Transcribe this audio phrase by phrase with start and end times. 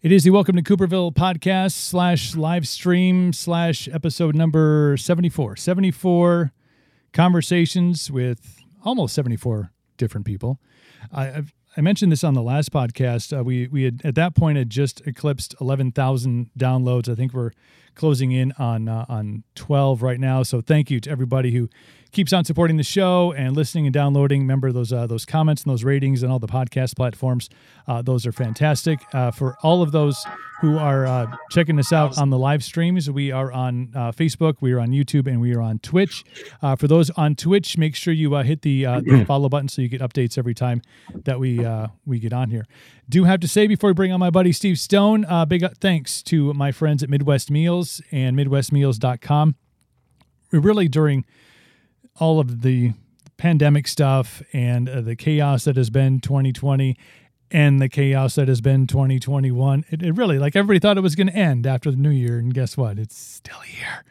[0.00, 5.56] It is the Welcome to Cooperville podcast slash live stream slash episode number 74.
[5.56, 6.52] 74
[7.12, 10.60] conversations with almost 74 different people.
[11.10, 13.36] I, I've, I mentioned this on the last podcast.
[13.36, 17.08] Uh, we we had at that point had just eclipsed 11,000 downloads.
[17.08, 17.50] I think we're
[17.98, 20.42] closing in on uh, on 12 right now.
[20.42, 21.68] So thank you to everybody who
[22.12, 24.40] keeps on supporting the show and listening and downloading.
[24.40, 27.50] Remember those uh, those comments and those ratings and all the podcast platforms.
[27.86, 29.00] Uh, those are fantastic.
[29.12, 30.24] Uh, for all of those
[30.60, 34.56] who are uh, checking us out on the live streams, we are on uh, Facebook,
[34.60, 36.24] we are on YouTube, and we are on Twitch.
[36.62, 39.88] Uh, for those on Twitch, make sure you hit the, the, follow button so you
[39.88, 40.82] get updates every time
[41.24, 41.64] that we
[42.06, 42.66] we get on here.
[43.10, 46.52] Do have to say before we bring on my buddy Steve Stone, big thanks to
[46.52, 49.54] my friends at Midwest Meals and MidwestMeals.com.
[50.52, 51.24] We really during
[52.16, 52.92] all of the
[53.38, 56.98] pandemic stuff and uh, the chaos that has been 2020
[57.50, 59.86] and the chaos that has been 2021.
[59.88, 62.38] It, it really, like everybody thought it was going to end after the new year.
[62.38, 62.98] And guess what?
[62.98, 64.04] It's still here.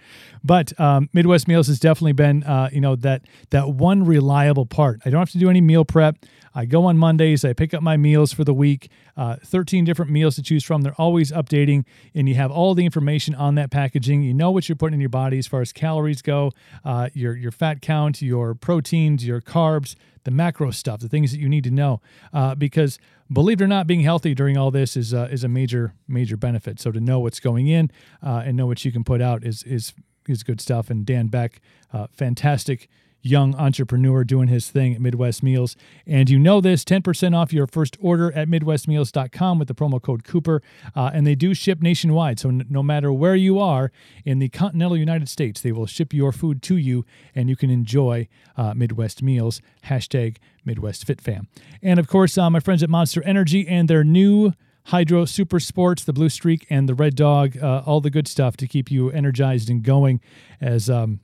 [0.44, 5.02] But um, Midwest Meals has definitely been, uh, you know, that that one reliable part.
[5.06, 6.17] I don't have to do any meal prep.
[6.53, 10.12] I go on Mondays, I pick up my meals for the week, uh, 13 different
[10.12, 10.81] meals to choose from.
[10.81, 14.22] They're always updating, and you have all the information on that packaging.
[14.23, 16.52] You know what you're putting in your body as far as calories go,
[16.84, 21.39] uh, your, your fat count, your proteins, your carbs, the macro stuff, the things that
[21.39, 22.02] you need to know.
[22.34, 23.00] Uh, because
[23.32, 26.36] believe it or not, being healthy during all this is, uh, is a major, major
[26.36, 26.80] benefit.
[26.80, 29.64] So to know what's going in uh, and know what you can put out is,
[29.64, 29.94] is,
[30.28, 30.89] is good stuff.
[30.89, 31.61] And Dan Beck,
[31.94, 32.89] uh, fantastic
[33.22, 35.76] young entrepreneur doing his thing at Midwest Meals.
[36.06, 40.23] And you know this 10% off your first order at MidwestMeals.com with the promo code
[40.23, 40.62] Cooper.
[40.96, 42.40] Uh, and they do ship nationwide.
[42.40, 43.92] So no matter where you are
[44.26, 47.70] in the continental United States, they will ship your food to you and you can
[47.70, 49.62] enjoy uh, Midwest Meals.
[49.86, 51.48] Hashtag Midwest Fit Fam.
[51.82, 54.54] And of course, uh, my friends at Monster Energy and their new
[54.88, 58.56] Hydro Super Sports, the Blue Streak, and the Red Dog, uh, all the good stuff
[58.58, 60.22] to keep you energized and going
[60.62, 61.20] as um,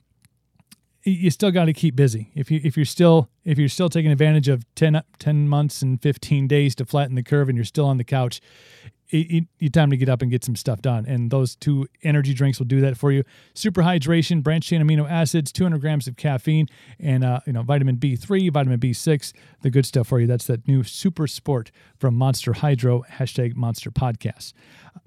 [1.04, 2.30] you still got to keep busy.
[2.34, 6.00] If you if you're still if you're still taking advantage of 10, 10 months and
[6.00, 8.40] 15 days to flatten the curve and you're still on the couch,
[9.10, 11.04] it, it, time to get up and get some stuff done.
[11.06, 13.22] And those two energy drinks will do that for you.
[13.52, 17.96] Super hydration, branched chain amino acids, 200 grams of caffeine, and uh, you know vitamin
[17.96, 20.26] B3, vitamin B6, the good stuff for you.
[20.26, 23.04] That's that new Super Sport from Monster Hydro.
[23.18, 24.54] Hashtag Monster Podcast.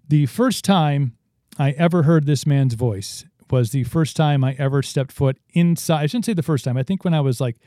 [0.08, 1.18] The first time
[1.58, 6.04] I ever heard this man's voice was the first time I ever stepped foot inside.
[6.04, 6.78] I shouldn't say the first time.
[6.78, 7.58] I think when I was like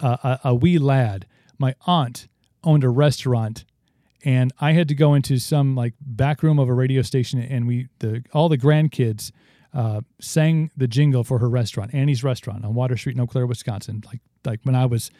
[0.00, 1.26] a, a, a wee lad,
[1.58, 2.28] my aunt
[2.62, 3.64] owned a restaurant
[4.24, 7.66] and I had to go into some like back room of a radio station, and
[7.66, 9.30] we the all the grandkids
[9.74, 13.46] uh, sang the jingle for her restaurant, Annie's Restaurant on Water Street in Eau Claire,
[13.46, 14.02] Wisconsin.
[14.06, 15.10] Like like when I was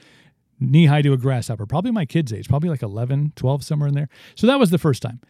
[0.58, 3.94] knee high to a grasshopper, probably my kids' age, probably like 11, 12, somewhere in
[3.94, 4.08] there.
[4.36, 5.20] So that was the first time.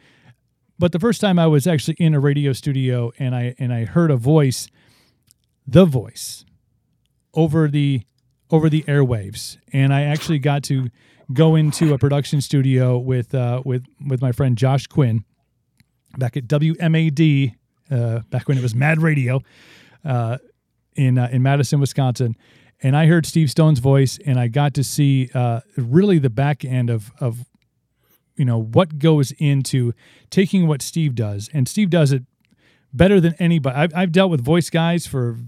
[0.79, 3.85] But the first time I was actually in a radio studio and I and I
[3.85, 4.69] heard a voice,
[5.67, 6.45] the voice,
[7.35, 8.03] over the
[8.51, 10.89] over the airwaves, and I actually got to
[11.33, 15.25] go into a production studio with uh, with with my friend Josh Quinn
[16.19, 17.55] back at WMAD
[17.91, 19.41] uh, back when it was Mad Radio
[20.05, 20.39] uh,
[20.97, 22.37] in uh, in Madison, Wisconsin.
[22.83, 26.65] And I heard Steve Stone's voice, and I got to see uh, really the back
[26.65, 27.45] end of of
[28.37, 29.93] you know what goes into
[30.31, 32.25] taking what Steve does, and Steve does it
[32.93, 33.77] better than anybody.
[33.77, 35.39] I've, I've dealt with voice guys for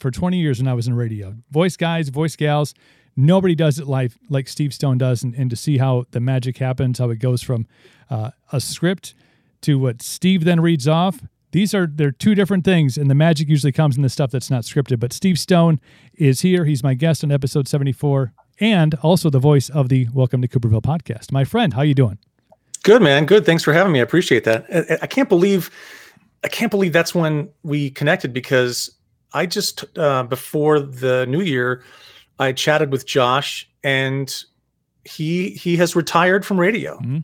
[0.00, 1.34] for 20 years when I was in radio.
[1.50, 2.72] Voice guys, voice gals,
[3.16, 6.58] nobody does it like like Steve Stone does, and, and to see how the magic
[6.58, 7.66] happens, how it goes from
[8.10, 9.14] uh, a script
[9.62, 11.20] to what Steve then reads off.
[11.52, 14.50] These are they're two different things, and the magic usually comes in the stuff that's
[14.50, 15.00] not scripted.
[15.00, 15.80] But Steve Stone
[16.14, 16.64] is here.
[16.64, 20.82] He's my guest on episode 74 and also the voice of the Welcome to Cooperville
[20.82, 21.32] podcast.
[21.32, 22.18] My friend, how you doing?
[22.82, 23.26] Good, man.
[23.26, 23.44] Good.
[23.44, 24.00] Thanks for having me.
[24.00, 24.66] I appreciate that.
[24.72, 25.70] I, I can't believe,
[26.44, 28.90] I can't believe that's when we connected because
[29.32, 31.82] I just uh, before the new year,
[32.38, 34.32] I chatted with Josh and
[35.04, 36.98] he he has retired from radio.
[36.98, 37.18] Mm-hmm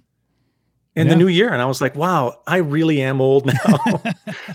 [0.94, 1.12] in yeah.
[1.14, 1.52] the new year.
[1.52, 4.02] And I was like, wow, I really am old now.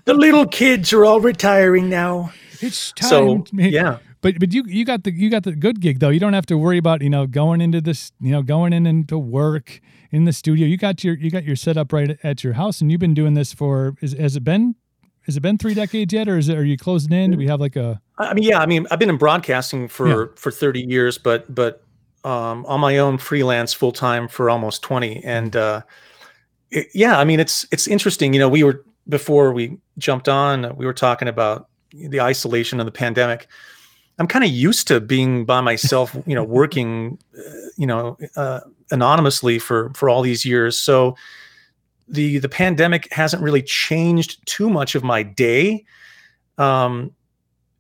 [0.06, 2.32] the little kids are all retiring now.
[2.62, 3.10] It's time.
[3.10, 3.98] So, yeah.
[4.22, 6.10] But but you you got the you got the good gig though.
[6.10, 8.86] You don't have to worry about you know going into this you know going in
[8.86, 9.80] into work
[10.12, 10.66] in the studio.
[10.66, 13.36] You got your you got your setup right at your house, and you've been doing
[13.36, 14.76] this for is, has it been
[15.28, 17.32] has it been three decades yet, or is it are you closing in?
[17.32, 18.02] Do we have like a?
[18.18, 18.60] I mean, yeah.
[18.60, 20.26] I mean, I've been in broadcasting for yeah.
[20.36, 21.84] for thirty years, but but
[22.24, 25.82] um, on my own freelance full time for almost twenty, and uh,
[26.72, 28.34] it, yeah, I mean, it's it's interesting.
[28.34, 32.86] You know, we were before we jumped on, we were talking about the isolation of
[32.86, 33.48] the pandemic
[34.20, 38.62] I'm kind of used to being by myself, you know, working, uh, you know, uh,
[38.92, 40.80] anonymously for for all these years.
[40.80, 41.16] So
[42.08, 45.86] the the pandemic hasn't really changed too much of my day.
[46.58, 47.12] Um,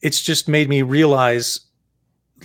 [0.01, 1.59] it's just made me realize,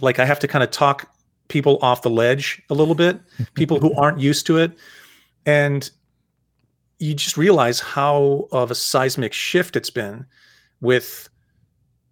[0.00, 1.10] like, I have to kind of talk
[1.48, 3.20] people off the ledge a little bit,
[3.54, 4.72] people who aren't used to it,
[5.44, 5.90] and
[6.98, 10.24] you just realize how of a seismic shift it's been
[10.80, 11.28] with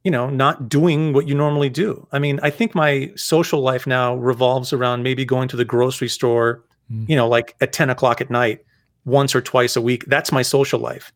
[0.05, 3.87] you know not doing what you normally do i mean i think my social life
[3.87, 7.09] now revolves around maybe going to the grocery store mm.
[7.09, 8.65] you know like at 10 o'clock at night
[9.05, 11.13] once or twice a week that's my social life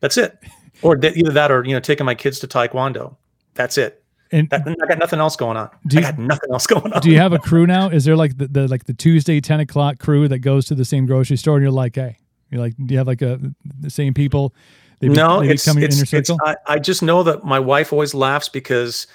[0.00, 0.38] that's it
[0.82, 3.16] or th- either that or you know taking my kids to taekwondo
[3.54, 4.02] that's it
[4.32, 5.68] and that, I got nothing else going on.
[5.86, 7.02] Do you, I got nothing else going on.
[7.02, 7.90] Do you have a crew now?
[7.90, 10.86] Is there like the, the like the Tuesday ten o'clock crew that goes to the
[10.86, 12.16] same grocery store, and you're like, hey,
[12.50, 13.38] you're like, do you have like a
[13.80, 14.54] the same people?
[15.02, 18.14] They be, no, they it's, it's, it's I, I, just know that my wife always
[18.14, 19.08] laughs because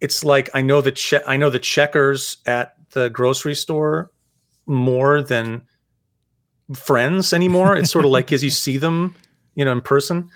[0.00, 4.10] it's like I know the che- I know the checkers at the grocery store
[4.64, 5.60] more than
[6.74, 7.76] friends anymore.
[7.76, 9.14] It's sort of like as you see them,
[9.54, 10.30] you know, in person.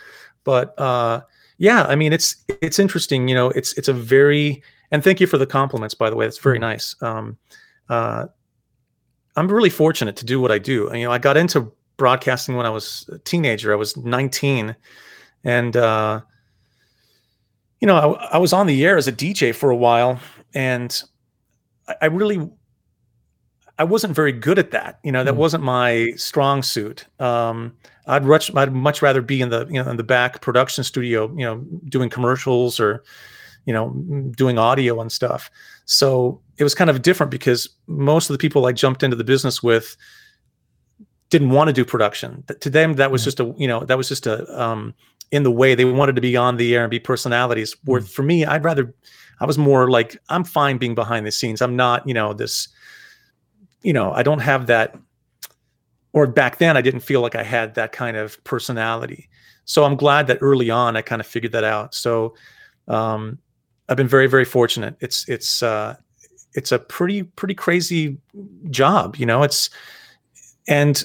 [0.44, 1.22] But uh,
[1.56, 3.28] yeah, I mean, it's it's interesting.
[3.28, 6.26] You know, it's it's a very and thank you for the compliments, by the way.
[6.26, 6.64] That's very mm-hmm.
[6.64, 6.96] nice.
[7.00, 7.38] Um,
[7.88, 8.26] uh,
[9.36, 10.90] I'm really fortunate to do what I do.
[10.92, 13.72] You know, I got into broadcasting when I was a teenager.
[13.72, 14.74] I was 19,
[15.44, 16.20] and uh,
[17.80, 20.18] you know, I, I, was on the air as a DJ for a while,
[20.52, 21.00] and
[21.86, 22.50] I, I really,
[23.78, 24.98] I wasn't very good at that.
[25.04, 25.36] You know, that mm.
[25.36, 27.06] wasn't my strong suit.
[27.20, 27.72] Um,
[28.08, 31.32] I'd much, I'd much rather be in the, you know, in the back production studio,
[31.36, 33.04] you know, doing commercials or,
[33.64, 33.90] you know,
[34.36, 35.52] doing audio and stuff.
[35.84, 39.22] So it was kind of different because most of the people I jumped into the
[39.22, 39.96] business with
[41.32, 42.44] didn't want to do production.
[42.60, 44.94] To them, that was just a you know that was just a um,
[45.30, 47.74] in the way they wanted to be on the air and be personalities.
[47.84, 48.08] Where mm.
[48.08, 48.94] for me, I'd rather
[49.40, 51.62] I was more like I'm fine being behind the scenes.
[51.62, 52.68] I'm not you know this
[53.82, 54.94] you know I don't have that
[56.12, 59.30] or back then I didn't feel like I had that kind of personality.
[59.64, 61.94] So I'm glad that early on I kind of figured that out.
[61.94, 62.34] So
[62.88, 63.38] um,
[63.88, 64.96] I've been very very fortunate.
[65.00, 65.96] It's it's uh,
[66.52, 68.18] it's a pretty pretty crazy
[68.68, 69.16] job.
[69.16, 69.70] You know it's
[70.68, 71.04] and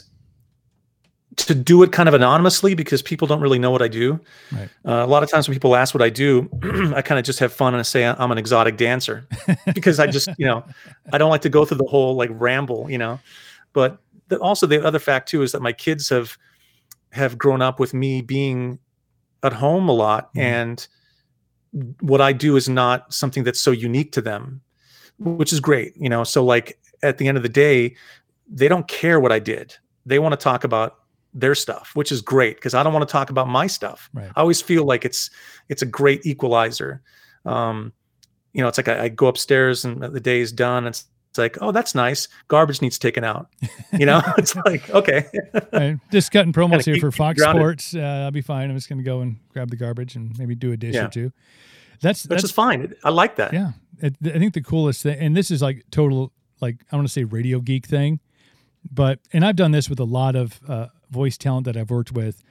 [1.38, 4.20] to do it kind of anonymously because people don't really know what I do.
[4.52, 4.70] Right.
[4.86, 6.50] Uh, a lot of times when people ask what I do,
[6.96, 9.28] I kind of just have fun and I say I'm an exotic dancer
[9.74, 10.66] because I just, you know,
[11.14, 13.20] I don't like to go through the whole like ramble, you know.
[13.74, 16.38] But the, also the other fact too is that my kids have
[17.12, 18.80] have grown up with me being
[19.44, 20.42] at home a lot mm.
[20.42, 20.88] and
[22.02, 24.62] what I do is not something that's so unique to them,
[25.20, 26.24] which is great, you know.
[26.24, 27.96] So like at the end of the day,
[28.50, 29.76] they don't care what I did.
[30.06, 31.00] They want to talk about
[31.40, 34.10] their stuff, which is great because I don't want to talk about my stuff.
[34.14, 34.32] Right.
[34.36, 35.30] I always feel like it's
[35.70, 37.02] it's a great equalizer.
[37.46, 37.94] Um,
[38.54, 40.80] you know, it's like I, I, go upstairs and the day is done.
[40.80, 42.28] And it's, it's like, oh, that's nice.
[42.48, 43.48] Garbage needs taken out.
[43.94, 45.26] You know, it's like okay.
[45.74, 45.98] right.
[46.12, 47.96] Just cutting promos here for Fox Sports.
[47.96, 48.70] Uh, I'll be fine.
[48.70, 51.06] I'm just going to go and grab the garbage and maybe do a dish yeah.
[51.06, 51.32] or two.
[52.02, 52.94] That's which that's, is fine.
[53.04, 53.54] I like that.
[53.54, 53.72] Yeah,
[54.04, 56.32] I think the coolest thing, and this is like total
[56.62, 58.20] like I want to say radio geek thing,
[58.92, 62.12] but and I've done this with a lot of uh, voice talent that I've worked
[62.12, 62.44] with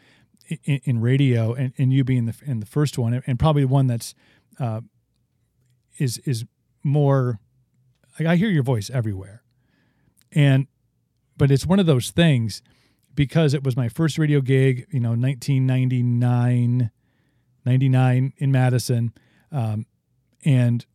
[0.65, 3.69] in, in radio, and, and you being the in the first one, and probably the
[3.69, 4.15] one that's
[4.59, 4.81] uh,
[5.99, 6.45] is is
[6.83, 7.41] more
[8.19, 9.43] like I hear your voice everywhere,
[10.33, 10.67] and
[11.37, 12.63] but it's one of those things
[13.15, 16.91] because it was my first radio gig, you know, 1999,
[17.65, 19.13] 99 in Madison,
[19.51, 19.87] um,
[20.45, 20.87] and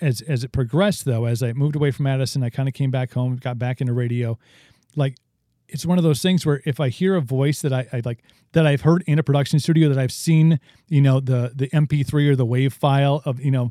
[0.00, 2.90] as as it progressed though, as I moved away from Madison, I kind of came
[2.90, 4.38] back home, got back into radio.
[4.96, 5.16] Like
[5.68, 8.22] it's one of those things where if I hear a voice that I, I, like
[8.52, 12.30] that I've heard in a production studio that I've seen, you know, the the MP3
[12.30, 13.70] or the wave file of, you know,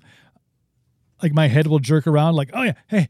[1.21, 3.07] like my head will jerk around like, oh yeah, hey,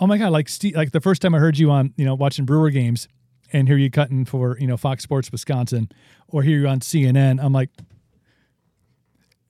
[0.00, 2.14] oh my god, like Steve, like the first time I heard you on, you know,
[2.14, 3.08] watching Brewer games
[3.52, 5.88] and hear you cutting for, you know, Fox Sports Wisconsin
[6.28, 7.70] or hear you on CNN, I'm like,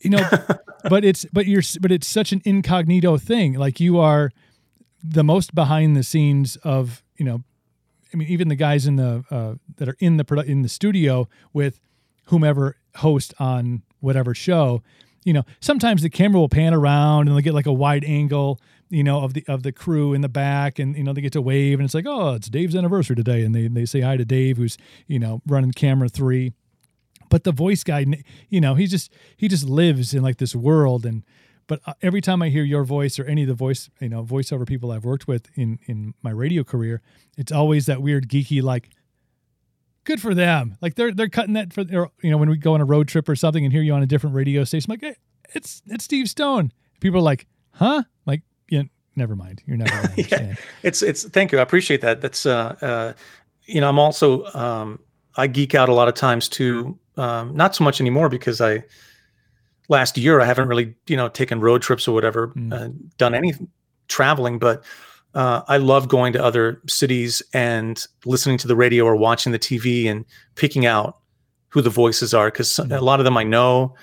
[0.01, 0.29] you know,
[0.89, 3.55] but it's but you're but it's such an incognito thing.
[3.55, 4.31] Like you are
[5.03, 7.43] the most behind the scenes of, you know,
[8.15, 10.69] I mean, even the guys in the uh, that are in the produ- in the
[10.69, 11.81] studio with
[12.27, 14.83] whomever host on whatever show,
[15.25, 18.61] you know, sometimes the camera will pan around and they'll get like a wide angle,
[18.89, 21.33] you know, of the of the crew in the back, and you know they get
[21.33, 24.17] to wave, and it's like, oh, it's Dave's anniversary today, and they they say hi
[24.17, 24.79] to Dave, who's
[25.09, 26.53] you know running camera three,
[27.31, 28.07] but the voice guy,
[28.49, 31.25] you know, he just he just lives in like this world, and
[31.67, 34.25] but uh, every time I hear your voice or any of the voice, you know,
[34.25, 37.03] voiceover people I've worked with in in my radio career,
[37.37, 38.91] it's always that weird geeky like
[40.05, 40.77] good for them.
[40.81, 43.29] Like they're they're cutting that for you know when we go on a road trip
[43.29, 44.91] or something and hear you on a different radio station.
[44.91, 45.17] I'm like hey,
[45.55, 46.73] it's it's Steve Stone.
[47.01, 48.03] People are like, huh?
[48.27, 48.83] Like yeah,
[49.17, 49.63] never mind.
[49.67, 51.59] You're never gonna yeah, it's it's thank you.
[51.59, 52.21] I appreciate that.
[52.21, 53.13] That's uh uh
[53.65, 55.01] you know I'm also um
[55.37, 56.99] I geek out a lot of times too.
[57.17, 58.85] Um, not so much anymore because I
[59.89, 62.73] last year I haven't really you know taken road trips or whatever, mm.
[62.73, 63.55] uh, done any
[64.09, 64.85] traveling, but
[65.35, 69.59] uh, I love going to other cities and listening to the radio or watching the
[69.59, 70.25] TV and
[70.55, 71.19] picking out
[71.69, 72.97] who the voices are because mm.
[72.97, 73.95] a lot of them I know.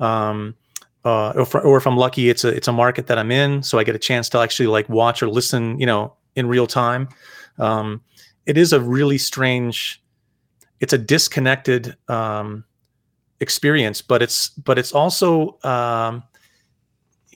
[0.00, 0.56] Um,
[1.04, 3.62] uh, or, if, or if I'm lucky, it's a it's a market that I'm in,
[3.62, 6.66] so I get a chance to actually like watch or listen, you know, in real
[6.66, 7.08] time.
[7.58, 8.02] Um,
[8.46, 10.02] it is a really strange,
[10.80, 12.64] it's a disconnected um,
[13.40, 16.22] experience, but it's but it's also um,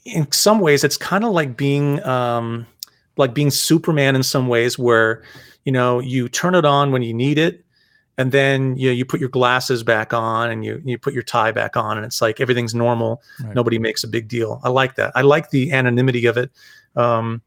[0.05, 2.67] in some ways it's kind of like being um,
[3.17, 5.23] like being Superman in some ways, where
[5.65, 7.65] you know you turn it on when you need it,
[8.19, 11.23] and then you know, you put your glasses back on and you you put your
[11.23, 13.23] tie back on and it's like everything's normal.
[13.43, 13.55] Right.
[13.55, 14.61] nobody makes a big deal.
[14.63, 15.13] I like that.
[15.15, 16.51] I like the anonymity of it
[16.97, 17.43] um,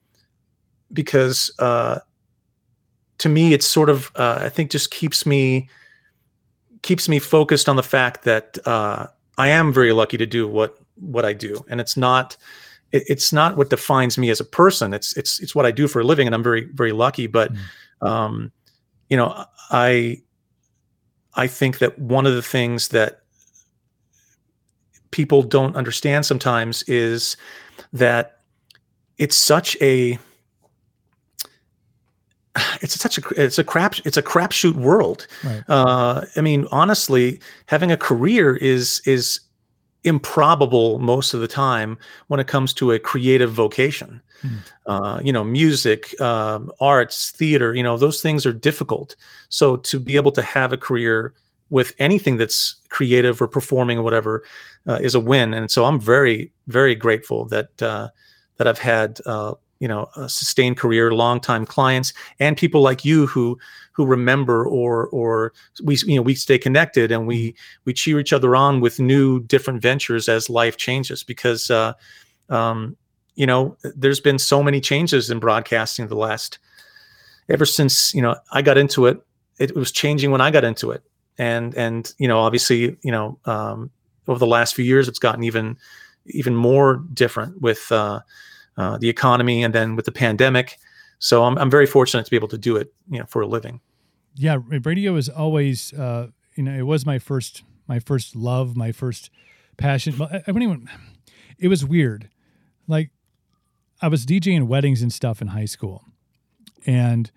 [0.91, 1.99] because uh,
[3.17, 5.69] to me it's sort of uh, i think just keeps me
[6.87, 10.77] keeps me focused on the fact that uh, i am very lucky to do what
[10.95, 11.53] what i do.
[11.69, 12.37] And it's not
[12.93, 14.93] it, it's not what defines me as a person.
[14.93, 17.27] It's it's it's what i do for a living and i'm very very lucky.
[17.27, 18.07] But mm.
[18.07, 18.51] um,
[19.09, 20.21] you know i
[21.33, 23.21] I think that one of the things that
[25.11, 27.35] people don't understand sometimes is
[27.91, 28.39] that
[29.17, 30.17] it's such a
[32.81, 35.27] it's such a it's a crap it's a crapshoot world.
[35.43, 35.63] Right.
[35.67, 39.39] Uh, I mean, honestly, having a career is is
[40.03, 41.97] improbable most of the time
[42.27, 44.21] when it comes to a creative vocation.
[44.43, 44.57] Mm.
[44.85, 47.73] Uh, you know, music, um, arts, theater.
[47.73, 49.15] You know, those things are difficult.
[49.49, 51.33] So to be able to have a career
[51.69, 54.43] with anything that's creative or performing or whatever
[54.87, 55.53] uh, is a win.
[55.53, 58.09] And so I'm very, very grateful that uh,
[58.57, 63.27] that I've had uh, you know a sustained career, longtime clients, and people like you
[63.27, 63.57] who
[63.93, 65.53] who remember or or
[65.83, 67.55] we you know we stay connected and we
[67.85, 71.93] we cheer each other on with new different ventures as life changes because uh,
[72.49, 72.95] um,
[73.35, 76.59] you know there's been so many changes in broadcasting the last
[77.49, 79.21] ever since you know I got into it.
[79.59, 81.03] It was changing when I got into it
[81.37, 83.89] and and you know obviously you know um,
[84.27, 85.77] over the last few years it's gotten even
[86.27, 88.19] even more different with uh,
[88.77, 90.77] uh, the economy and then with the pandemic.
[91.19, 93.47] So I'm I'm very fortunate to be able to do it you know for a
[93.47, 93.81] living.
[94.35, 98.91] Yeah, radio is always uh, you know it was my first my first love my
[98.91, 99.29] first
[99.77, 100.21] passion.
[100.21, 100.89] I, I even.
[101.59, 102.29] It was weird,
[102.87, 103.09] like
[103.99, 106.03] I was DJing weddings and stuff in high school,
[106.85, 107.31] and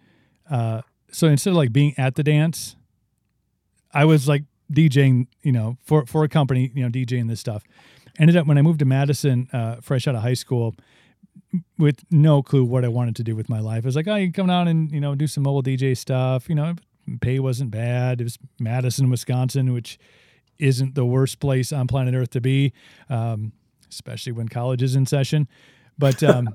[0.51, 2.77] uh, so instead of like being at the dance,
[3.95, 7.63] I was like DJing, you know, for for a company, you know, DJing this stuff.
[8.19, 10.75] Ended up when I moved to Madison, uh, fresh out of high school,
[11.79, 13.85] with no clue what I wanted to do with my life.
[13.85, 16.49] I was like, oh, you come down and you know do some mobile DJ stuff.
[16.49, 16.75] You know,
[17.21, 18.21] pay wasn't bad.
[18.21, 19.99] It was Madison, Wisconsin, which
[20.59, 22.73] isn't the worst place on planet Earth to be,
[23.09, 23.53] um,
[23.89, 25.49] especially when college is in session.
[25.99, 26.49] But um,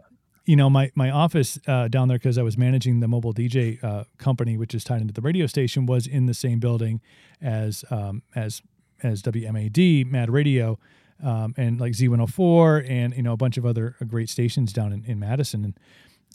[0.45, 3.83] you know, my my office uh, down there because I was managing the mobile DJ
[3.83, 7.01] uh, company, which is tied into the radio station, was in the same building
[7.41, 8.61] as um, as
[9.03, 10.79] as WMAD Mad Radio,
[11.23, 14.91] um, and like Z104, and you know a bunch of other uh, great stations down
[14.91, 15.63] in, in Madison.
[15.63, 15.79] And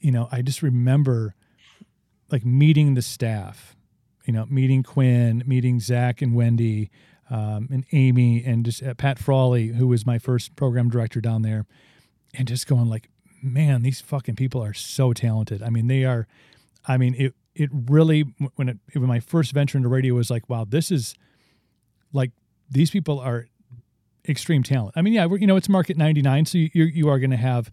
[0.00, 1.34] you know, I just remember
[2.30, 3.76] like meeting the staff,
[4.24, 6.90] you know, meeting Quinn, meeting Zach and Wendy,
[7.28, 11.42] um, and Amy, and just uh, Pat Frawley, who was my first program director down
[11.42, 11.66] there,
[12.34, 13.08] and just going like,
[13.42, 15.62] man, these fucking people are so talented.
[15.62, 16.26] I mean, they are.
[16.86, 18.22] I mean, it it really
[18.56, 21.14] when it when my first venture into radio was like, wow, this is
[22.12, 22.32] like
[22.70, 23.46] these people are
[24.28, 24.94] extreme talent.
[24.96, 27.36] I mean, yeah, you know, it's market ninety nine, so you you are going to
[27.36, 27.70] have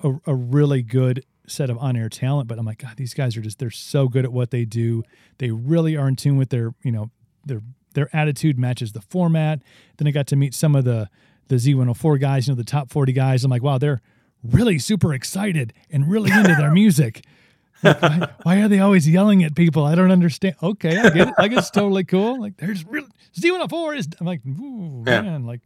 [0.00, 2.48] a, a really good set of on air talent.
[2.48, 5.02] But I'm like, God, these guys are just they're so good at what they do.
[5.38, 7.10] They really are in tune with their you know
[7.44, 7.62] their
[7.94, 9.60] their attitude matches the format.
[9.98, 11.08] Then I got to meet some of the
[11.48, 13.44] the Z104 guys, you know, the top 40 guys.
[13.44, 14.00] I'm like, wow, they're
[14.42, 17.24] really super excited and really into their music.
[17.82, 19.84] Like, why, why, are they always yelling at people?
[19.84, 20.56] I don't understand.
[20.62, 21.34] Okay, I get it.
[21.38, 22.40] Like it's totally cool.
[22.40, 23.08] Like there's really
[23.38, 24.08] Z104 is.
[24.20, 25.22] I'm like, ooh, yeah.
[25.22, 25.46] man.
[25.46, 25.60] Like,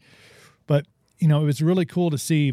[0.66, 0.86] but
[1.18, 2.52] you know, it was really cool to see,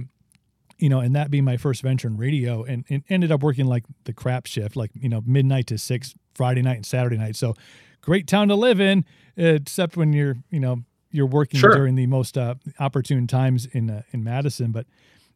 [0.78, 3.66] you know, and that being my first venture in radio, and, and ended up working
[3.66, 7.36] like the crap shift, like you know, midnight to six Friday night and Saturday night.
[7.36, 7.56] So
[8.02, 9.06] great town to live in,
[9.38, 11.76] except when you're, you know, you're working sure.
[11.76, 14.88] during the most uh, opportune times in uh, in Madison, but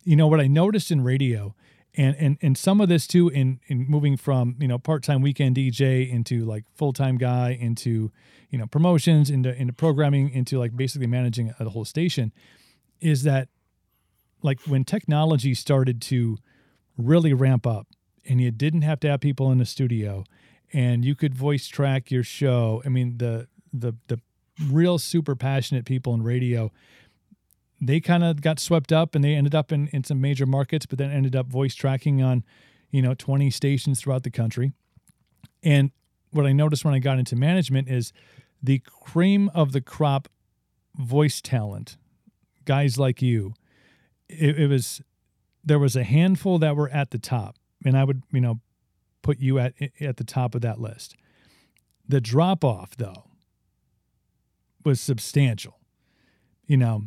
[0.03, 1.53] you know what I noticed in radio,
[1.97, 5.21] and and and some of this too in in moving from you know part time
[5.21, 8.11] weekend DJ into like full time guy into
[8.49, 12.31] you know promotions into into programming into like basically managing a whole station,
[13.01, 13.49] is that
[14.43, 16.37] like when technology started to
[16.97, 17.87] really ramp up
[18.25, 20.23] and you didn't have to have people in the studio
[20.73, 22.81] and you could voice track your show.
[22.85, 24.19] I mean the the the
[24.69, 26.71] real super passionate people in radio
[27.79, 30.85] they kind of got swept up and they ended up in, in some major markets,
[30.85, 32.43] but then ended up voice tracking on,
[32.91, 34.71] you know, 20 stations throughout the country.
[35.63, 35.91] And
[36.31, 38.13] what I noticed when I got into management is
[38.61, 40.27] the cream of the crop
[40.95, 41.97] voice talent,
[42.65, 43.53] guys like you.
[44.29, 45.01] It, it was
[45.63, 48.59] there was a handful that were at the top, and I would you know
[49.21, 51.15] put you at at the top of that list.
[52.07, 53.25] The drop off though
[54.83, 55.79] was substantial.
[56.65, 57.03] You know,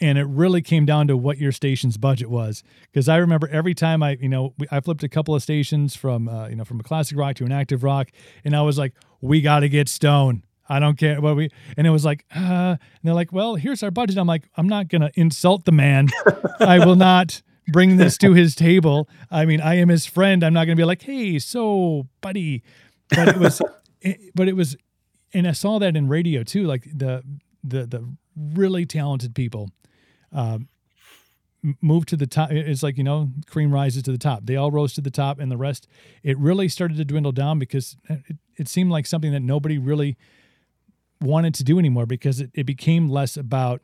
[0.00, 2.62] and it really came down to what your station's budget was.
[2.90, 6.28] Because i remember every time i you know i flipped a couple of stations from
[6.28, 8.08] uh, you know from a classic rock to an active rock
[8.44, 11.86] and i was like we got to get stone i don't care what we and
[11.86, 14.18] it was like uh and they're like well here's our budget.
[14.18, 16.08] I'm like i'm not gonna insult the man.
[16.60, 19.08] I will not bring this to his table.
[19.30, 20.42] I mean i am his friend.
[20.44, 22.62] I'm not gonna be like hey so buddy
[23.10, 23.62] but it was
[24.00, 24.76] it, but it was
[25.34, 27.22] and i saw that in radio too like the
[27.62, 28.16] the the
[28.54, 29.70] really talented people
[30.32, 30.68] um,
[31.80, 32.50] move to the top.
[32.50, 34.40] It's like, you know, cream rises to the top.
[34.44, 35.86] They all rose to the top, and the rest,
[36.22, 40.16] it really started to dwindle down because it, it seemed like something that nobody really
[41.20, 43.80] wanted to do anymore because it, it became less about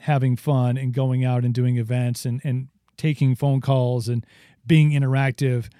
[0.00, 4.26] having fun and going out and doing events and, and taking phone calls and
[4.66, 5.70] being interactive.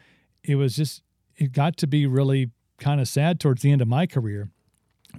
[0.43, 1.03] It was just,
[1.37, 4.49] it got to be really kind of sad towards the end of my career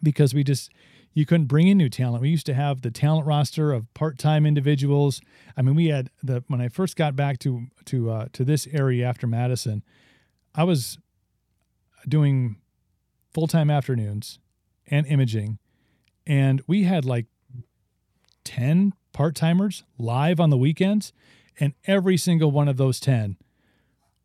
[0.01, 0.72] because we just,
[1.17, 2.21] you couldn't bring in new talent.
[2.21, 5.19] We used to have the talent roster of part-time individuals.
[5.57, 8.67] I mean, we had the when I first got back to to uh, to this
[8.67, 9.83] area after Madison,
[10.53, 11.00] I was
[12.07, 12.57] doing
[13.33, 14.38] full-time afternoons
[14.86, 15.57] and imaging,
[16.27, 17.25] and we had like
[18.43, 21.13] ten part-timers live on the weekends,
[21.59, 23.38] and every single one of those ten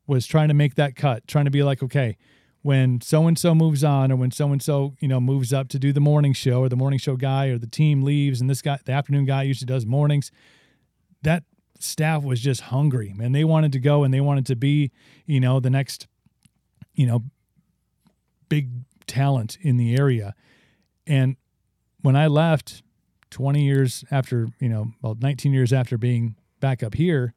[0.06, 2.18] was trying to make that cut, trying to be like, okay,
[2.62, 5.68] when so and so moves on or when so and so you know moves up
[5.68, 8.48] to do the morning show or the morning show guy or the team leaves and
[8.48, 10.30] this guy the afternoon guy usually does mornings
[11.22, 11.44] that
[11.78, 14.90] staff was just hungry and they wanted to go and they wanted to be
[15.26, 16.06] you know the next
[16.94, 17.24] you know
[18.48, 18.68] big
[19.06, 20.34] talent in the area.
[21.06, 21.36] And
[22.02, 22.82] when i left
[23.30, 27.32] 20 years after you know well 19 years after being back up here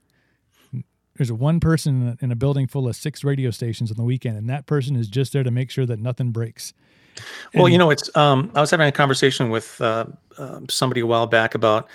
[1.17, 3.97] there's a one person in a, in a, building full of six radio stations on
[3.97, 6.73] the weekend, and that person is just there to make sure that nothing breaks.
[7.53, 8.15] And well, you know, it's.
[8.15, 10.05] Um, I was having a conversation with uh,
[10.37, 11.87] uh, somebody a while back about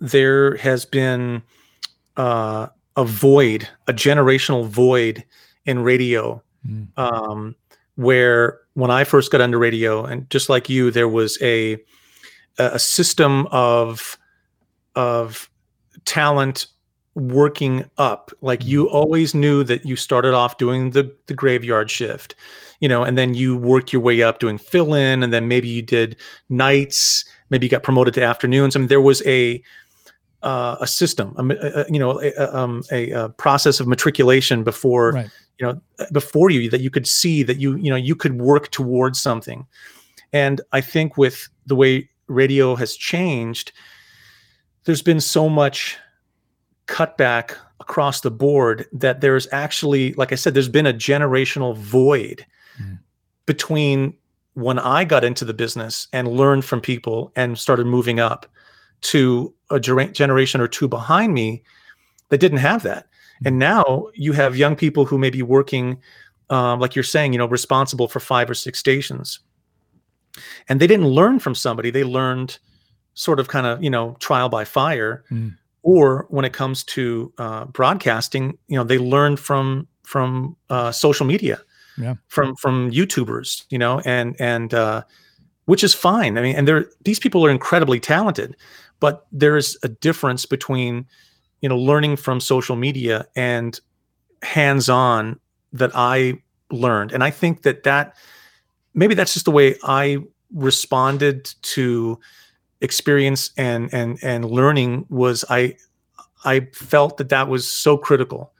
[0.00, 1.42] there has been
[2.16, 5.24] uh, a void, a generational void
[5.64, 6.86] in radio, mm.
[6.96, 7.56] um,
[7.96, 11.78] where when I first got into radio, and just like you, there was a
[12.58, 14.18] a system of
[14.94, 15.48] of
[16.04, 16.66] talent
[17.18, 18.96] working up like you mm-hmm.
[18.96, 22.34] always knew that you started off doing the the graveyard shift
[22.80, 25.68] you know and then you worked your way up doing fill in and then maybe
[25.68, 26.16] you did
[26.48, 29.62] nights maybe you got promoted to afternoons I mean there was a
[30.42, 35.12] uh, a system a, a, you know a, um, a, a, process of matriculation before
[35.12, 35.30] right.
[35.58, 35.80] you know
[36.12, 39.66] before you that you could see that you you know you could work towards something
[40.32, 43.72] and i think with the way radio has changed
[44.84, 45.98] there's been so much
[46.88, 52.44] cutback across the board that there's actually, like I said, there's been a generational void
[52.82, 52.98] mm.
[53.46, 54.14] between
[54.54, 58.46] when I got into the business and learned from people and started moving up
[59.00, 61.62] to a generation or two behind me
[62.30, 63.04] that didn't have that.
[63.04, 63.46] Mm.
[63.46, 66.00] And now you have young people who may be working,
[66.50, 69.38] um, like you're saying, you know, responsible for five or six stations.
[70.68, 72.58] And they didn't learn from somebody, they learned
[73.14, 75.24] sort of kind of, you know, trial by fire.
[75.30, 80.90] Mm or when it comes to uh, broadcasting, you know, they learn from from uh,
[80.90, 81.60] social media,
[81.96, 82.14] yeah.
[82.28, 85.02] from from YouTubers, you know, and and uh,
[85.66, 86.38] which is fine.
[86.38, 88.56] I mean, and they're these people are incredibly talented,
[89.00, 91.06] but there is a difference between
[91.60, 93.78] you know learning from social media and
[94.42, 95.38] hands-on
[95.72, 98.14] that I learned, and I think that that
[98.94, 100.18] maybe that's just the way I
[100.52, 102.18] responded to
[102.80, 105.76] experience and and and learning was I
[106.44, 108.52] I felt that that was so critical,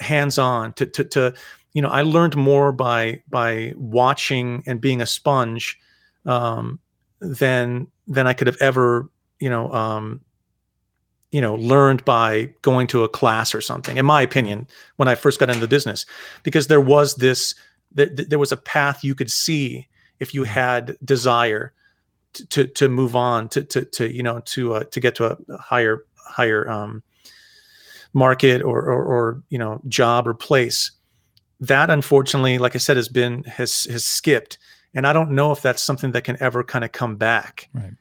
[0.00, 1.34] hands on to to to
[1.72, 5.78] you know I learned more by by watching and being a sponge
[6.26, 6.78] um,
[7.20, 9.08] than than I could have ever
[9.40, 10.20] you know um,
[11.30, 15.14] you know learned by going to a class or something in my opinion when I
[15.14, 16.04] first got into the business.
[16.42, 17.54] Because there was this
[17.96, 19.88] th- there was a path you could see
[20.20, 21.72] if you had desire
[22.46, 25.58] to to move on to to to you know to uh, to get to a,
[25.58, 27.02] higher higher um,
[28.12, 30.92] market or, or or you know job or place
[31.60, 34.58] that unfortunately like i said has been has has skipped
[34.94, 37.68] and I don't know if that's something that can ever kind of come back.
[37.72, 37.92] Right.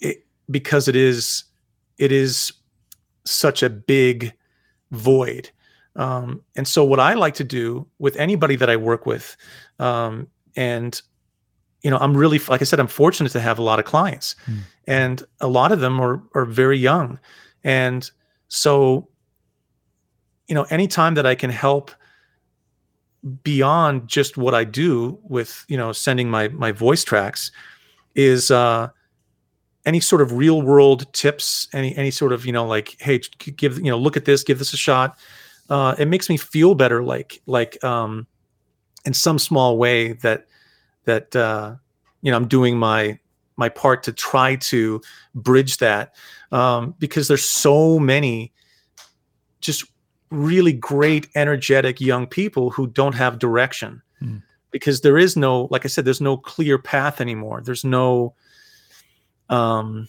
[0.00, 1.44] It, because it is
[1.98, 2.52] it is
[3.24, 4.32] such a big
[4.90, 5.50] void.
[5.94, 9.36] Um, and so what I like to do with anybody that I work with,
[9.78, 11.00] um, and
[11.82, 14.36] you know, I'm really like I said, I'm fortunate to have a lot of clients,
[14.46, 14.60] mm.
[14.86, 17.18] and a lot of them are are very young,
[17.64, 18.08] and
[18.48, 19.08] so
[20.48, 21.90] you know, anytime that I can help
[23.44, 27.50] beyond just what I do with you know sending my my voice tracks
[28.14, 28.88] is uh,
[29.86, 33.20] any sort of real world tips, any any sort of you know like hey
[33.56, 35.18] give you know look at this, give this a shot.
[35.70, 38.26] Uh, it makes me feel better, like like um,
[39.04, 40.46] in some small way that
[41.04, 41.74] that uh,
[42.22, 43.18] you know I'm doing my
[43.56, 45.00] my part to try to
[45.34, 46.14] bridge that
[46.50, 48.52] um, because there's so many
[49.60, 49.84] just
[50.32, 54.42] really great, energetic young people who don't have direction mm.
[54.70, 57.60] because there is no, like I said, there's no clear path anymore.
[57.62, 58.34] There's no,
[59.48, 60.08] um,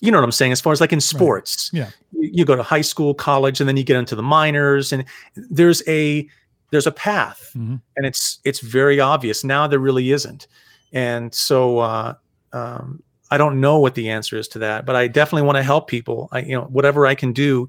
[0.00, 0.52] you know what I'm saying?
[0.52, 1.80] As far as like in sports, right.
[1.80, 4.92] yeah, you, you, go to high school, college, and then you get into the minors,
[4.92, 5.04] and
[5.34, 6.28] there's a
[6.70, 7.76] there's a path, mm-hmm.
[7.96, 9.44] and it's it's very obvious.
[9.44, 10.46] Now there really isn't,
[10.92, 12.14] and so uh,
[12.52, 15.62] um, I don't know what the answer is to that, but I definitely want to
[15.62, 16.28] help people.
[16.32, 17.68] I you know whatever I can do.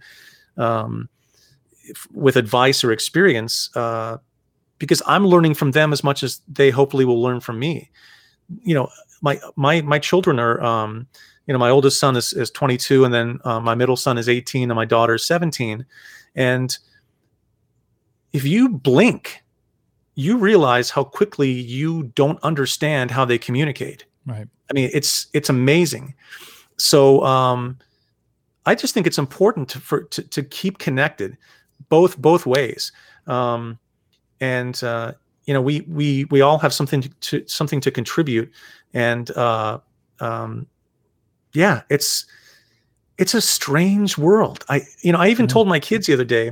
[0.57, 1.09] Um,
[2.11, 4.17] with advice or experience uh,
[4.77, 7.91] because I'm learning from them as much as they hopefully will learn from me.
[8.63, 8.89] You know,
[9.21, 11.07] my my my children are um,
[11.45, 14.29] you know my oldest son is, is 22 and then uh, my middle son is
[14.29, 15.85] 18 and my daughter is 17
[16.35, 16.77] and
[18.33, 19.43] if you blink
[20.15, 25.49] you realize how quickly you don't understand how they communicate right i mean it's it's
[25.49, 26.13] amazing
[26.77, 27.77] so um
[28.65, 31.37] i just think it's important to for to, to keep connected
[31.87, 32.91] both both ways.
[33.27, 33.79] Um,
[34.41, 35.13] and uh,
[35.45, 38.51] you know, we we we all have something to, to something to contribute,
[38.93, 39.79] and uh,
[40.19, 40.67] um,
[41.53, 42.25] yeah, it's
[43.17, 44.65] it's a strange world.
[44.69, 45.53] I you know, I even mm-hmm.
[45.53, 46.51] told my kids the other day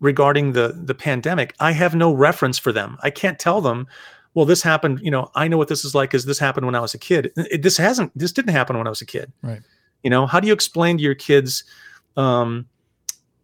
[0.00, 1.54] regarding the the pandemic.
[1.60, 2.98] I have no reference for them.
[3.02, 3.86] I can't tell them
[4.34, 6.74] well this happened you know i know what this is like because this happened when
[6.74, 9.32] i was a kid it, this hasn't this didn't happen when i was a kid
[9.40, 9.62] right
[10.02, 11.64] you know how do you explain to your kids
[12.18, 12.66] um,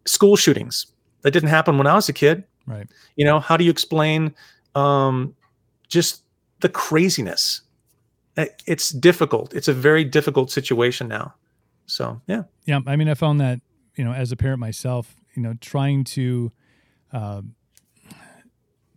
[0.05, 0.87] school shootings
[1.21, 2.43] that didn't happen when I was a kid.
[2.65, 2.87] Right.
[3.15, 4.33] You know, how do you explain
[4.75, 5.35] um,
[5.87, 6.23] just
[6.59, 7.61] the craziness?
[8.37, 9.53] It's difficult.
[9.53, 11.33] It's a very difficult situation now.
[11.85, 12.43] So, yeah.
[12.65, 12.79] Yeah.
[12.87, 13.59] I mean, I found that,
[13.95, 16.51] you know, as a parent myself, you know, trying to,
[17.11, 17.41] uh,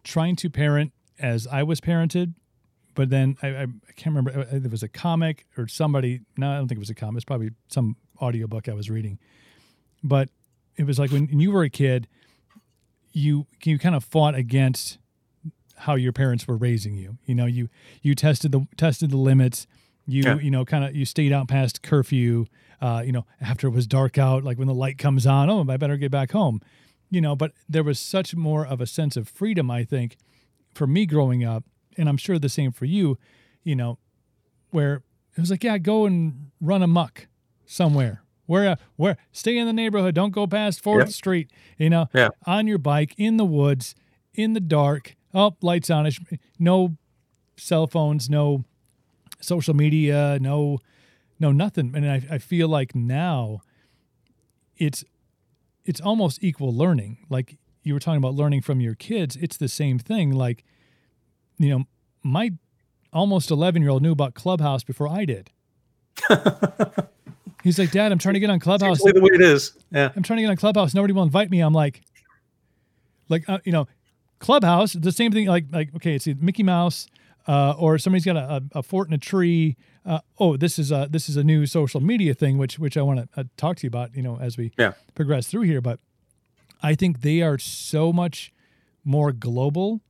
[0.04, 2.34] trying to parent as I was parented,
[2.94, 4.40] but then I, I, can't remember.
[4.40, 6.20] Uh, there was a comic or somebody.
[6.36, 7.18] No, I don't think it was a comic.
[7.18, 9.18] It's probably some audiobook I was reading.
[10.02, 10.30] But
[10.76, 12.08] it was like when you were a kid,
[13.12, 14.98] you you kind of fought against
[15.78, 17.18] how your parents were raising you.
[17.24, 17.68] You know, you
[18.02, 19.66] you tested the tested the limits.
[20.06, 20.38] You yeah.
[20.38, 22.46] you know kind of you stayed out past curfew.
[22.80, 25.64] Uh, you know, after it was dark out, like when the light comes on, oh,
[25.68, 26.60] I better get back home.
[27.10, 30.16] You know, but there was such more of a sense of freedom, I think,
[30.74, 31.64] for me growing up,
[31.96, 33.18] and I'm sure the same for you.
[33.62, 33.98] You know,
[34.70, 35.02] where
[35.36, 37.28] it was like, yeah, go and run amuck
[37.64, 40.14] somewhere where uh, where stay in the neighborhood.
[40.14, 41.50] Don't go past Fourth Street.
[41.76, 42.28] You know, yeah.
[42.46, 43.94] on your bike in the woods
[44.34, 45.14] in the dark.
[45.34, 46.08] Oh, lights on.
[46.58, 46.96] No
[47.56, 48.30] cell phones.
[48.30, 48.64] No
[49.40, 50.38] social media.
[50.40, 50.78] No,
[51.38, 51.92] no nothing.
[51.94, 53.60] And I, I feel like now
[54.76, 55.04] it's
[55.84, 57.18] it's almost equal learning.
[57.28, 59.36] Like you were talking about learning from your kids.
[59.36, 60.32] It's the same thing.
[60.32, 60.64] Like
[61.58, 61.84] you know,
[62.22, 62.52] my
[63.12, 65.50] almost 11 year old knew about Clubhouse before I did.
[67.62, 69.02] He's like, Dad, I'm trying to get on Clubhouse.
[69.02, 69.72] the way it is.
[69.90, 70.12] Yeah.
[70.14, 70.94] I'm trying to get on Clubhouse.
[70.94, 71.60] Nobody will invite me.
[71.60, 72.02] I'm like,
[73.28, 73.88] like, uh, you know,
[74.38, 75.46] Clubhouse, the same thing.
[75.46, 77.08] Like, like, okay, it's Mickey Mouse,
[77.46, 79.76] uh, or somebody's got a, a, fort in a tree.
[80.04, 83.02] Uh, oh, this is a this is a new social media thing, which which I
[83.02, 84.14] want to uh, talk to you about.
[84.14, 84.92] You know, as we yeah.
[85.14, 86.00] progress through here, but
[86.82, 88.52] I think they are so much
[89.04, 90.00] more global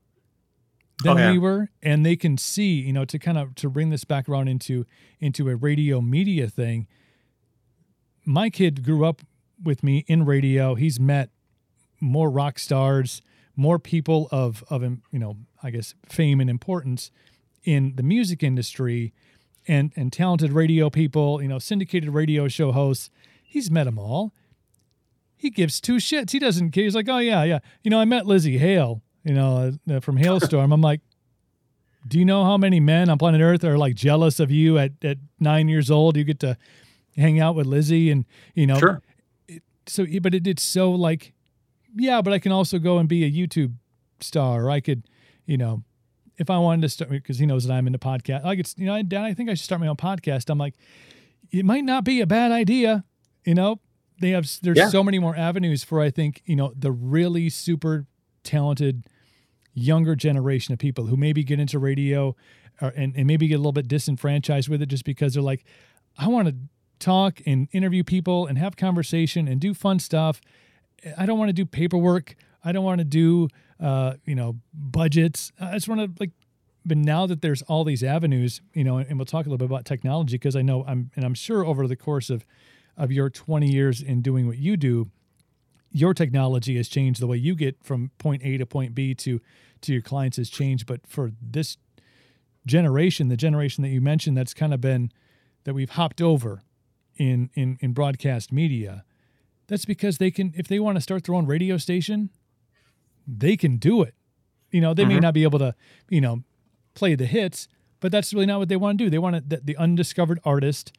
[1.05, 1.33] than oh, yeah.
[1.33, 2.81] we were, and they can see.
[2.81, 4.87] You know, to kind of to bring this back around into
[5.21, 6.87] into a radio media thing
[8.27, 9.23] my kid grew up
[9.63, 10.75] with me in radio.
[10.75, 11.31] He's met
[12.01, 13.23] more rock stars,
[13.55, 17.11] more people of of you know, I guess fame and importance
[17.65, 19.13] in the music industry
[19.67, 23.11] and and talented radio people, you know, syndicated radio show hosts.
[23.43, 24.33] He's met them all.
[25.37, 26.31] He gives two shits.
[26.31, 26.85] He doesn't care.
[26.85, 27.59] He's like, "Oh yeah, yeah.
[27.83, 31.01] You know, I met Lzzy Hale, you know, uh, from Halestorm." I'm like,
[32.07, 34.93] "Do you know how many men on planet Earth are like jealous of you at
[35.05, 36.17] at 9 years old?
[36.17, 36.57] You get to
[37.17, 38.25] hang out with Lzzy and
[38.55, 39.03] you know sure.
[39.49, 41.33] It, so but it, it's so like
[41.95, 43.75] yeah but I can also go and be a YouTube
[44.21, 45.05] star I could
[45.47, 45.83] you know
[46.39, 48.85] if I wanted to start because he knows that I'm into podcast, like it's you
[48.87, 50.51] know, Dad, I think I should start my own podcast.
[50.51, 50.75] I'm like,
[51.51, 53.05] it might not be a bad idea.
[53.45, 53.81] You know,
[54.21, 54.89] they have there's Yeah.
[54.91, 58.07] so many more avenues for I think you know the really super
[58.43, 59.05] talented
[59.75, 62.35] younger generation of people who maybe get into radio
[62.81, 65.65] or, and, and maybe get a little bit disenfranchised with it just because they're like,
[66.19, 66.55] I want to
[66.99, 70.41] talk and interview people and have conversation and do fun stuff.
[71.19, 72.37] I don't want to do paperwork.
[72.67, 73.49] I don't want to do,
[73.81, 75.53] uh, you know, budgets.
[75.61, 76.33] I just want to like,
[76.85, 79.67] but now that there's all these avenues, you know, and we'll talk a little bit
[79.67, 82.45] about technology because I know I'm, and I'm sure over the course of,
[82.97, 85.11] of your 20 years in doing what you do,
[85.93, 89.41] your technology has changed the way you get from point A to point B to
[89.83, 90.87] to your clients has changed.
[90.87, 91.77] But for this
[92.67, 95.13] generation, the generation that you mentioned, that's kind of been
[95.63, 96.63] that we've hopped over
[97.17, 99.05] in in in broadcast media.
[99.69, 102.31] That's because they can, if they want to start their own radio station,
[103.27, 104.15] they can do it.
[104.71, 105.23] You know, they may Mhm.
[105.23, 105.75] not be able to,
[106.11, 106.43] you know,
[106.95, 107.69] play the hits,
[108.01, 109.11] but that's really not what they want to do.
[109.11, 110.93] They want to, the, the undiscovered artist,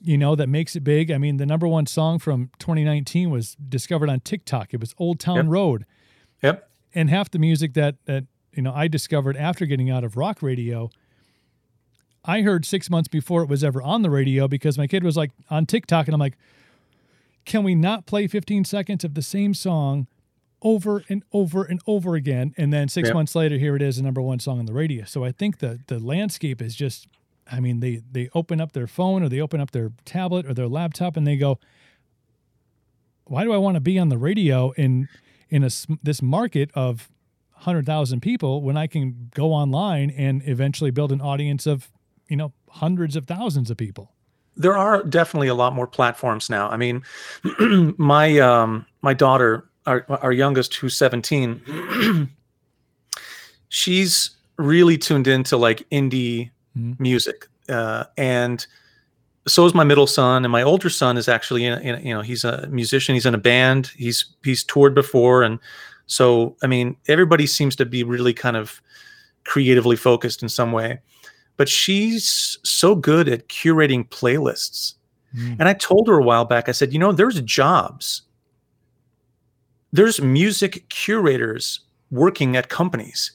[0.00, 1.10] you know, that makes it big.
[1.10, 4.72] I mean, the number one song from 2019 was discovered on TikTok.
[4.72, 5.46] It was Old Town Yep.
[5.46, 5.86] Road
[6.42, 6.70] Yep.
[6.94, 10.42] and half the music that that you know I discovered after getting out of rock
[10.42, 10.90] radio,
[12.24, 15.16] I heard six months before it was ever on the radio because my kid was
[15.16, 16.36] like on TikTok, and I'm like,
[17.44, 20.06] can we not play 15 seconds of the same song
[20.62, 22.54] over and over and over again?
[22.56, 23.14] And then six Yep.
[23.14, 25.04] months later, here it is, the number one song on the radio.
[25.04, 27.06] So I think the the landscape is just,
[27.50, 30.54] I mean, they they open up their phone or they open up their tablet or
[30.54, 31.58] their laptop and they go,
[33.24, 35.08] why do I want to be on the radio in
[35.50, 35.70] in a
[36.02, 37.08] this market of
[37.54, 41.90] 100,000 people when I can go online and eventually build an audience of,
[42.28, 44.14] you know, hundreds of thousands of people.
[44.56, 46.68] there are definitely a lot more platforms now.
[46.68, 47.02] I mean,
[47.98, 51.60] my um, my daughter, our our youngest, who's seventeen,
[53.68, 57.00] she's really tuned into like indie Mhm.
[57.00, 58.66] music, uh, and
[59.46, 62.20] so is my middle son, and my older son is actually in, in you know
[62.22, 63.14] he's a musician.
[63.14, 63.90] He's in a band.
[63.96, 65.58] He's he's toured before, and
[66.06, 68.80] so I mean everybody seems to be really kind of
[69.44, 71.00] creatively focused in some way
[71.58, 74.94] but she's so good at curating playlists.
[75.36, 75.56] Mm.
[75.58, 78.22] And I told her a while back, I said, you know, there's jobs.
[79.92, 83.32] There's music curators working at companies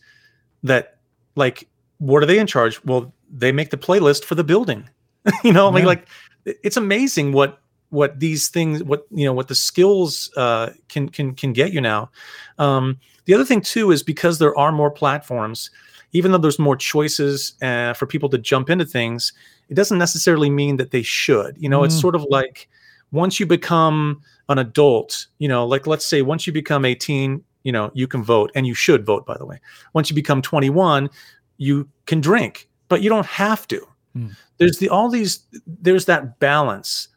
[0.63, 0.97] that,
[1.35, 2.83] like, what are they in charge?
[2.85, 4.89] Well, they make the playlist for the building.
[5.43, 5.87] you know, I mean, Yeah.
[5.87, 6.07] like,
[6.45, 11.35] it's amazing what what these things, what you know, what the skills uh, can can
[11.35, 12.09] can get you now.
[12.57, 15.69] Um, the other thing too is because there are more platforms,
[16.11, 19.31] even though there's more choices uh, for people to jump into things,
[19.69, 21.55] it doesn't necessarily mean that they should.
[21.59, 22.01] You know, it's Mm.
[22.01, 22.67] sort of like
[23.11, 27.71] once you become an adult, you know, like let's say once you become 18, you
[27.71, 29.59] know, you can vote and you should vote, by the way.
[29.93, 31.09] Once you become 21,
[31.57, 33.87] you can drink, but you don't have to.
[34.15, 34.35] Mm.
[34.57, 37.07] There's the all these, there's that balance.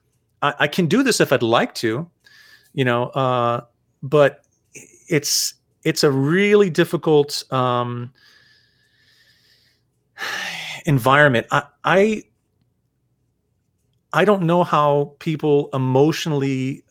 [0.43, 2.09] I, I can do this if I'd like to,
[2.75, 3.63] you know, uh,
[4.03, 4.45] but
[5.09, 8.13] it's it's a really difficult um,
[10.87, 11.47] environment.
[11.51, 12.23] I, I
[14.13, 16.85] I don't know how people emotionally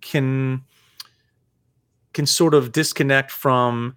[0.00, 0.62] can
[2.12, 3.94] can sort of disconnect from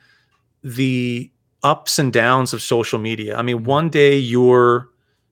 [0.63, 1.31] the
[1.63, 3.37] ups and downs of social media.
[3.37, 4.89] I mean, one day you're,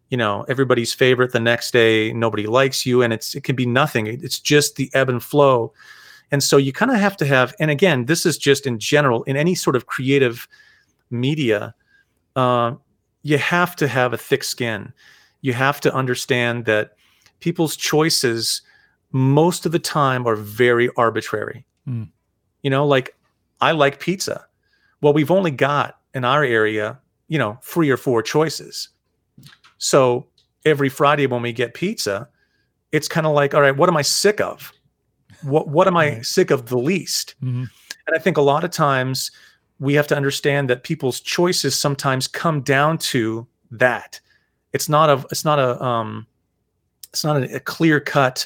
[0.09, 3.65] you know, everybody's favorite, the next day nobody likes you, and it's it can be
[3.65, 4.07] nothing.
[4.07, 5.73] It's just the ebb and flow.
[6.31, 9.23] And so you kind of have to have, and again, this is just in general,
[9.23, 10.47] in any sort of creative
[11.11, 11.75] media,
[12.35, 12.73] uh,
[13.21, 14.91] you have to have a thick skin.
[15.41, 16.93] You have to understand that
[17.39, 18.61] people's choices
[19.15, 21.65] most of the time are very arbitrary.
[21.87, 22.09] Mm.
[22.63, 23.15] You know, like
[23.61, 24.45] I like pizza.
[24.99, 26.99] Well, we've only got in our area,
[27.29, 28.89] you know, three or four choices.
[29.77, 30.27] So
[30.65, 32.27] every Friday when we get pizza,
[32.91, 34.73] it's kind of like, all right, what am I sick of?
[35.43, 37.35] What what am I sick of the least?
[37.41, 37.69] Mhm.
[38.07, 39.31] And I think a lot of times
[39.79, 44.19] we have to understand that people's choices sometimes come down to that.
[44.73, 46.27] It's not a it's not a um
[47.13, 48.45] it's not a, a clear cut,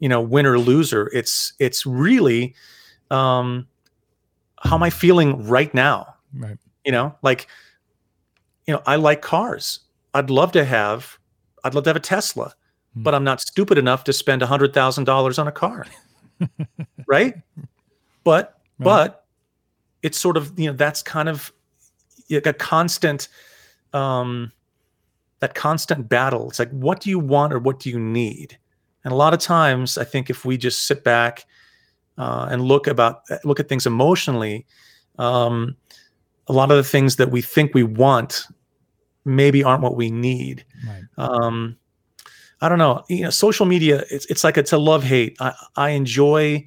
[0.00, 1.08] you know, winner loser.
[1.14, 2.54] It's it's really
[3.10, 3.66] um
[4.62, 6.14] how am I feeling right now?
[6.34, 6.58] Right.
[6.84, 7.46] You know, like
[8.66, 9.80] you know, I like cars.
[10.14, 11.18] I'd love to have
[11.64, 12.54] I'd love to have a Tesla,
[12.94, 13.02] Hmm.
[13.04, 15.86] but I'm not stupid enough to spend a hundred thousand dollars on a car.
[17.06, 17.34] right?
[18.24, 18.84] But Right.
[18.84, 19.26] but
[20.02, 21.52] it's sort of you know that's kind of
[22.30, 23.28] like a constant
[23.92, 24.50] um
[25.40, 28.56] that constant battle it's like what do you want or what do you need
[29.04, 31.46] and a lot of times i think if we just sit back
[32.18, 34.66] uh, and look about look at things emotionally
[35.18, 35.76] um
[36.48, 38.46] a lot of the things that we think we want
[39.24, 40.64] maybe aren't what we need.
[40.86, 41.02] Right.
[41.16, 41.76] Um,
[42.60, 43.04] I don't know.
[43.08, 44.04] You know, social media.
[44.10, 45.36] It's it's like it's a love hate.
[45.40, 46.66] I I enjoy,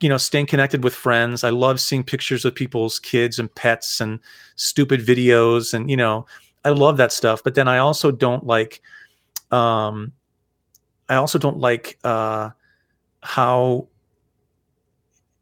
[0.00, 1.44] you know, staying connected with friends.
[1.44, 4.20] I love seeing pictures of people's kids and pets and
[4.56, 6.26] stupid videos and you know,
[6.64, 7.42] I love that stuff.
[7.42, 8.82] But then I also don't like,
[9.50, 10.12] um,
[11.08, 12.50] I also don't like uh,
[13.22, 13.88] how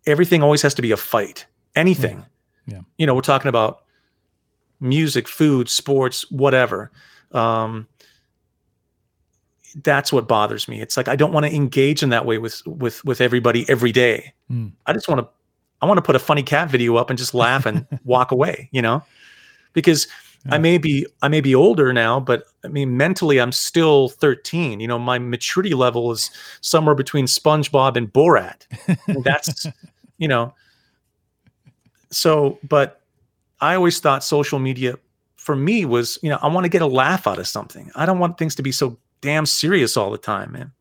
[0.07, 1.47] everything always has to be a fight.
[1.75, 2.25] Anything.
[2.67, 2.81] Yeah.
[2.99, 3.83] You know, we're talking about
[4.81, 6.91] music, food, sports, whatever.
[7.33, 7.89] Um,
[9.77, 10.81] that's what bothers me.
[10.81, 13.93] It's like I don't want to engage in that way with with with everybody every
[13.93, 14.35] day.
[14.51, 14.73] Mm.
[14.87, 15.29] I just want to
[15.81, 18.69] I want to put a funny cat video up and just laugh and walk away,
[18.71, 19.03] you know?
[19.73, 20.07] Because
[20.47, 20.55] Yeah.
[20.55, 24.81] I may be I may be older now, but I mean mentally I'm still 13.
[24.81, 28.67] You know, my maturity level is somewhere between SpongeBob and Borat.
[29.07, 29.67] And that's,
[30.19, 30.55] you know.
[32.11, 33.01] So, but
[33.61, 34.97] I always thought social media
[35.37, 37.91] for me was, you know, I want to get a laugh out of something.
[37.95, 40.73] I don't want things to be so damn serious all the time, man.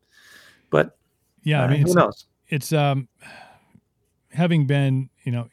[0.70, 0.96] But
[1.42, 2.26] yeah, I uh, mean, who knows?
[2.48, 3.08] it's um,
[4.30, 5.48] having been, you know,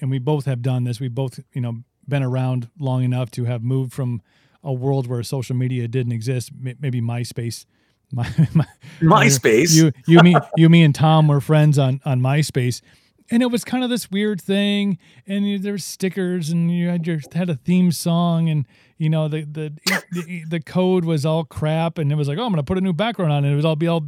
[0.00, 1.00] and we both have done this.
[1.00, 4.22] We both, you know, been around long enough to have moved from
[4.62, 6.50] a world where social media didn't exist.
[6.58, 7.66] Maybe MySpace.
[8.12, 8.66] My, my,
[9.00, 9.74] MySpace.
[9.74, 12.80] You, you, me, you, me, and Tom were friends on on MySpace,
[13.28, 14.98] and it was kind of this weird thing.
[15.26, 18.66] And you, there were stickers, and you had your had a theme song, and
[18.98, 19.72] you know the the
[20.12, 22.82] the, the code was all crap, and it was like, oh, I'm gonna put a
[22.82, 23.52] new background on it.
[23.52, 24.06] It was all be all,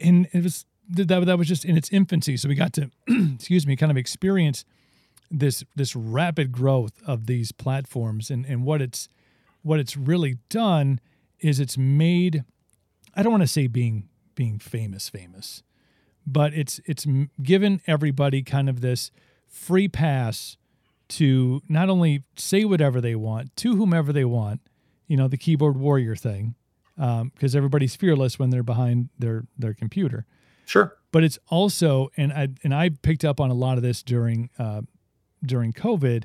[0.00, 2.38] and it was that that was just in its infancy.
[2.38, 2.90] So we got to,
[3.34, 4.64] excuse me, kind of experience
[5.30, 9.08] this this rapid growth of these platforms, and and what it's
[9.62, 11.00] what it's really done
[11.40, 12.44] is it's made
[13.14, 15.62] I don't want to say being being famous famous,
[16.26, 17.06] but it's it's
[17.42, 19.10] given everybody kind of this
[19.48, 20.56] free pass
[21.08, 24.60] to not only say whatever they want to whomever they want,
[25.06, 26.54] you know, the keyboard warrior thing,
[26.96, 30.26] because everybody's fearless when they're behind their their computer.
[30.66, 30.96] Sure.
[31.12, 34.50] But it's also, and I and I picked up on a lot of this during
[34.58, 34.82] uh,
[35.44, 36.24] during COVID,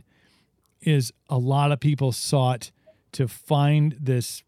[0.81, 2.71] is a lot of people sought
[3.13, 4.43] to find this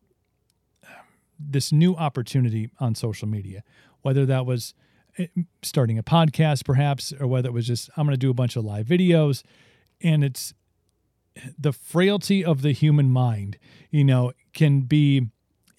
[1.39, 3.63] this new opportunity on social media,
[4.01, 4.73] whether that was
[5.17, 5.27] eh,
[5.61, 8.55] starting a podcast perhaps or whether it was just I'm going to do a bunch
[8.55, 9.43] of live videos
[10.01, 10.53] and it's
[11.57, 13.57] the frailty of the human mind,
[13.89, 15.27] you know, can be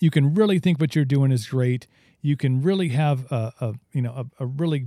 [0.00, 1.86] you can really think what you're doing is great.
[2.20, 4.86] You can really have a, a you know a, a really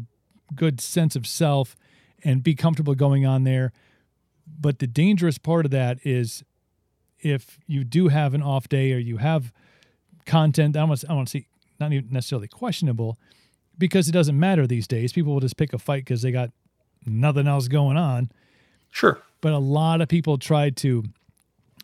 [0.56, 1.76] good sense of self
[2.24, 3.72] and be comfortable going on there.
[4.60, 6.44] But the dangerous part of that is
[7.20, 9.52] if you do have an off day or you have
[10.26, 11.48] content that I want to, I want to see
[11.80, 13.18] not even necessarily questionable
[13.78, 15.14] because it doesn't matter these days.
[15.14, 16.52] People will just pick a fight because they got
[17.06, 18.32] nothing else going on.
[18.92, 19.22] Sure.
[19.42, 21.04] But a lot of people try to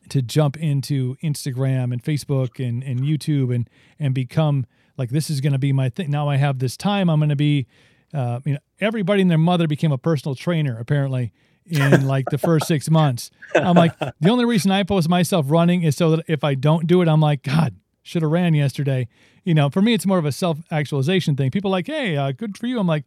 [0.10, 4.66] to jump into Instagram and Facebook and, and YouTube and and become
[4.98, 6.12] like this is going to be my thing.
[6.12, 7.10] Now I have this time.
[7.10, 7.68] I'm going to be,
[8.14, 11.32] uh, you know, everybody and their mother became a personal trainer apparently
[11.68, 13.32] in like the first six months.
[13.56, 16.88] I'm like the only reason I post myself running is so that if I don't
[16.88, 19.08] do it, I'm like God should have ran yesterday.
[19.44, 21.52] You know, for me it's more of a self actualization thing.
[21.52, 22.80] People like, hey, uh, good for you.
[22.80, 23.06] I'm like.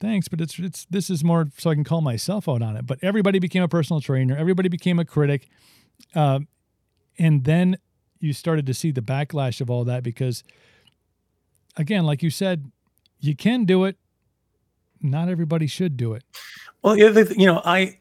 [0.00, 2.86] Thanks, but it's it's this is more so I can call myself out on it.
[2.86, 4.34] But everybody became a personal trainer.
[4.34, 5.46] Everybody became a critic.
[6.14, 6.48] Um,
[7.18, 7.76] and then
[8.20, 10.44] you started to see the backlash of all that because
[11.76, 12.70] again like you said
[13.18, 13.96] you can do it
[15.00, 16.22] not everybody should do it
[16.82, 17.98] Well, you know, I,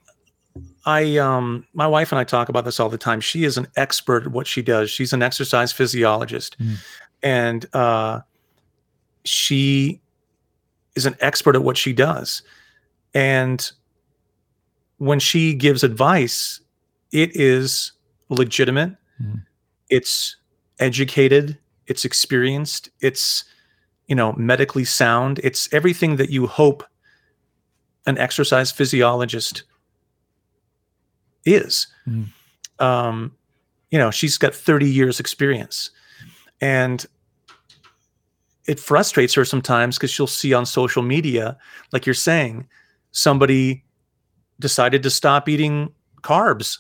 [0.86, 3.20] I, um, my wife and I talk about this all the time.
[3.22, 4.90] She is an expert at what she does.
[4.90, 6.76] She's an exercise physiologist, Mm.
[7.22, 8.22] and uh,
[9.26, 10.02] she
[10.96, 12.42] is an expert at what she does.
[13.14, 13.70] And
[14.98, 16.62] when she gives advice,
[17.12, 17.92] it is
[18.30, 18.96] legitimate.
[19.22, 19.44] Mm.
[19.90, 20.36] It's
[20.80, 21.58] educated.
[21.88, 22.90] It's experienced.
[23.02, 23.44] It's
[24.08, 25.40] you know medically sound.
[25.44, 26.84] It's everything that you hope
[28.10, 29.64] an exercise physiologist
[31.46, 31.88] is.
[32.08, 32.28] Mm.
[32.80, 33.36] Um,
[33.92, 35.92] you know, she's got 30 years experience.
[36.62, 37.06] And
[38.68, 41.58] it frustrates her sometimes because she'll see on social media,
[41.92, 42.68] like you're saying,
[43.12, 43.84] somebody
[44.60, 46.78] decided to stop eating carbs.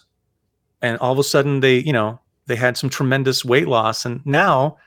[0.82, 4.05] And all of a sudden they, you know, they had some tremendous weight loss.
[4.05, 4.77] And now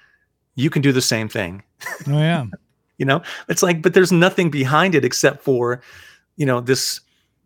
[0.54, 1.62] you can do the same thing
[2.08, 2.44] oh yeah
[2.98, 5.80] you know it's like but there's nothing behind it except for
[6.36, 7.00] you know this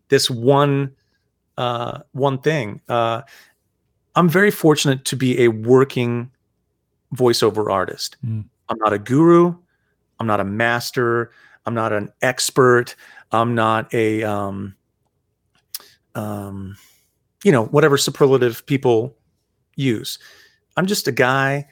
[0.08, 0.94] this one
[1.58, 3.22] uh one thing uh
[4.14, 6.30] i'm very fortunate to be a working
[7.14, 8.44] voiceover artist Mm.
[8.68, 9.54] i'm not a guru
[10.20, 11.30] i'm not a master
[11.66, 12.94] i'm not an expert
[13.32, 14.74] i'm not a um
[16.14, 16.76] um,
[17.44, 19.14] you know, whatever superlative people
[19.76, 20.18] use.
[20.76, 21.66] I'm just a guy.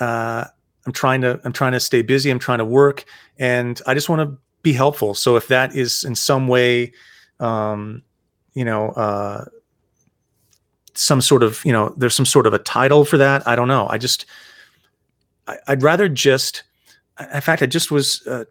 [0.00, 0.44] Uh,
[0.86, 2.30] I'm trying to I'm trying to stay busy.
[2.30, 3.04] I'm trying to work,
[3.38, 5.14] and I just want to be helpful.
[5.14, 6.92] So if that is in some way,
[7.38, 8.02] um,
[8.54, 9.44] you know, uh,
[10.94, 13.46] some sort of you know, there's some sort of a title for that.
[13.46, 13.86] I don't know.
[13.88, 14.26] I just
[15.46, 16.62] I, would rather just.
[17.34, 18.44] In fact, I just was uh,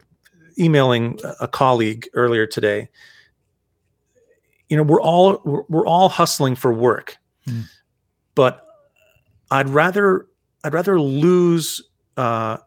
[0.60, 2.88] emailing a colleague earlier today.
[4.68, 7.64] You know, we're all we're, we're all hustling for work, mm.
[8.36, 8.66] but
[9.49, 10.28] I'd rather
[10.64, 11.82] I'd rather lose
[12.18, 12.57] uh,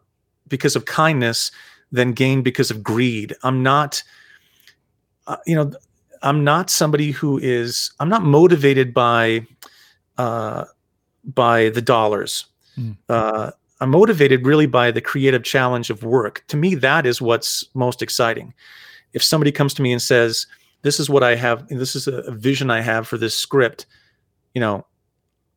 [0.49, 1.51] because of kindness
[1.93, 3.33] than gain because of greed.
[3.43, 4.03] I'm not,
[5.27, 5.71] uh, you know,
[6.23, 7.91] I'm not somebody who is.
[7.99, 9.45] I'm not motivated by
[10.17, 10.65] uh,
[11.23, 12.45] by the dollars.
[12.77, 12.97] Mm.
[13.07, 16.43] Uh, I'm motivated really by the creative challenge of work.
[16.47, 18.53] To me, that is what's most exciting.
[19.13, 20.47] If somebody comes to me and says,
[20.81, 21.67] "This is what I have.
[21.69, 23.85] This is a vision I have for this script,"
[24.55, 24.85] you know,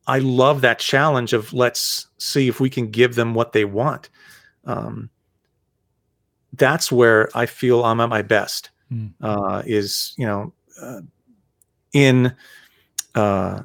[0.06, 4.10] I love that challenge of let's see if we can give them what they want.
[4.64, 5.10] Um,
[6.52, 8.70] that's where I feel I'm at my best.
[8.92, 9.12] Mm.
[9.20, 11.00] Uh, is you know uh,
[11.92, 12.34] in
[13.14, 13.62] uh,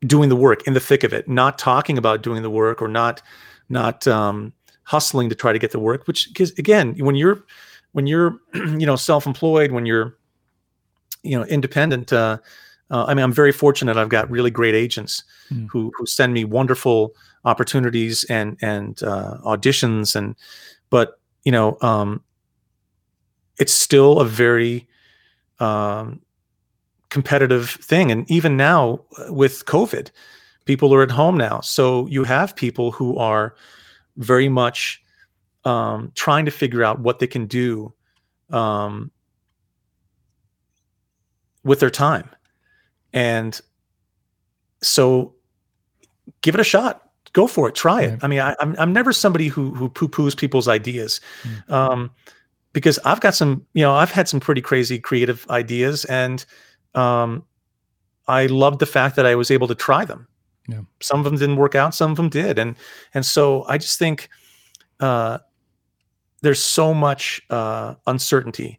[0.00, 2.88] doing the work in the thick of it, not talking about doing the work or
[2.88, 3.20] not
[3.68, 4.52] not um,
[4.84, 6.06] hustling to try to get the work.
[6.06, 7.44] Which because again, when you're
[7.92, 10.16] when you're you know self-employed, when you're
[11.22, 12.38] you know independent uh,
[12.90, 13.96] uh, I mean, I'm very fortunate.
[13.96, 15.66] I've got really great agents mm.
[15.70, 17.12] who who send me wonderful
[17.44, 20.36] opportunities and and uh, auditions and,
[20.90, 22.22] but you know, um,
[23.58, 24.86] it's still a very
[25.60, 26.20] um,
[27.08, 28.10] competitive thing.
[28.10, 30.10] And even now uh, with COVID,
[30.64, 33.54] people are at home now, so you have people who are
[34.16, 35.02] very much
[35.64, 37.92] um, trying to figure out what they can do
[38.50, 39.10] um,
[41.64, 42.28] with their time
[43.16, 43.58] and
[44.82, 45.34] so
[46.42, 47.05] give it a shot.
[47.36, 47.74] Go for it.
[47.74, 48.10] Try it.
[48.12, 48.18] Right.
[48.22, 51.70] I mean, I, am I'm, I'm never somebody who who poo poos people's ideas, mm.
[51.70, 52.10] um,
[52.72, 53.66] because I've got some.
[53.74, 56.42] You know, I've had some pretty crazy creative ideas, and
[56.94, 57.44] um,
[58.26, 60.26] I loved the fact that I was able to try them.
[60.66, 60.80] Yeah.
[61.02, 61.94] Some of them didn't work out.
[61.94, 62.74] Some of them did, and
[63.12, 64.30] and so I just think
[65.00, 65.36] uh,
[66.40, 68.78] there's so much uh, uncertainty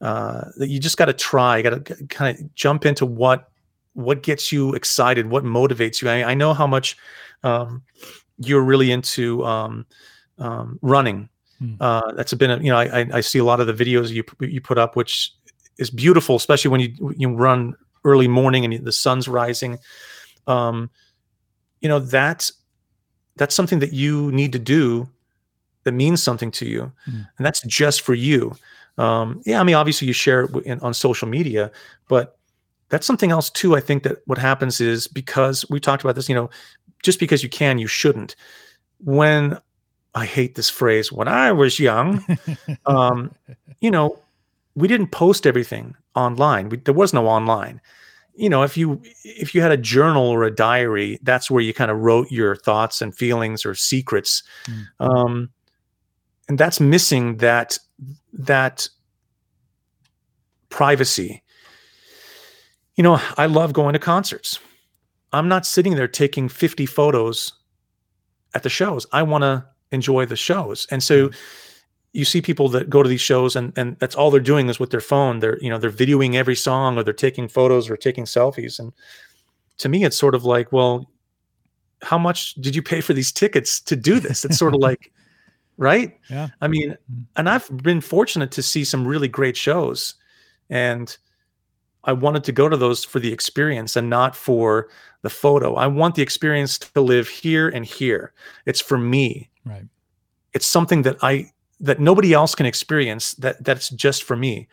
[0.00, 1.56] uh, that you just got to try.
[1.56, 3.50] You got to kind of jump into what
[3.96, 5.30] what gets you excited?
[5.30, 6.10] What motivates you?
[6.10, 6.98] I, I know how much
[7.42, 7.82] um,
[8.38, 9.86] you're really into um,
[10.38, 11.30] um, running.
[11.58, 11.74] Hmm.
[11.80, 14.22] Uh, that's been, a, you know, I, I see a lot of the videos you
[14.46, 15.32] you put up, which
[15.78, 17.74] is beautiful, especially when you you run
[18.04, 19.78] early morning and the sun's rising.
[20.46, 20.90] Um,
[21.80, 22.50] you know that
[23.36, 25.08] that's something that you need to do
[25.84, 27.26] that means something to you, mm.
[27.38, 28.54] and that's just for you.
[28.98, 31.70] Um, yeah, I mean, obviously you share it in, on social media,
[32.08, 32.35] but
[32.88, 36.28] that's something else too i think that what happens is because we talked about this
[36.28, 36.50] you know
[37.02, 38.34] just because you can you shouldn't.
[38.98, 39.58] When
[40.14, 42.24] i hate this phrase when i was young
[42.86, 43.34] um,
[43.80, 44.18] you know
[44.76, 46.68] we didn't post everything online.
[46.68, 47.80] We, there was no online.
[48.34, 51.72] You know if you if you had a journal or a diary that's where you
[51.72, 54.42] kind of wrote your thoughts and feelings or secrets.
[54.66, 54.84] Mm.
[55.00, 55.50] um,
[56.48, 57.78] and that's missing that
[58.34, 58.88] that
[60.68, 61.42] privacy
[62.96, 64.58] you know, I love going to concerts.
[65.32, 67.52] I'm not sitting there taking 50 photos
[68.54, 69.06] at the shows.
[69.12, 70.86] I want to enjoy the shows.
[70.90, 71.30] And so
[72.12, 74.80] you see people that go to these shows and and that's all they're doing is
[74.80, 75.40] with their phone.
[75.40, 78.92] They're, you know, they're videoing every song or they're taking photos or taking selfies and
[79.78, 81.10] to me it's sort of like, well,
[82.02, 84.44] how much did you pay for these tickets to do this?
[84.44, 85.12] It's sort of like
[85.76, 86.18] right?
[86.30, 86.48] Yeah.
[86.62, 87.22] I mean, mm-hmm.
[87.36, 90.14] and I've been fortunate to see some really great shows
[90.70, 91.14] and
[92.06, 94.88] I wanted to go to those for the experience and not for
[95.22, 95.74] the photo.
[95.74, 98.32] I want the experience to live here and here.
[98.64, 99.50] It's for me.
[99.64, 99.84] Right.
[100.54, 101.50] It's something that I
[101.80, 103.34] that nobody else can experience.
[103.34, 104.68] That that's just for me.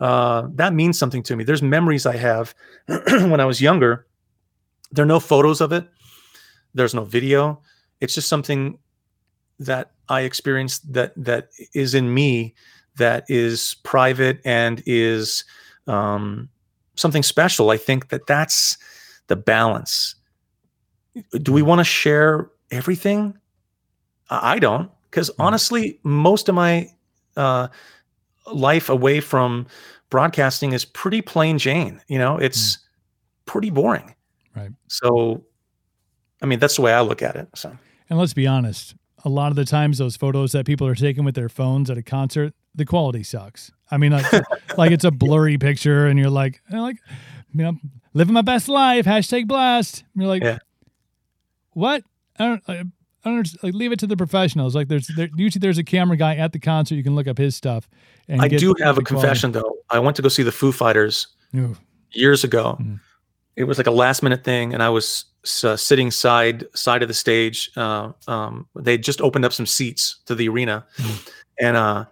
[0.00, 1.42] Uh, that means something to me.
[1.42, 2.54] There's memories I have
[2.86, 4.06] when I was younger.
[4.92, 5.88] There are no photos of it.
[6.72, 7.60] There's no video.
[8.00, 8.78] It's just something
[9.58, 12.54] that I experienced that that is in me
[12.96, 15.44] that is private and is
[15.86, 16.48] um,
[16.98, 17.70] something special.
[17.70, 18.76] I think that that's
[19.28, 20.14] the balance.
[21.42, 23.36] Do we want to share everything?
[24.30, 25.42] I don't, because hmm.
[25.42, 26.88] honestly, most of my
[27.36, 27.68] uh,
[28.52, 29.66] life away from
[30.10, 32.00] broadcasting is pretty plain Jane.
[32.08, 32.80] You know, it's mm.
[33.46, 34.14] pretty boring.
[34.56, 34.70] Right.
[34.88, 35.44] So,
[36.42, 37.48] I mean, that's the way I look at it.
[37.54, 37.76] So,
[38.10, 38.94] and let's be honest,
[39.24, 41.98] a lot of the times those photos that people are taking with their phones at
[41.98, 43.70] a concert, the quality sucks.
[43.90, 44.26] I mean, like,
[44.78, 46.96] like it's a blurry picture, and you're like, like,
[47.52, 47.72] you know,
[48.14, 49.06] living my best life.
[49.06, 50.04] Hashtag blast.
[50.14, 50.58] And you're like, Yeah.
[51.72, 52.02] what?
[52.38, 52.62] I don't.
[52.68, 52.84] I,
[53.24, 54.74] I don't like leave it to the professionals.
[54.76, 56.94] Like there's there, usually there's a camera guy at the concert.
[56.94, 57.88] You can look up his stuff.
[58.28, 59.76] And I do have a confession though.
[59.90, 61.76] I went to go see the Foo Fighters Ooh.
[62.12, 62.78] years ago.
[62.80, 63.00] Mhm.
[63.58, 65.24] It was like a last minute thing, and I was
[65.64, 67.70] uh, sitting side side of the stage.
[67.76, 71.28] Uh, um, they just opened up some seats to the arena, Mhm.
[71.60, 72.04] and uh,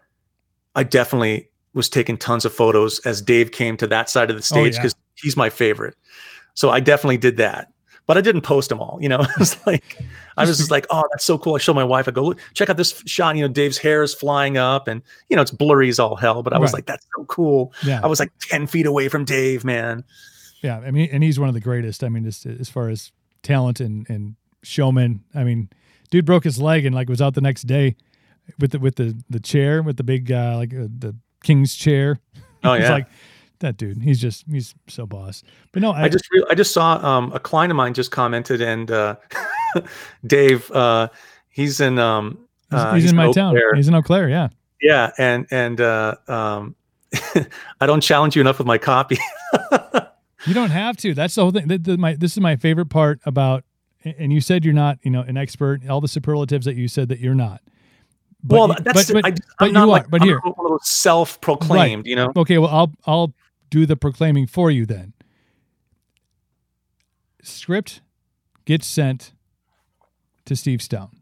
[0.74, 4.42] I definitely was taking tons of photos as Dave came to that side of the
[4.42, 4.80] stage yeah.
[4.80, 5.94] because he's my favorite.
[6.54, 7.68] So I definitely did that,
[8.06, 8.98] but I didn't post them all.
[9.00, 9.98] You know, it was like
[10.38, 11.54] I was just like, oh, that's so cool.
[11.54, 12.08] I showed my wife.
[12.08, 13.36] I go, look, check out this shot.
[13.36, 16.42] You know, Dave's hair is flying up, and you know it's blurry as all hell.
[16.42, 16.78] But I was Right.
[16.78, 17.72] like, that's so cool.
[17.84, 18.00] Yeah.
[18.02, 20.02] I was like ten feet away from Dave, man.
[20.62, 22.02] Yeah, I mean, and he's one of the greatest.
[22.02, 25.22] I mean, just as far as talent and and showman.
[25.34, 25.70] I mean,
[26.10, 27.96] dude broke his leg and like was out the next day
[28.58, 32.18] with the with the the chair with the big uh, like uh, the king's chair.
[32.64, 32.90] Oh yeah.
[32.90, 33.06] like
[33.60, 34.02] that dude.
[34.02, 35.42] He's just he's so boss.
[35.72, 38.10] But no, I, I just re- I just saw um, a client of mine just
[38.10, 39.16] commented, and uh,
[40.26, 41.08] Dave, uh,
[41.48, 42.38] he's in um,
[42.70, 43.54] he's, uh, he's in my Eau town.
[43.54, 43.74] Claire.
[43.74, 44.28] He's in Eau Claire.
[44.28, 44.48] Yeah.
[44.80, 46.74] yeah, and and uh, um,
[47.80, 49.18] I don't challenge you enough with my copy.
[50.46, 51.14] You don't have to.
[51.14, 51.68] That's the whole thing.
[51.68, 53.64] The, the, my, this is my favorite part about.
[54.04, 55.88] And you said you're not, you know, an expert.
[55.88, 57.60] All the superlatives that you said that you're not.
[58.44, 59.86] But well, that's but, but, I, you not are.
[59.88, 60.40] like but I'm here,
[60.82, 62.30] self-proclaimed, you know.
[62.36, 63.34] Okay, well, I'll I'll
[63.70, 65.14] do the proclaiming for you then.
[67.42, 68.02] Script
[68.64, 69.32] gets sent
[70.44, 71.18] to Steve Stone,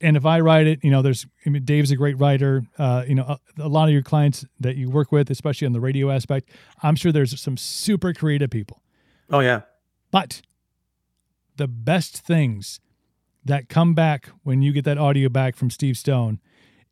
[0.00, 2.64] and if I write it, you know, there's I mean, Dave's a great writer.
[2.78, 5.72] Uh, you know, a, a lot of your clients that you work with, especially on
[5.72, 6.50] the radio aspect,
[6.82, 8.82] I'm sure there's some super creative people.
[9.30, 9.62] Oh yeah,
[10.10, 10.42] But
[11.56, 12.80] the best things
[13.44, 16.40] that come back when you get that audio back from Steve Stone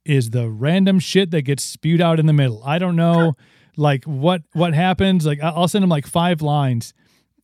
[0.04, 2.62] is the random shit that gets spewed out in the middle.
[2.64, 3.36] I don't know
[3.76, 5.26] like what what happens.
[5.26, 6.94] Like I'll send him like five lines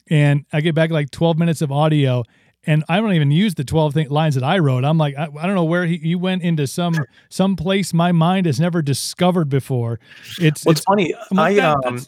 [0.09, 2.25] and I get back like 12 minutes of audio
[2.67, 4.85] and I don't even use the 12 th- lines that I wrote.
[4.85, 6.95] I'm like I, I don't know where he, he went into some
[7.29, 10.01] some place my mind has never discovered before.
[10.41, 11.15] It's well, it's it's funny.
[11.31, 11.99] Like, I um,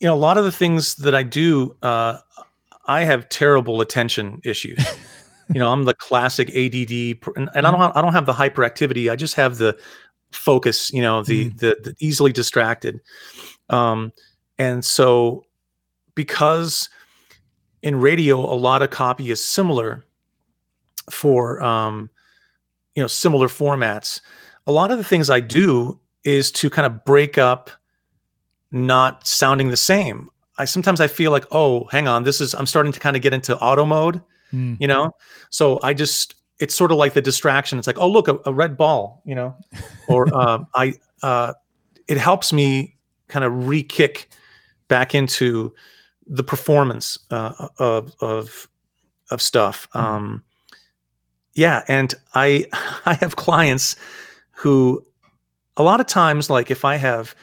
[0.00, 2.18] you know, a lot of the things that I do, uh,
[2.86, 4.78] I have terrible attention issues.
[5.52, 8.32] you know, I'm the classic ADD, and, and I don't have, I don't have the
[8.32, 9.10] hyperactivity.
[9.10, 9.76] I just have the
[10.30, 10.92] focus.
[10.92, 13.00] You know, the the, the easily distracted.
[13.70, 14.12] Um,
[14.58, 15.44] and so
[16.14, 16.88] because
[17.82, 20.04] in radio a lot of copy is similar
[21.10, 22.10] for um,
[22.94, 24.20] you know similar formats.
[24.66, 27.70] A lot of the things I do is to kind of break up
[28.70, 30.28] not sounding the same.
[30.58, 33.22] I sometimes I feel like, oh, hang on, this is I'm starting to kind of
[33.22, 34.20] get into auto mode,
[34.50, 34.74] Hmm.
[34.80, 35.14] you know.
[35.50, 37.78] So I just it's sort of like the distraction.
[37.78, 39.54] It's like, oh, look, a, a red ball, you know,
[40.08, 41.52] or um, I uh,
[42.08, 42.96] it helps me
[43.28, 44.30] kind of re-kick
[44.88, 45.74] back into
[46.28, 48.68] the performance uh, of of
[49.30, 49.88] of stuff.
[49.94, 50.00] Mhm.
[50.00, 50.44] Um,
[51.54, 52.66] yeah, and I
[53.06, 53.96] I have clients
[54.52, 55.04] who
[55.76, 57.34] a lot of times, like if I have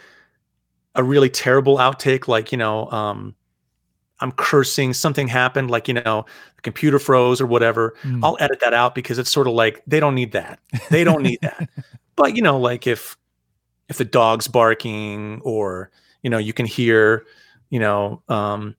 [0.96, 3.36] a really terrible outtake, like you know, um,
[4.20, 6.26] I'm cursing, something happened, like you know,
[6.56, 7.96] the computer froze or whatever.
[8.02, 8.24] Hmm.
[8.24, 10.60] I'll edit that out because it's sort of like they don't need that.
[10.90, 11.70] They don't need that.
[12.18, 13.18] But you know, like if
[13.90, 15.92] if the dog's barking or
[16.24, 17.26] you know you can hear
[17.76, 18.73] you know um,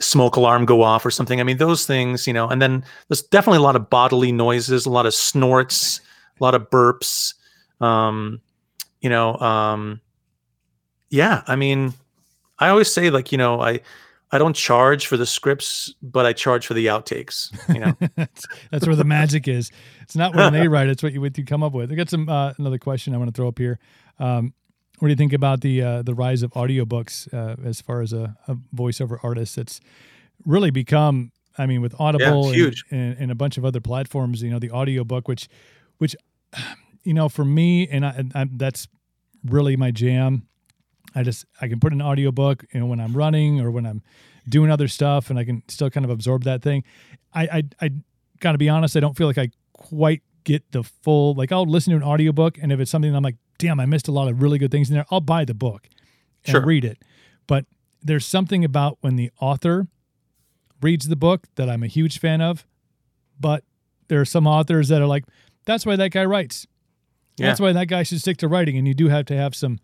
[0.00, 1.38] smoke alarm go off or something.
[1.38, 2.48] I mean those things, you know.
[2.48, 6.00] And then there's definitely a lot of bodily noises, a lot of snorts,
[6.40, 7.34] a lot of burps.
[7.80, 8.40] Um,
[9.00, 10.00] you know, um,
[11.10, 11.42] yeah.
[11.46, 11.94] I mean,
[12.58, 13.80] I always say like you know I.
[14.32, 17.50] I don't charge for the scripts, but I charge for the outtakes.
[17.74, 18.26] You know,
[18.70, 19.72] that's, where the magic is.
[20.02, 21.90] It's not what they write; it's what you what you come up with.
[21.90, 23.80] I got some uh, another question I want to throw up here.
[24.20, 24.54] Um,
[25.00, 28.12] what do you think about the uh, the rise of audiobooks uh, as far as
[28.12, 29.56] a, a voiceover artist?
[29.56, 29.80] That's
[30.44, 31.32] really become.
[31.58, 32.84] I mean, with Audible and, huge.
[32.90, 35.48] And, and a bunch of other platforms, you know, the audiobook, which,
[35.98, 36.14] which,
[37.02, 38.88] you know, for me, and I, I, that's
[39.44, 40.46] really my jam.
[41.14, 44.02] I just I can put an audiobook, you know, when I'm running or when I'm
[44.48, 46.84] doing other stuff, and I can still kind of absorb that thing.
[47.34, 47.90] I I, I
[48.38, 51.34] got to be honest, I don't feel like I quite get the full.
[51.34, 53.86] Like I'll listen to an audiobook, and if it's something that I'm like, damn, I
[53.86, 55.88] missed a lot of really good things in there, I'll buy the book
[56.46, 56.64] and Sure.
[56.64, 56.98] read it.
[57.46, 57.66] But
[58.02, 59.86] there's something about when the author
[60.82, 62.66] reads the book that I'm a huge fan of.
[63.38, 63.64] But
[64.08, 65.24] there are some authors that are like,
[65.66, 66.66] that's why that guy writes.
[67.36, 67.46] Yeah.
[67.46, 68.76] That's why that guy should stick to writing.
[68.78, 69.78] And you do have to have some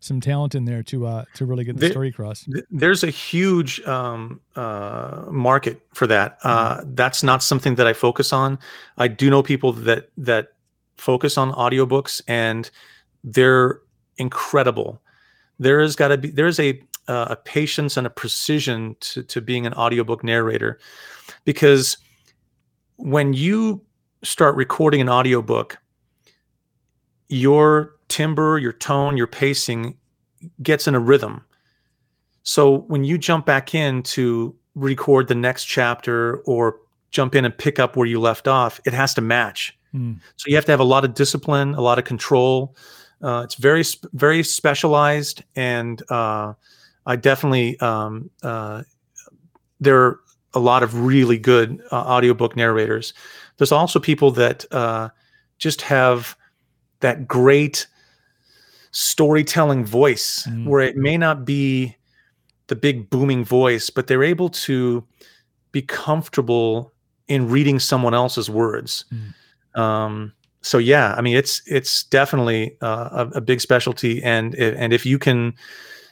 [0.00, 2.44] some talent in there to uh to really get the There- story across.
[2.44, 6.38] Th- There's a huge um, uh, market for that.
[6.42, 8.58] Uh, that's not something that I focus on.
[8.98, 10.48] I do know people that that
[10.96, 12.68] focus on audiobooks, and
[13.24, 13.80] they're
[14.16, 15.00] incredible.
[15.58, 19.22] There has got to be there is a uh, a patience and a precision to
[19.24, 20.78] to being an audiobook narrator,
[21.44, 21.96] because
[22.96, 23.82] when you
[24.22, 25.78] start recording an audiobook,
[27.28, 29.96] your timbre, your tone, your pacing
[30.62, 31.44] gets in a rhythm.
[32.42, 36.78] So when you jump back in to record the next chapter or
[37.10, 39.76] jump in and pick up where you left off, it has to match.
[39.94, 40.20] Mm.
[40.36, 42.74] So you have to have a lot of discipline, a lot of control.
[43.22, 46.52] Uh, it's very very specialized, and uh,
[47.06, 48.82] I definitely um, uh,
[49.80, 50.20] there are
[50.54, 53.14] a lot of really good uh, audiobook narrators.
[53.58, 55.08] There's also people that uh,
[55.58, 56.36] just have
[57.00, 57.86] that great
[58.90, 60.66] storytelling voice Mm.
[60.66, 61.96] where it may not be
[62.66, 65.04] the big booming voice, but they're able to
[65.72, 66.92] be comfortable
[67.28, 69.04] in reading someone else's words.
[69.74, 70.32] Um,
[70.62, 75.04] so yeah, I mean, it's it's definitely uh, a, a big specialty, and and if
[75.04, 75.54] you can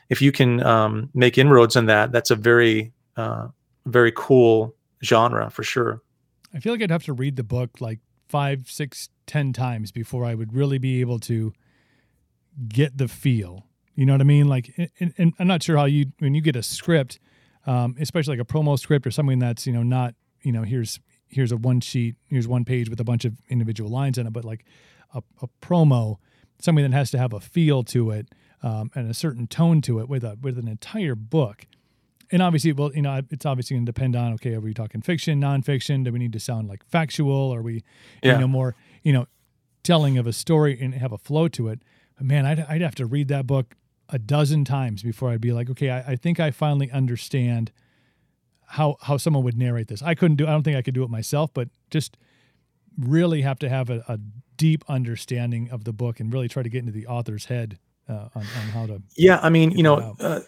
[0.09, 3.49] if you can um, make inroads in that, that's a very uh,
[3.87, 6.03] very cool genre for sure.
[6.53, 10.25] I feel like I'd have to read the book like five, six, ten times before
[10.25, 11.53] I would really be able to
[12.69, 13.67] get the feel.
[13.95, 14.49] You know what I mean?
[14.49, 17.21] Like, and, and I'm not sure how you when you get a script,
[17.67, 20.99] um, especially like a promo script or something that's you know not you know here's
[21.31, 24.33] here's a one sheet, here's one page with a bunch of individual lines in it,
[24.33, 24.65] but like
[25.15, 26.17] a, a promo,
[26.61, 28.29] something that has to have a feel to it
[28.63, 31.67] um, and a certain tone to it with a with an entire book.
[32.33, 35.01] And obviously, well, you know, it's obviously going to depend on okay, are we talking
[35.03, 36.05] fiction, nonfiction?
[36.05, 37.53] Do we need to sound like factual?
[37.55, 37.83] Are we,
[38.23, 38.35] Yeah.
[38.35, 39.27] you know, more, you know,
[39.83, 41.83] telling of a story and have a flow to it?
[42.17, 43.75] But man, I'd, I'd have to read that book
[44.11, 47.73] a dozen times before I'd be like, okay, I, I think I finally understand
[48.71, 50.03] how how someone would narrate this.
[50.03, 50.47] I couldn't do.
[50.47, 52.17] I don't think I could do it myself, but just
[52.99, 54.19] really have to have a, a
[54.57, 58.29] deep understanding of the book and really try to get into the author's head uh,
[58.35, 59.03] on, on how to.
[59.17, 60.41] Yeah, I mean, you know, uh,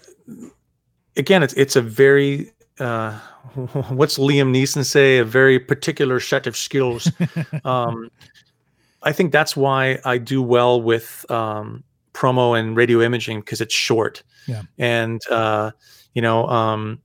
[1.16, 3.12] again, it's it's a very uh,
[3.88, 5.18] what's Liam Neeson say?
[5.18, 7.10] A very particular set of skills.
[7.64, 8.08] um,
[9.02, 13.74] I think that's why I do well with um, promo and radio imaging because it's
[13.74, 14.22] short.
[14.46, 14.62] Yeah.
[14.78, 15.72] And uh,
[16.14, 17.00] you know, um,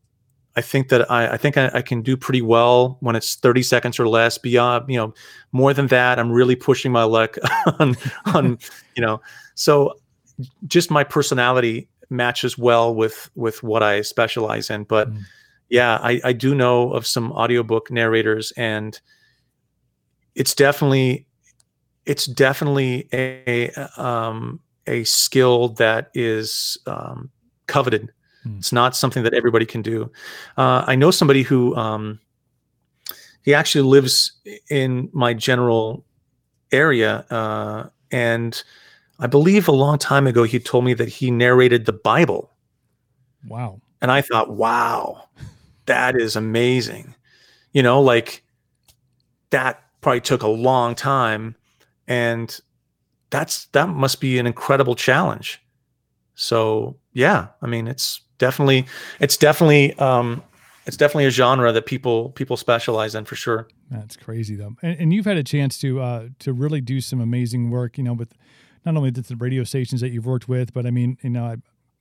[0.57, 3.61] I think that I, I think I, I can do pretty well when it's 30
[3.63, 4.37] seconds or less.
[4.39, 5.13] Beyond, you know,
[5.51, 7.37] more than that, I'm really pushing my luck
[7.79, 7.95] on
[8.33, 8.57] on
[8.95, 9.21] you know.
[9.55, 9.93] So
[10.67, 14.83] just my personality matches well with with what I specialize in.
[14.83, 15.21] But Mm.
[15.69, 18.99] yeah, I, I do know of some audiobook narrators and
[20.35, 21.27] it's definitely
[22.05, 27.29] it's definitely a um, a skill that is um,
[27.67, 28.11] coveted.
[28.47, 28.57] Hmm.
[28.57, 30.11] It's not something that everybody can do.
[30.57, 32.19] Uh, I know somebody who um,
[33.43, 34.31] he actually lives
[34.69, 36.05] in my general
[36.71, 38.63] area, uh, and
[39.19, 42.51] I believe a long time ago he told me that he narrated the Bible,
[43.47, 43.81] Wow.
[44.01, 45.29] and I thought, wow,
[45.85, 47.15] that is amazing.
[47.73, 48.43] You know, like
[49.51, 51.55] that probably took a long time,
[52.07, 52.59] and
[53.29, 55.61] that's that must be an incredible challenge.
[56.35, 58.85] So yeah, I mean, it's definitely
[59.19, 60.43] it's definitely um,
[60.85, 63.67] it's definitely a genre that people people specialize in for sure.
[63.91, 67.19] That's crazy though, and, and you've had a chance to uh, to really do some
[67.19, 67.97] amazing work.
[67.97, 68.33] You know, with
[68.85, 71.55] not only the radio stations that you've worked with, but I mean, you know, I,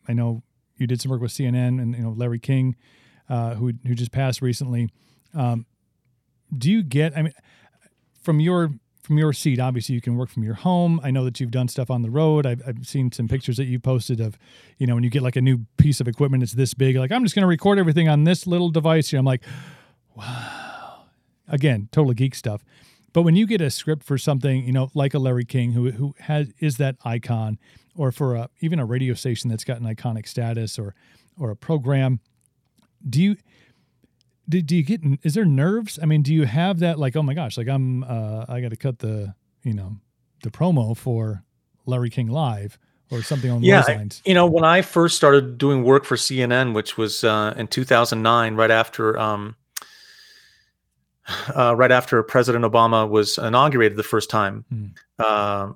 [0.09, 0.43] I know
[0.76, 2.76] you did some work with CNN and you know Larry King,
[3.28, 4.89] uh, who who just passed recently.
[5.34, 5.66] Um,
[6.57, 7.16] do you get?
[7.16, 7.34] I mean,
[8.22, 8.70] from your
[9.07, 11.00] from your seat, obviously you can work from your home.
[11.02, 12.44] I know that you've done stuff on the road.
[12.44, 14.36] I've, I've seen some pictures that you posted of,
[14.78, 16.96] you know, when you get like a new piece of equipment, it's this big.
[16.96, 19.12] Like I'm just going to record everything on this little device.
[19.12, 19.42] Know, I'm like,
[20.14, 21.04] wow.
[21.48, 22.64] Again, total geek stuff.
[23.12, 25.90] But when you get a script for something, you know, like a Larry King, who
[25.92, 27.59] who has is that icon,
[27.94, 30.94] or for a, even a radio station that's got an iconic status, or
[31.38, 32.20] or a program,
[33.09, 33.36] do you
[34.49, 35.99] do, do you get is there nerves?
[36.03, 38.70] I mean, do you have that like, oh my gosh, like I'm uh, I got
[38.70, 39.97] to cut the you know
[40.42, 41.42] the promo for
[41.86, 42.78] Larry King Live
[43.11, 44.22] or something on Yeah, those I- lines?
[44.24, 48.55] You know, when I first started doing work for CNN, which was uh, in 2009,
[48.55, 49.57] right after um,
[51.57, 54.64] uh, right after President Obama was inaugurated the first time,
[55.18, 55.72] uh,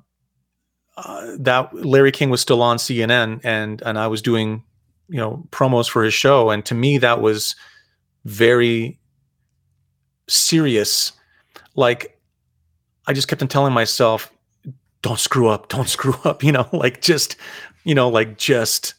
[1.38, 4.62] that Larry King was still on CNN, and and I was doing
[5.08, 7.56] you know promos for his show, and to me that was
[8.24, 8.98] very
[10.28, 11.12] serious.
[11.74, 12.18] Like
[13.06, 14.32] I just kept on telling myself,
[15.02, 17.36] don't screw up, don't screw up, you know, like just,
[17.84, 18.94] you know, like just,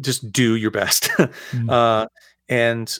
[0.00, 1.04] just do your best.
[1.52, 1.70] mm.
[1.70, 2.06] uh,
[2.48, 2.98] and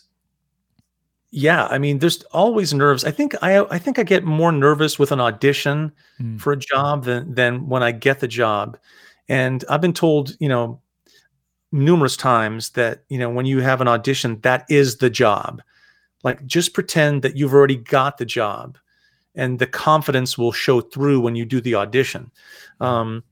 [1.30, 3.04] yeah, I mean, there's always nerves.
[3.04, 6.40] I think I, I think I get more nervous with an audition mm.
[6.40, 8.78] for a job than than when I get the job.
[9.28, 10.80] And I've been told, you know,
[11.72, 15.62] numerous times that you know when you have an audition, that is the job.
[16.22, 18.78] Like, just pretend that you've already got the job
[19.36, 22.32] and the confidence will show through when you do the audition.
[22.80, 23.22] Um,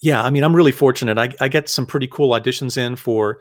[0.00, 1.16] yeah, I mean, I'm really fortunate.
[1.16, 3.38] I, I get some pretty cool auditions in for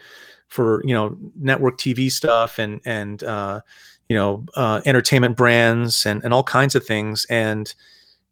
[0.47, 3.61] for you know network TV stuff and and uh,
[4.09, 7.25] you know uh, entertainment brands and and all kinds of things.
[7.29, 7.73] And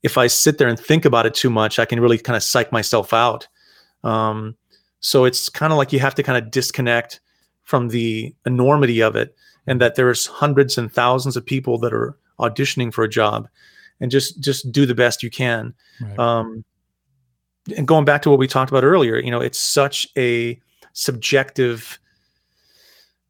[0.03, 2.43] if I sit there and think about it too much, I can really kind of
[2.43, 3.47] psych myself out.
[4.03, 4.55] Um,
[5.00, 7.20] so it's kind of like you have to kind of disconnect
[7.64, 9.36] from the enormity of it,
[9.68, 13.47] and that there's hundreds and thousands of people that are auditioning for a job
[14.00, 16.20] and just just do the best you can right.
[16.20, 16.64] um,
[17.76, 20.60] and going back to what we talked about earlier you know it's such a
[20.93, 22.00] subjective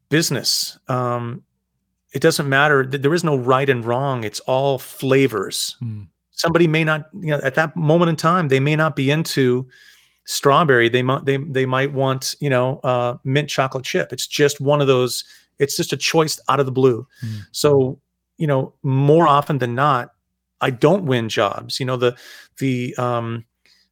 [0.08, 1.42] business um,
[2.12, 6.06] it doesn't matter there is no right and wrong it's all flavors mm.
[6.30, 9.66] somebody may not you know at that moment in time they may not be into
[10.24, 14.60] strawberry they might they, they might want you know uh, mint chocolate chip it's just
[14.60, 15.24] one of those
[15.58, 17.40] it's just a choice out of the blue mm.
[17.52, 17.98] so
[18.40, 20.12] you know, more often than not,
[20.62, 21.78] I don't win jobs.
[21.78, 22.16] You know, the
[22.58, 23.44] the um,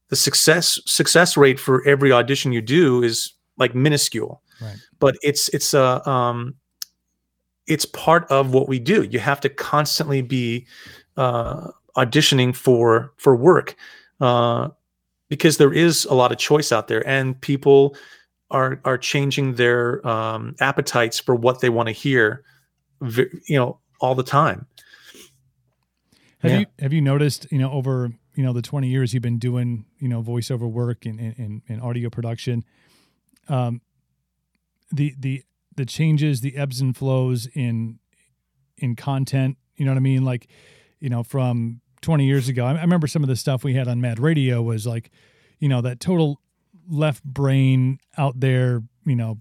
[0.08, 4.76] the success success rate for every audition you do is like minuscule, right.
[4.98, 6.54] but it's it's a uh, um,
[7.66, 9.02] it's part of what we do.
[9.02, 10.66] You have to constantly be
[11.18, 11.68] uh,
[11.98, 13.76] auditioning for for work
[14.22, 14.70] uh,
[15.28, 17.96] because there is a lot of choice out there, and people
[18.50, 22.42] are are changing their um, appetites for what they want to hear.
[23.00, 24.66] You know, all the time.
[26.40, 26.58] Have yeah.
[26.58, 29.84] you have you noticed, you know, over you know the 20 years you've been doing,
[29.98, 32.64] you know, voiceover work and and, and audio production,
[33.48, 33.80] um,
[34.92, 35.42] the the
[35.76, 37.98] the changes, the ebbs and flows in
[38.76, 39.56] in content.
[39.76, 40.24] You know what I mean?
[40.24, 40.48] Like,
[41.00, 44.00] you know, from 20 years ago, I, remember some of the stuff we had on
[44.00, 45.10] Mad Radio was like,
[45.58, 46.40] you know, that total
[46.88, 49.36] left brain out there, you know,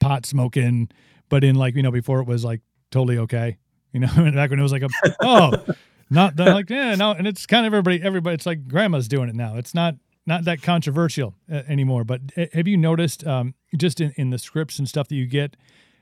[0.00, 0.88] pot smoking,
[1.28, 3.56] but in like, you know, before it was like totally okay.
[3.92, 4.88] You know, back when it was like a
[5.22, 5.64] oh,
[6.10, 8.34] not that like yeah no, and it's kind of everybody everybody.
[8.34, 9.54] It's like grandma's doing it now.
[9.54, 9.94] It's not
[10.26, 12.02] not that controversial uh, anymore.
[12.02, 15.26] But uh, have you noticed um, just in, in the scripts and stuff that you
[15.26, 15.56] get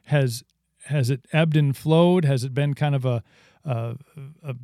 [0.05, 0.44] has
[0.86, 2.24] has it ebbed and flowed?
[2.24, 3.22] Has it been kind of a,
[3.66, 3.96] a,
[4.42, 4.55] a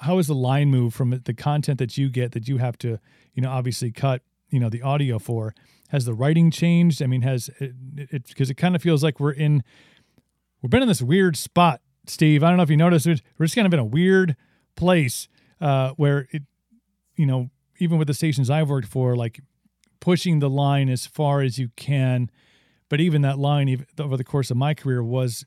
[0.00, 2.98] how is the line move from the content that you get that you have to
[3.34, 5.54] you know obviously cut you know the audio for?
[5.90, 7.02] Has the writing changed?
[7.02, 7.74] I mean, has it
[8.28, 9.62] because it, it kind of feels like we're in
[10.62, 12.42] we've been in this weird spot Steve.
[12.42, 14.36] I don't know if you noticed, we're just kind of in a weird
[14.76, 15.28] place
[15.60, 16.42] uh, where it,
[17.16, 19.40] you know, even with the stations I've worked for, like
[20.00, 22.30] pushing the line as far as you can.
[22.88, 25.46] But even that line, over the course of my career, was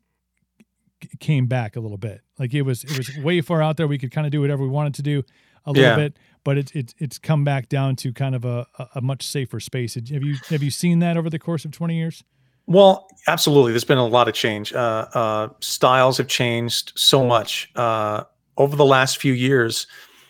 [1.20, 2.22] came back a little bit.
[2.40, 3.88] Like it was, it was way far out there.
[3.88, 5.24] We could kind of do whatever we wanted to do
[5.66, 5.96] a little yeah.
[5.96, 9.60] bit, but it's it's it's come back down to kind of a, a much safer
[9.60, 9.96] space.
[9.96, 12.24] Have you have you seen that over the course of twenty years?
[12.66, 13.72] Well, absolutely.
[13.74, 14.74] There's been a lot of change.
[14.74, 18.24] Uh, uh, styles have changed so much uh,
[18.58, 19.86] over the last few years,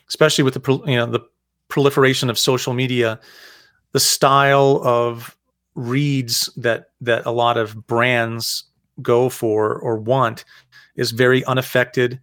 [0.07, 1.21] especially with the you know the
[1.67, 3.19] proliferation of social media.
[3.91, 5.35] The style of
[5.75, 8.65] reads that that a lot of brands
[9.01, 10.45] go for or want
[10.95, 12.19] is very unaffected,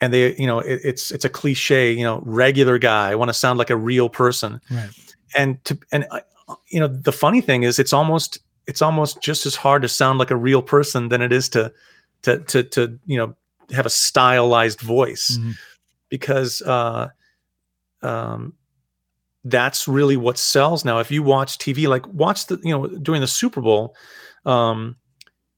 [0.00, 1.92] and they you know it, it's it's a cliche.
[1.92, 3.10] You know, regular guy.
[3.10, 4.90] I want to sound like a real person, right.
[5.36, 6.20] and to and uh,
[6.68, 10.18] you know the funny thing is it's almost it's almost just as hard to sound
[10.18, 11.72] like a real person than it is to
[12.22, 13.34] to to to you know
[13.72, 15.52] have a stylized voice mm-hmm.
[16.08, 17.08] because uh
[18.02, 18.54] um
[19.44, 23.20] that's really what sells now if you watch tv like watch the you know during
[23.20, 23.94] the super bowl
[24.44, 24.96] um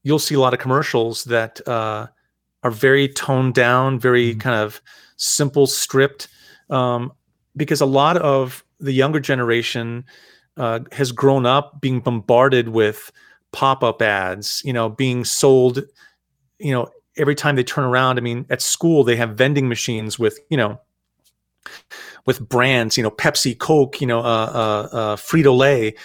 [0.05, 2.07] you'll see a lot of commercials that uh
[2.63, 4.39] are very toned down very mm-hmm.
[4.39, 4.81] kind of
[5.17, 6.29] simple stripped
[6.69, 7.11] um
[7.57, 10.05] because a lot of the younger generation
[10.57, 13.11] uh, has grown up being bombarded with
[13.51, 15.81] pop-up ads you know being sold
[16.59, 16.87] you know
[17.17, 20.57] every time they turn around i mean at school they have vending machines with you
[20.57, 20.79] know
[22.25, 25.95] with brands you know pepsi coke you know uh, uh, uh frito-lay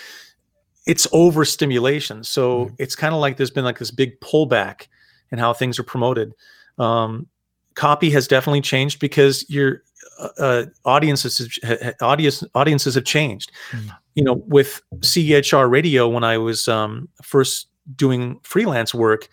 [0.90, 2.24] it's overstimulation.
[2.24, 2.74] So mm-hmm.
[2.78, 4.88] it's kind of like there's been like this big pullback
[5.30, 6.32] in how things are promoted.
[6.78, 7.28] Um,
[7.74, 9.82] copy has definitely changed because your
[10.18, 11.58] uh, uh audiences
[12.00, 13.52] audience audiences have changed.
[13.70, 19.28] Mm you know, with CHR radio when I was um, first doing freelance work,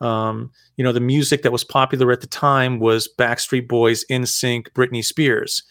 [0.00, 4.70] um, you know, the music that was popular at the time was Backstreet Boys, NSYNC,
[4.70, 5.62] Britney Spears.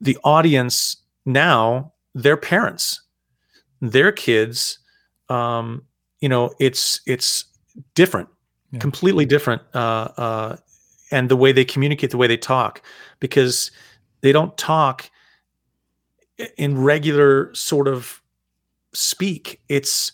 [0.00, 0.96] the audience
[1.26, 3.00] now their parents
[3.80, 4.78] their kids
[5.28, 5.82] um,
[6.20, 7.44] you know it's it's
[7.94, 8.28] different
[8.72, 8.80] Yeah.
[8.80, 10.56] completely different uh, uh,
[11.10, 12.82] and the way they communicate the way they talk
[13.20, 13.70] because
[14.20, 15.10] they don't talk
[16.56, 18.22] in regular sort of
[18.92, 20.12] speak it's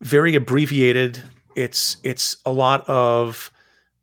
[0.00, 1.22] very abbreviated
[1.56, 3.50] it's it's a lot of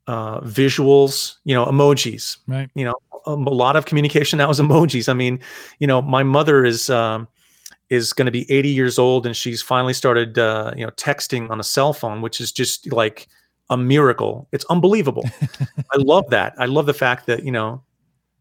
[0.08, 2.70] uh, visuals you know emojis Right.
[2.76, 2.96] you know
[3.26, 5.40] um, a lot of communication now is emojis i mean
[5.80, 7.28] you know my mother is um,
[7.90, 11.50] is going to be 80 years old and she's finally started uh, you know texting
[11.50, 13.28] on a cell phone which is just like
[13.70, 14.48] a miracle.
[14.52, 15.26] It's unbelievable.
[15.62, 16.54] I love that.
[16.58, 17.84] I love the fact that you know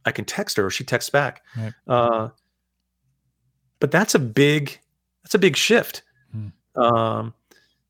[0.04, 1.42] i can text her or she texts back.
[1.56, 1.72] Right.
[1.88, 2.28] uh,
[3.80, 4.78] but that's a big
[5.22, 6.02] that's a big shift.
[6.32, 6.80] Hmm.
[6.80, 7.34] um,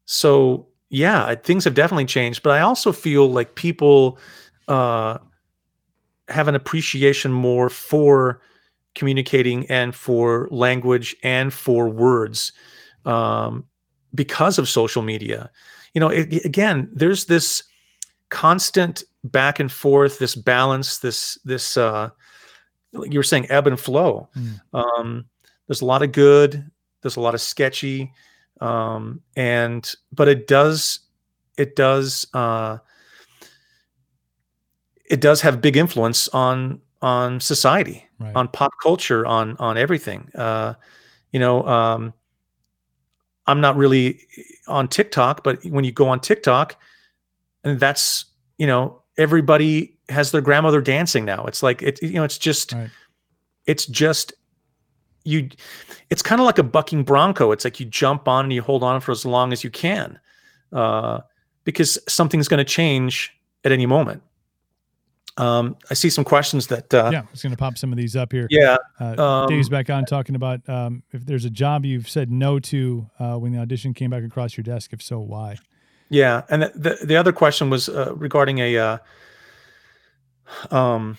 [0.04, 4.18] so yeah things have definitely changed but i also feel like people
[4.68, 5.18] uh,
[6.28, 8.40] have an appreciation more for
[8.96, 12.50] communicating and for language and for words
[13.04, 13.64] um,
[14.14, 15.50] because of social media.
[15.94, 17.62] You know it, again there's this
[18.28, 22.10] constant back and forth this balance this this uh
[22.92, 24.28] like you were saying ebb and flow.
[24.36, 24.60] Mm.
[24.74, 25.24] um
[25.68, 26.70] there's a lot of good
[27.02, 28.12] there's a lot of sketchy
[28.60, 31.00] um and but it does
[31.56, 32.78] it does uh
[35.08, 38.34] it does have big influence on on society Right.
[38.34, 40.72] on pop culture on on everything uh
[41.32, 42.14] you know um
[43.46, 44.20] i'm not really
[44.68, 46.76] on tiktok but when you go on tiktok
[47.62, 48.24] and that's
[48.56, 52.72] you know everybody has their grandmother dancing now it's like it you know it's just
[52.72, 52.88] Right.
[53.66, 54.32] it's just
[55.24, 55.50] you
[56.08, 58.82] it's kind of like a bucking bronco it's like you jump on and you hold
[58.82, 60.18] on for as long as you can
[60.72, 61.20] uh
[61.64, 63.32] because something's going to change
[63.64, 64.22] at any moment
[65.38, 67.98] um i see some questions that uh yeah, I was going to pop some of
[67.98, 68.46] these up here.
[68.50, 72.30] yeah Uh, um, Dave's back on talking about um, if there's a job you've said
[72.30, 74.92] no to uh, when the audition came back across your desk.
[74.94, 75.56] If so, why?
[76.08, 78.98] Yeah, and the the, the other question was uh, regarding a uh,
[80.70, 81.18] um,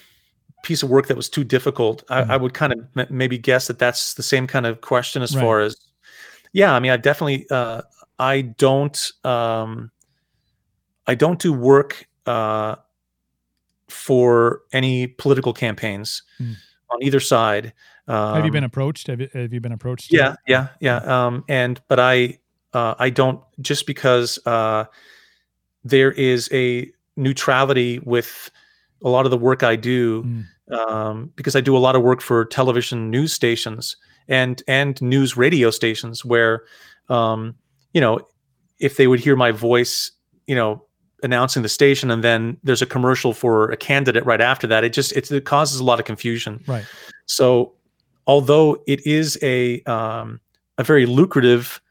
[0.63, 2.03] piece of work that was too difficult.
[2.09, 5.21] I, I would kind of m- maybe guess that that's the same kind of question
[5.21, 5.41] as Right.
[5.43, 5.75] far as.
[6.53, 7.81] Yeah, I mean, I definitely uh,
[8.17, 9.91] I don't um,
[11.05, 12.75] I don't do work uh,
[13.89, 16.53] for any political campaigns Hmm.
[16.89, 17.73] on either side.
[18.07, 19.07] Um, have you been approached?
[19.07, 20.11] Have you, have you been approached?
[20.13, 22.37] yeah yeah yeah um and but i
[22.73, 24.85] uh i don't just because uh
[25.83, 28.49] there is a neutrality with
[29.03, 30.45] a lot of the work i do Mm.
[30.77, 33.95] um because i do a lot of work for television news stations
[34.27, 36.63] and and news radio stations where
[37.09, 37.55] um
[37.93, 38.19] you know
[38.79, 40.11] if they would hear my voice
[40.45, 40.83] you know
[41.23, 44.93] announcing the station and then there's a commercial for a candidate right after that it
[44.93, 46.85] just it, it causes a lot of confusion Right.
[47.25, 47.73] so,
[48.27, 50.39] although it is a um,
[50.77, 51.81] a very lucrative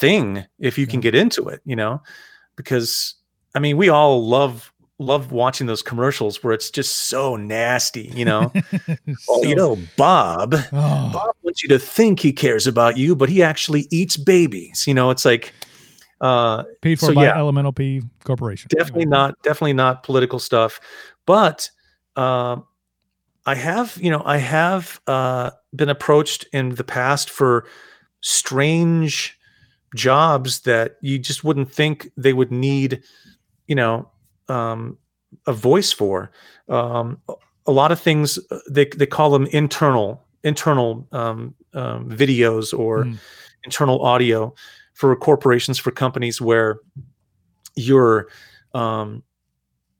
[0.00, 2.02] thing if you can get into it, you know,
[2.56, 3.14] because
[3.54, 8.24] I mean, we all love love watching those commercials where it's just so nasty, you
[8.24, 8.52] know.
[9.28, 10.54] oh, you know, Bob.
[10.72, 14.84] Oh, Bob wants you to think he cares about you, but he actually eats babies.
[14.86, 15.52] You know, it's like
[16.20, 17.36] uh, paid for so, by yeah.
[17.36, 18.68] Elemental P Corporation.
[18.70, 20.80] definitely not definitely not political stuff
[21.26, 21.70] but
[22.16, 22.64] um
[23.46, 27.66] i have you know i have uh been approached in the past for
[28.20, 29.38] strange
[29.94, 33.02] jobs that you just wouldn't think they would need
[33.66, 34.08] you know
[34.48, 34.96] um
[35.46, 36.30] a voice for
[36.68, 37.34] um a-
[37.66, 43.04] a lot of things uh, they they call them internal internal um, um videos or
[43.04, 43.18] Mm.
[43.64, 44.54] internal audio
[44.94, 46.78] for corporations for companies where
[47.76, 48.28] you're
[48.72, 49.22] um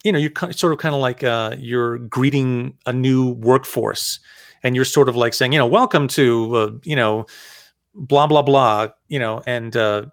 [0.05, 4.21] you know you're sort of kind of like uh you're greeting a new workforce.
[4.63, 7.27] And you're sort of like saying you know welcome to uh, you know
[7.95, 10.07] blah blah blah you know and uh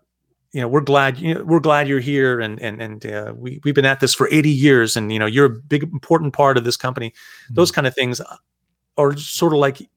[0.51, 3.61] you know we're glad you know, we're glad you're here and and and uh, we
[3.63, 6.57] we've been at this for 80 years and you know you're a big important part
[6.57, 7.13] of this company.
[7.49, 8.19] Those kind of things
[8.97, 9.89] are sort of like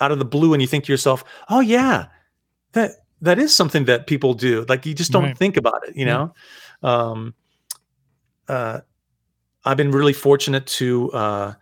[0.00, 2.06] out of the blue and you think to yourself oh yeah
[2.72, 2.90] that
[3.22, 5.38] that is something that people do like you just don't Right.
[5.38, 6.28] think about it you Yeah.
[6.82, 6.88] know?
[6.88, 7.34] Um
[8.48, 8.80] uh
[9.64, 11.54] i've been really fortunate to uh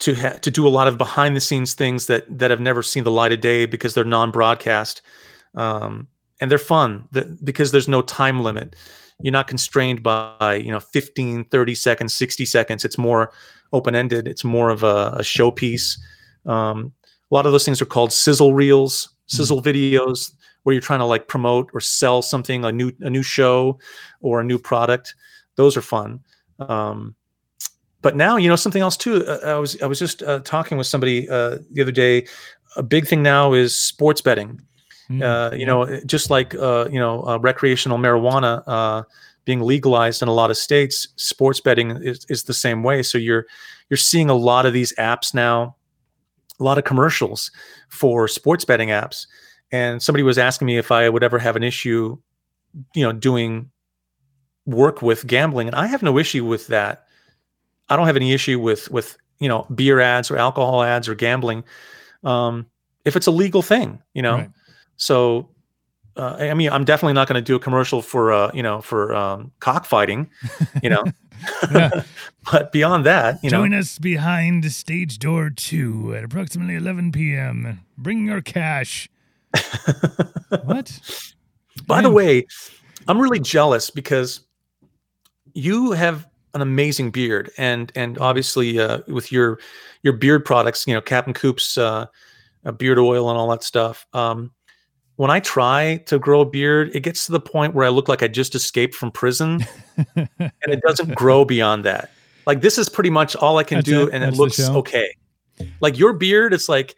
[0.00, 2.82] to ha- to do a lot of behind the scenes things that that have never
[2.82, 5.02] seen the light of day because they're non-broadcast
[5.54, 6.08] um
[6.40, 7.08] and they're fun
[7.44, 8.74] because there's no time limit.
[9.20, 12.84] You're not constrained by you know 15 30 seconds 60 seconds.
[12.84, 13.30] It's more
[13.72, 14.26] open-ended.
[14.26, 15.96] It's more of a, a showpiece.
[16.44, 16.92] Um,
[17.30, 21.04] a lot of those things are called sizzle reels sizzle videos where you're trying to
[21.04, 23.78] like promote or sell something a new a new show
[24.20, 25.14] or a new product
[25.56, 26.20] those are fun
[26.58, 27.14] um,
[28.04, 29.26] but now you know something else too.
[29.26, 32.26] Uh, I was I was just uh, talking with somebody uh, the other day.
[32.76, 34.60] A big thing now is sports betting.
[35.10, 39.02] Mm, you know, just like uh, you know recreational marijuana uh,
[39.46, 43.02] being legalized in a lot of states, sports betting is, is the same way.
[43.02, 43.46] So you're
[43.88, 45.74] you're seeing a lot of these apps now,
[46.60, 47.50] a lot of commercials
[47.88, 49.26] for sports betting apps.
[49.72, 52.16] And somebody was asking me if I would ever have an issue,
[52.94, 53.70] you know, doing
[54.66, 57.06] work with gambling, and I have no issue with that.
[57.88, 61.14] I don't have any issue with with you know beer ads or alcohol ads or
[61.14, 61.64] gambling,
[62.22, 62.66] um,
[63.04, 64.36] if it's a legal thing, you know.
[64.36, 64.50] Right.
[64.96, 65.48] So
[66.16, 68.80] uh, I mean, I'm definitely not going to do a commercial for, uh, you know,
[68.80, 70.30] for um, cockfighting,
[70.82, 71.04] you know.
[72.52, 77.12] but beyond that, you join know, Join us behind stage door two at approximately 11
[77.12, 77.80] p.m.
[77.98, 79.08] Bring your cash.
[80.64, 81.00] what?
[81.86, 82.04] By Man.
[82.04, 82.46] the way,
[83.08, 84.40] I'm really jealous because
[85.52, 89.58] you have an amazing beard, and and obviously uh, with your
[90.02, 92.06] your beard products, you know, Captain Coop's uh,
[92.78, 94.06] beard oil and all that stuff.
[94.12, 94.52] Um,
[95.16, 98.08] when I try to grow a beard, it gets to the point where I look
[98.08, 99.64] like I just escaped from prison
[100.16, 102.10] and it doesn't grow beyond that.
[102.46, 104.14] Like this is pretty much all I can That's do it.
[104.14, 105.14] and That's it looks okay.
[105.80, 106.94] Like your beard, it's like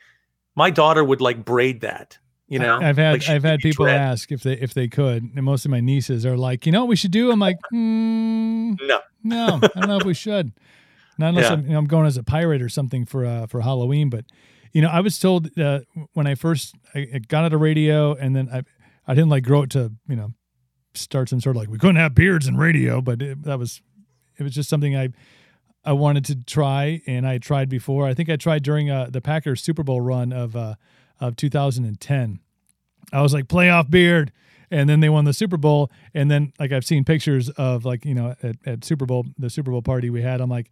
[0.55, 2.19] my daughter would like braid that.
[2.49, 3.97] You know, I've had like I've had people dread.
[4.01, 6.83] ask if they if they could, and most of my nieces are like, you know
[6.83, 7.33] what we should do?
[7.33, 10.53] I'm like, mm, no, no, I don't know if we should.
[11.19, 11.55] Not unless yeah.
[11.55, 14.27] I'm, you know, I'm going as a pirate or something for uh, for Halloween, but
[14.73, 15.81] you know, I was told uh,
[16.13, 18.63] when I first I got out of radio, and then I
[19.07, 20.33] I didn't like grow it to you know
[20.95, 23.83] start some sort of like we couldn't have beards in radio, but it, that was
[24.39, 25.11] it was just something I
[25.85, 28.07] I wanted to try, and I tried before.
[28.07, 30.75] I think I tried during uh, the Packers Super Bowl run of uh,
[31.21, 32.41] of 2010.
[33.13, 34.33] I was like playoff beard,
[34.71, 38.05] and then they won the Super Bowl, and then like I've seen pictures of like
[38.05, 40.41] you know at, at Super Bowl the Super Bowl party we had.
[40.41, 40.71] I'm like,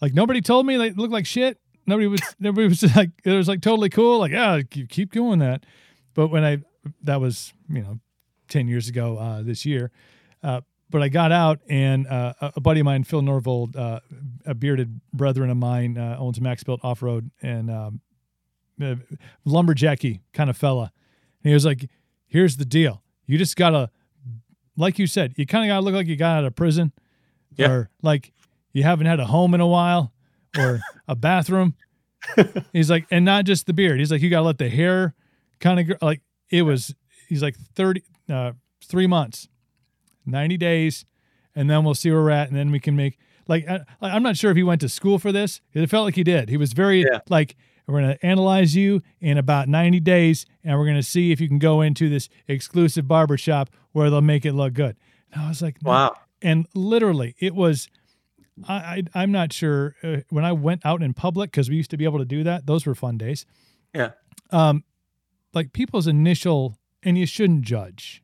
[0.00, 1.58] like nobody told me they looked like shit
[1.90, 4.20] nobody was nobody was like it was like totally cool.
[4.20, 5.66] Like yeah, you keep doing that.
[6.14, 6.58] But when I
[7.02, 8.00] that was you know
[8.48, 9.90] ten years ago uh, this year.
[10.42, 14.00] Uh, but I got out, and uh, a buddy of mine, Phil Norvold, uh,
[14.44, 18.00] a bearded brethren of mine, uh, owns Max Built Off Road and um,
[19.46, 20.90] lumberjacky kind of fella.
[21.44, 21.88] And he was like,
[22.26, 23.90] "Here's the deal: you just gotta,
[24.76, 26.92] like you said, you kind of gotta look like you got out of prison,
[27.54, 27.70] yeah.
[27.70, 28.32] or like
[28.72, 30.12] you haven't had a home in a while,
[30.56, 31.74] or a bathroom.
[32.72, 33.98] he's like, and not just the beard.
[33.98, 35.14] He's like, you gotta let the hair
[35.58, 36.94] kind of like it was.
[37.28, 38.52] He's like thirty, uh,
[38.84, 39.48] three months,
[40.26, 41.04] ninety days,
[41.54, 44.22] and then we'll see where we're at, and then we can make like I, I'm
[44.22, 45.60] not sure if he went to school for this.
[45.72, 46.48] It felt like he did.
[46.48, 47.20] He was very yeah.
[47.28, 47.56] like
[47.90, 51.40] we're going to analyze you in about 90 days and we're going to see if
[51.40, 54.96] you can go into this exclusive barbershop where they'll make it look good.
[55.32, 55.90] And I was like, no.
[55.90, 56.16] wow.
[56.42, 57.88] And literally, it was
[58.68, 61.90] I, I am not sure uh, when I went out in public because we used
[61.90, 62.66] to be able to do that.
[62.66, 63.46] Those were fun days.
[63.94, 64.10] Yeah.
[64.50, 64.84] Um,
[65.52, 68.22] like people's initial, and you shouldn't judge,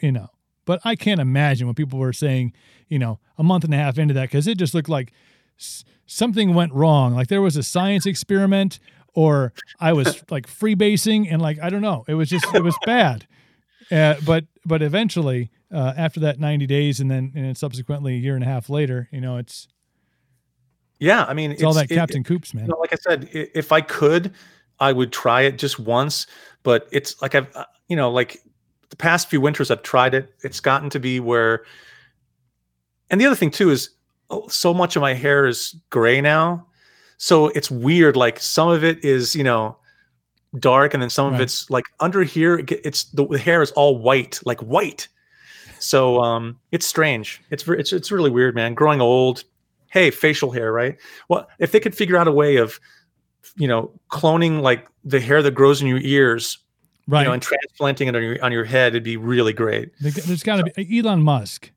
[0.00, 0.28] you know.
[0.64, 2.52] But I can't imagine what people were saying,
[2.88, 5.12] you know, a month and a half into that because it just looked like
[5.58, 7.14] s- something went wrong.
[7.14, 8.78] Like there was a science experiment,
[9.14, 12.76] or I was like freebasing, and like I don't know, it was just it was
[12.84, 13.26] bad.
[13.90, 18.18] Uh, but but eventually, uh, after that 90 days and then and then subsequently a
[18.18, 19.68] year and a half later, you know, it's
[21.02, 22.66] yeah, I mean, it's, it's all that it, Captain Coops, man.
[22.66, 24.32] You know, like I said, if I could,
[24.78, 26.28] I would try it just once,
[26.62, 28.38] but it's like I've, uh, you know, like
[28.90, 30.32] the past few winters I've tried it.
[30.44, 31.64] It's gotten to be where,
[33.10, 33.90] and the other thing too is
[34.30, 36.68] oh, so much of my hair is gray now.
[37.16, 38.16] So it's weird.
[38.16, 39.76] Like some of it is, you know,
[40.58, 41.34] dark and then some right.
[41.34, 45.08] of it's like under here, it's the hair is all white, like white.
[45.82, 47.42] So um, it's strange.
[47.50, 48.74] It's it's it's really weird, man.
[48.74, 49.44] Growing old.
[49.88, 50.96] Hey, facial hair, right?
[51.28, 52.80] Well, if they could figure out a way of,
[53.56, 56.56] you know, cloning like the hair that grows in your ears,
[57.06, 59.90] right, you know, and transplanting it on your on your head, it'd be really great.
[60.00, 61.72] There's got to be Elon Musk.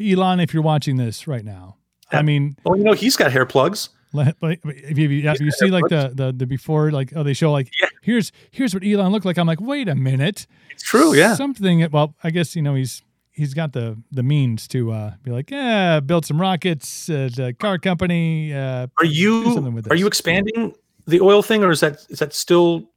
[0.00, 1.76] Elon, if you're watching this right now,
[2.10, 2.18] yeah.
[2.18, 3.90] I mean, well, you know, he's got hair plugs.
[4.14, 7.70] If you, if you see like the, the the before, like oh, they show like
[7.80, 7.88] yeah.
[8.02, 9.38] here's here's what Elon looked like.
[9.38, 11.34] I'm like, wait a minute, it's true, yeah.
[11.34, 11.88] Something.
[11.90, 13.02] Well, I guess you know he's
[13.32, 17.52] he's got the the means to uh, be like, yeah, build some rockets, uh, a
[17.52, 18.52] car company.
[18.52, 20.74] Uh, are you are you expanding
[21.06, 22.88] the oil thing, or is that is that still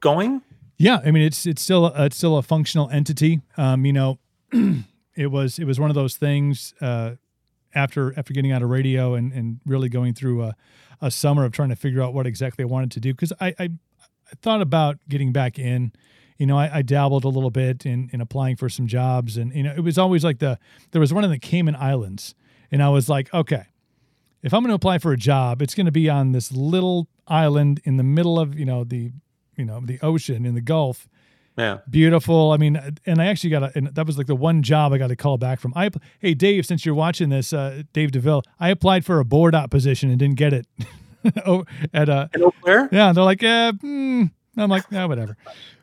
[0.00, 0.42] going?
[0.76, 3.40] Yeah, I mean it's it's still a, it's still a functional entity.
[3.56, 4.18] Um, you know,
[5.16, 7.12] it was it was one of those things uh,
[7.74, 10.56] after after getting out of radio and and really going through a,
[11.00, 13.54] a summer of trying to figure out what exactly I wanted to do because I,
[13.58, 15.92] I I thought about getting back in
[16.38, 19.36] you know, I, I, dabbled a little bit in, in applying for some jobs.
[19.36, 20.58] And, you know, it was always like the,
[20.90, 22.34] there was one in the Cayman Islands.
[22.72, 23.66] And I was like, okay,
[24.44, 27.08] if I'm going to apply for a job, it's going to be on this little
[27.26, 29.10] island in the middle of you know the
[29.56, 31.08] you know the ocean in the Gulf.
[31.56, 32.52] Yeah, beautiful.
[32.52, 34.98] I mean, and I actually got a, and that was like the one job I
[34.98, 35.72] got a call back from.
[35.74, 39.54] I hey Dave, since you're watching this, uh, Dave Deville, I applied for a board
[39.54, 40.66] op position and didn't get it.
[41.46, 41.64] oh,
[41.94, 42.88] at uh, Eau Claire?
[42.92, 44.30] Yeah, they're like, yeah, mm.
[44.56, 45.36] I'm like, yeah, whatever.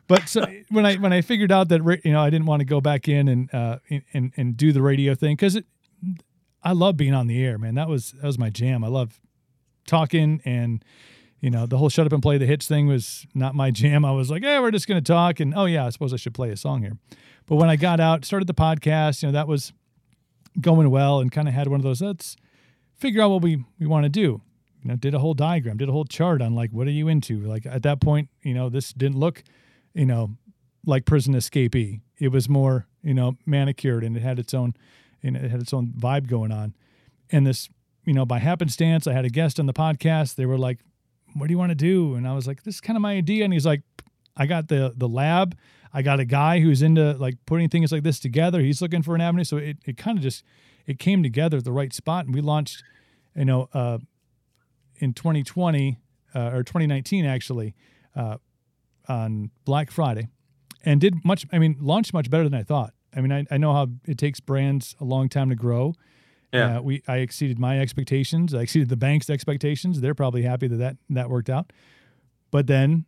[0.08, 2.66] But so when I when I figured out that you know I didn't want to
[2.66, 3.78] go back in and uh
[4.12, 5.60] and and do the radio thing because
[6.62, 7.74] I love being on the air, man.
[7.74, 8.84] That was that was my jam.
[8.84, 9.20] I love
[9.86, 10.84] talking and
[11.40, 14.04] you know the whole shut up and play the hits thing was not my jam.
[14.04, 16.34] I was like, yeah, we're just gonna talk and oh yeah, I suppose I should
[16.34, 16.98] play a song here.
[17.46, 19.72] But when I got out, started the podcast, you know that was
[20.60, 22.36] going well and kind of had one of those let's
[22.96, 24.42] figure out what we we want to do
[24.82, 27.08] you know did a whole diagram did a whole chart on like what are you
[27.08, 29.42] into like at that point you know this didn't look
[29.94, 30.36] you know,
[30.84, 32.00] like prison escapee.
[32.18, 34.74] It was more, you know, manicured and it had its own,
[35.22, 36.74] and it had its own vibe going on.
[37.30, 37.68] And this,
[38.04, 40.34] you know, by happenstance, I had a guest on the podcast.
[40.34, 40.78] They were like,
[41.34, 43.14] "What do you want to do?" And I was like, "This is kind of my
[43.14, 43.82] idea." And he's like,
[44.36, 45.56] "I got the the lab.
[45.94, 48.60] I got a guy who's into like putting things like this together.
[48.60, 50.44] He's looking for an avenue." So it it kind of just
[50.86, 52.82] it came together at the right spot, and we launched,
[53.36, 53.98] you know, uh,
[54.96, 55.98] in 2020
[56.34, 57.74] uh, or 2019 actually.
[58.14, 58.36] Uh,
[59.08, 60.28] on Black Friday
[60.84, 62.94] and did much, I mean, launched much better than I thought.
[63.14, 65.94] I mean, I, I know how it takes brands a long time to grow.
[66.52, 66.78] Yeah.
[66.78, 68.54] Uh, we I exceeded my expectations.
[68.54, 70.00] I exceeded the bank's expectations.
[70.00, 71.72] They're probably happy that that, that worked out.
[72.50, 73.06] But then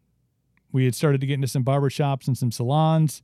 [0.72, 3.22] we had started to get into some barber shops and some salons,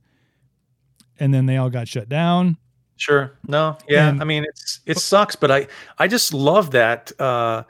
[1.19, 2.57] and then they all got shut down.
[2.97, 3.37] Sure.
[3.47, 3.77] No.
[3.89, 4.09] Yeah.
[4.09, 5.67] And, I mean, it's it sucks, but I
[5.97, 7.11] I just love that.
[7.19, 7.63] Uh,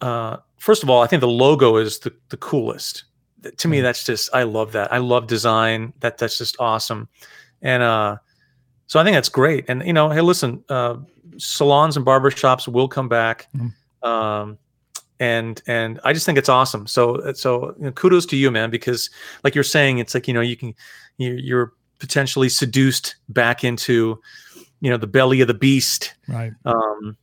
[0.00, 3.04] uh, first of all, I think the logo is the the coolest
[3.56, 4.92] to me that's just i love that.
[4.92, 5.92] I love design.
[6.00, 7.08] That that's just awesome.
[7.60, 8.16] And uh
[8.86, 9.64] so i think that's great.
[9.68, 10.96] And you know hey listen uh
[11.38, 14.08] salons and barbershops will come back mm-hmm.
[14.08, 14.58] um
[15.18, 16.86] and and i just think it's awesome.
[16.86, 19.10] So so you know, kudos to you man because
[19.44, 20.74] like you're saying it's like you know you can
[21.18, 24.20] you're, you're potentially seduced back into
[24.80, 26.14] you know the belly of the beast.
[26.28, 26.52] Right.
[26.64, 27.16] Um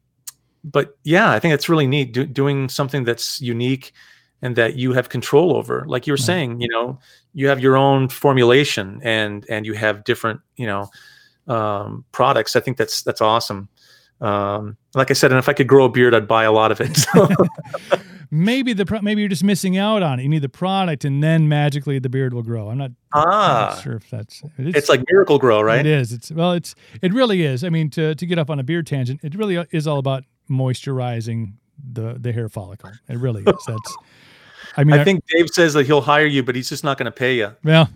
[0.64, 3.94] but yeah i think it's really neat do, doing something that's unique
[4.42, 5.84] and that you have control over.
[5.88, 7.00] Like you were saying you know
[7.34, 10.90] you have your own formulation and and you have different you know
[11.48, 12.56] um, products.
[12.56, 13.70] I think that's that's awesome.
[14.22, 16.74] Um, like i said and if i could grow a beard i'd buy a lot
[16.74, 17.30] of it so.
[18.32, 20.24] maybe the pro- maybe you're just missing out on it.
[20.24, 22.70] You need the product and then magically the beard will grow.
[22.70, 25.80] I'm not, ah, I'm not sure if that's it's, it's like miracle grow right?
[25.80, 26.14] It is.
[26.14, 27.64] It's well it's it really is.
[27.64, 30.24] I mean to to get up on a beard tangent it really is all about
[30.50, 31.54] moisturizing
[31.92, 32.92] the the hair follicle.
[33.08, 33.64] It really is.
[33.68, 33.98] That's
[34.78, 37.06] I mean, I think Dave says that he'll hire you, but he's just not going
[37.06, 37.56] to pay you.
[37.64, 37.90] Well,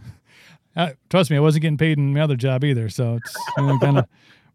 [0.75, 3.63] uh, trust me, I wasn't getting paid in my other job either, so it's you
[3.65, 4.07] know, kind of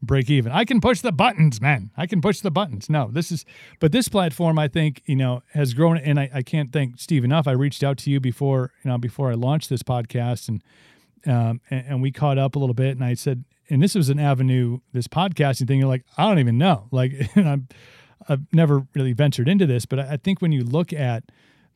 [0.02, 0.52] break even.
[0.52, 1.90] I can push the buttons, man.
[1.96, 2.90] I can push the buttons.
[2.90, 3.44] No, this is,
[3.80, 7.24] but this platform, I think, you know, has grown, and I, I can't thank Steve
[7.24, 7.46] enough.
[7.46, 10.62] I reached out to you before, you know, before I launched this podcast, and
[11.26, 14.08] um, and, and we caught up a little bit, and I said, and this was
[14.08, 15.80] an avenue, this podcasting thing.
[15.80, 17.68] You're like, I don't even know, like, I'm,
[18.28, 21.24] I've never really ventured into this, but I, I think when you look at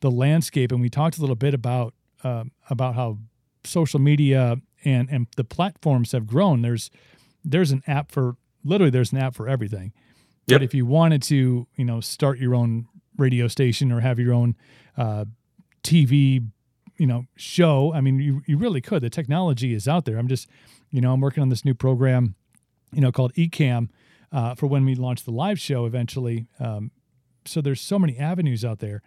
[0.03, 1.93] the landscape, and we talked a little bit about
[2.23, 3.17] uh, about how
[3.63, 6.61] social media and and the platforms have grown.
[6.61, 6.91] There's
[7.43, 9.93] there's an app for literally there's an app for everything.
[10.47, 10.59] Yep.
[10.59, 12.87] But if you wanted to, you know, start your own
[13.17, 14.57] radio station or have your own
[14.97, 15.23] uh,
[15.83, 16.45] TV,
[16.97, 19.01] you know, show, I mean, you you really could.
[19.01, 20.17] The technology is out there.
[20.17, 20.49] I'm just,
[20.91, 22.35] you know, I'm working on this new program,
[22.91, 23.87] you know, called Ecamm
[24.33, 26.45] uh, for when we launch the live show eventually.
[26.59, 26.91] Um,
[27.45, 29.01] so there's so many avenues out there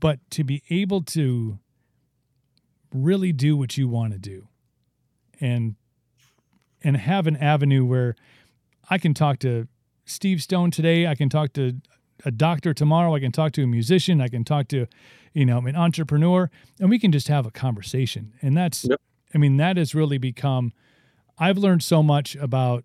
[0.00, 1.58] but to be able to
[2.92, 4.48] really do what you want to do
[5.40, 5.76] and
[6.82, 8.14] and have an avenue where
[8.88, 9.66] I can talk to
[10.04, 11.80] Steve Stone today, I can talk to
[12.24, 14.86] a doctor tomorrow, I can talk to a musician, I can talk to,
[15.34, 16.50] you know, an entrepreneur,
[16.80, 18.32] and we can just have a conversation.
[18.40, 19.00] And that's yep.
[19.34, 20.72] I mean, that has really become
[21.38, 22.84] I've learned so much about,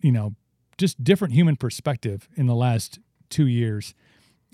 [0.00, 0.34] you know,
[0.76, 2.98] just different human perspective in the last
[3.30, 3.94] two years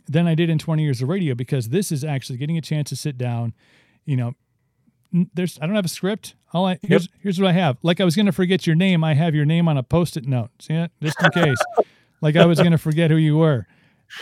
[0.07, 2.89] than I did in 20 years of radio because this is actually getting a chance
[2.91, 3.55] to sit down.
[4.05, 4.35] You know,
[5.35, 6.35] there's I don't have a script.
[6.53, 7.11] All I here's yep.
[7.23, 7.77] here's what I have.
[7.83, 10.51] Like I was gonna forget your name, I have your name on a post-it note.
[10.61, 10.91] See it?
[11.03, 11.59] Just in case.
[12.21, 13.67] like I was gonna forget who you were.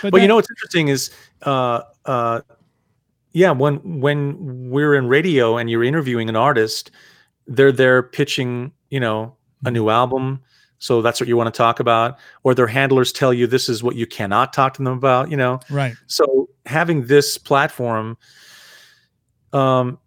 [0.03, 1.11] But well, that, you know what's interesting is
[1.43, 2.41] uh uh
[3.33, 6.91] yeah, when when we're in radio and you're interviewing an artist,
[7.47, 9.35] they're there pitching, you know,
[9.65, 10.41] a new album,
[10.79, 13.83] so that's what you want to talk about or their handlers tell you this is
[13.83, 18.17] what you cannot talk to them about you know right so having this platform
[19.53, 19.99] um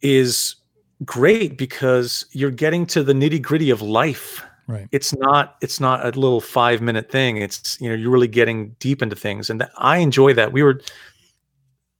[0.00, 0.56] is
[1.04, 4.88] great because you're getting to the nitty gritty of life Right.
[4.92, 7.36] It's not it's not a little five minute thing.
[7.38, 10.52] It's you know you're really getting deep into things, and that, I enjoy that.
[10.52, 10.80] We were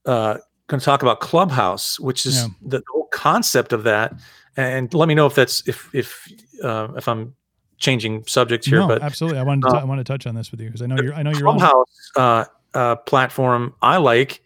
[0.06, 0.38] uh,
[0.68, 2.48] going to talk about Clubhouse, which is Yeah.
[2.62, 4.14] the whole concept of that.
[4.56, 6.28] And let me know if that's if if
[6.62, 7.34] uh, if I'm
[7.82, 9.40] changing subjects here, no, but absolutely.
[9.40, 10.86] I wanted to uh, t- I want to touch on this with you because I
[10.86, 11.58] know you're I know you're on.
[11.58, 14.42] Clubhouse uh, uh, platform I like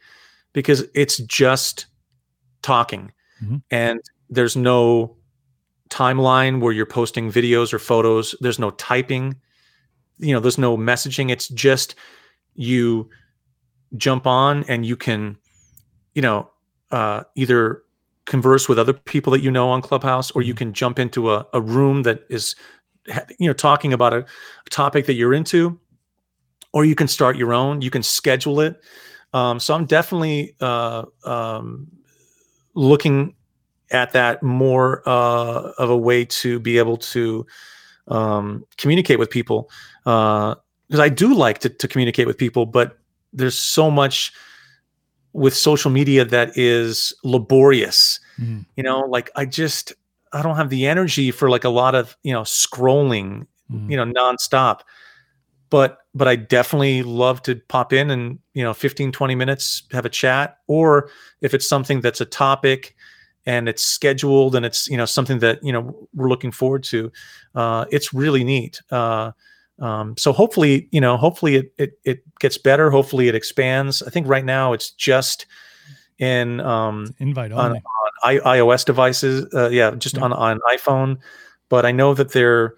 [0.55, 1.87] because it's just
[2.63, 3.13] talking,
[3.45, 3.63] Mhm.
[3.71, 4.01] and
[4.31, 5.17] there's no
[5.91, 8.35] timeline where you're posting videos or photos.
[8.41, 9.37] There's no typing,
[10.19, 10.41] you know.
[10.41, 11.31] There's no messaging.
[11.31, 11.95] It's just
[12.55, 13.09] you
[13.97, 15.37] jump on and you can,
[16.15, 16.51] you know,
[16.91, 17.83] uh, either
[18.25, 20.57] converse with other people that you know on Clubhouse, or you Mhm.
[20.59, 22.57] can jump into a, a room that is,
[23.39, 25.79] you know, talking about a, a topic that you're into,
[26.73, 27.83] or you can start your own.
[27.83, 28.81] You can schedule it.
[29.33, 31.89] Um, so I'm definitely uh, um,
[32.75, 33.35] looking
[33.91, 37.47] at that more uh, of a way to be able to
[38.09, 39.71] um, communicate with people
[40.05, 42.99] because I do like to, to communicate with people, but
[43.33, 44.33] there's so much
[45.33, 48.21] with social media that is laborious.
[48.41, 48.65] Mhm.
[48.77, 49.93] You know, like I just
[50.33, 53.91] I don't have the energy for like a lot of you know scrolling Mhm.
[53.91, 54.81] you know nonstop.
[55.71, 60.05] But but i definitely love to pop in and you know 15 20 minutes have
[60.05, 60.59] a chat.
[60.69, 62.95] Or if it's something that's a topic
[63.47, 67.11] and it's scheduled and it's you know something that you know we're looking forward to
[67.57, 68.81] uh it's really neat.
[68.93, 69.33] Uh
[69.81, 72.91] um so hopefully you know hopefully it it, it gets better.
[72.91, 74.03] Hopefully it expands.
[74.03, 75.47] I think right now it's just
[76.19, 77.81] in um Invite on-.
[78.25, 79.47] I, iOS devices.
[79.55, 80.23] Uh, yeah, just Yeah.
[80.25, 81.19] on on iPhone.
[81.69, 82.75] But I know that they're,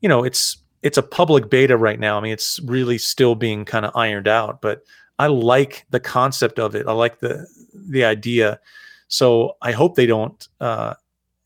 [0.00, 2.18] you know, it's it's a public beta right now.
[2.18, 4.60] I mean, it's really still being kind of ironed out.
[4.60, 4.82] But
[5.18, 6.86] I like the concept of it.
[6.86, 8.60] I like the the idea.
[9.08, 10.46] So I hope they don't.
[10.60, 10.94] Uh,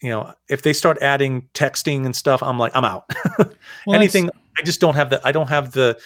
[0.03, 3.11] you know, if they start adding texting and stuff, I'm like, I'm out.
[3.87, 4.31] Well, Anything.
[4.59, 5.21] I just don't have the.
[5.27, 5.99] I don't have the.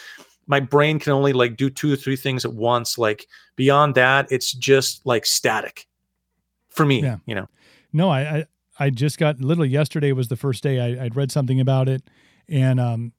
[0.51, 2.99] My brain can only like do two or three things at once.
[2.99, 5.87] Like beyond that, it's just like static.
[6.71, 7.19] For me, Yeah.
[7.27, 7.49] you know.
[7.93, 8.47] No, I, I
[8.79, 12.03] I just got literally yesterday was the first day I, I'd read something about it,
[12.49, 13.13] and um,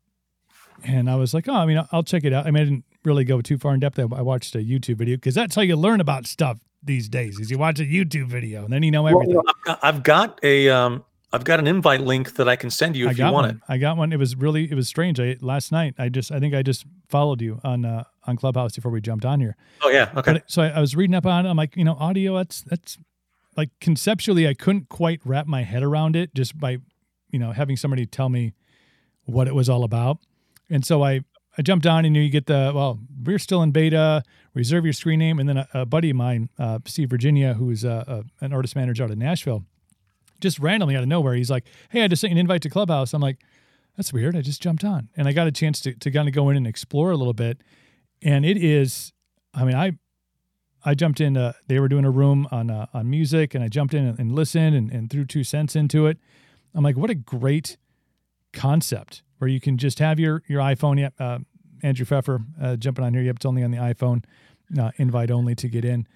[0.83, 2.45] and I was like, oh, I mean, I'll check it out.
[2.47, 3.97] I mean, I didn't really go too far in depth.
[3.99, 7.39] I, I watched a YouTube video because that's how you learn about stuff these days.
[7.39, 9.35] Is you watch a YouTube video and then you know everything.
[9.35, 11.03] know, I've, got, I've got a um,
[11.33, 13.49] I've got an invite link that I can send you if you want one.
[13.49, 13.57] it.
[13.69, 14.11] I got one.
[14.11, 15.19] It was really it was strange.
[15.19, 18.75] I last night I just I think I just followed you on uh, on Clubhouse
[18.75, 19.55] before we jumped on here.
[19.81, 20.33] Oh yeah, okay.
[20.33, 21.49] But so I, I was reading up on it.
[21.49, 22.35] I'm like, you know, audio.
[22.35, 22.97] That's that's
[23.57, 26.77] like conceptually, I couldn't quite wrap my head around it just by,
[27.29, 28.53] you know, having somebody tell me
[29.25, 30.19] what it was all about.
[30.69, 31.21] And so I
[31.57, 34.23] I jumped on and you get the well, we're still in beta.
[34.53, 37.85] Reserve your screen name, and then a, a buddy of mine, uh, Steve Virginia, who's
[37.85, 39.65] uh, uh, an artist manager out of Nashville,
[40.41, 42.69] just randomly out of nowhere, he's like, "Hey, I just sent you an invite to
[42.69, 43.43] Clubhouse." I'm like,
[43.95, 46.33] "That's weird." I just jumped on, and I got a chance to to kind of
[46.33, 47.61] go in and explore a little bit.
[48.23, 49.13] And it is,
[49.53, 49.93] I mean, I
[50.83, 51.37] I jumped in.
[51.37, 54.19] Uh, they were doing a room on uh, on music, and I jumped in and,
[54.19, 56.17] and listened and, and threw two cents into it.
[56.73, 57.77] I'm like, what a great
[58.53, 60.99] concept where you can just have your your iPhone.
[60.99, 61.39] Yep, uh,
[61.83, 63.23] Andrew Pfeffer uh, jumping on here.
[63.23, 64.23] Yep, it's only on the iPhone,
[64.79, 66.07] uh, invite only to get in.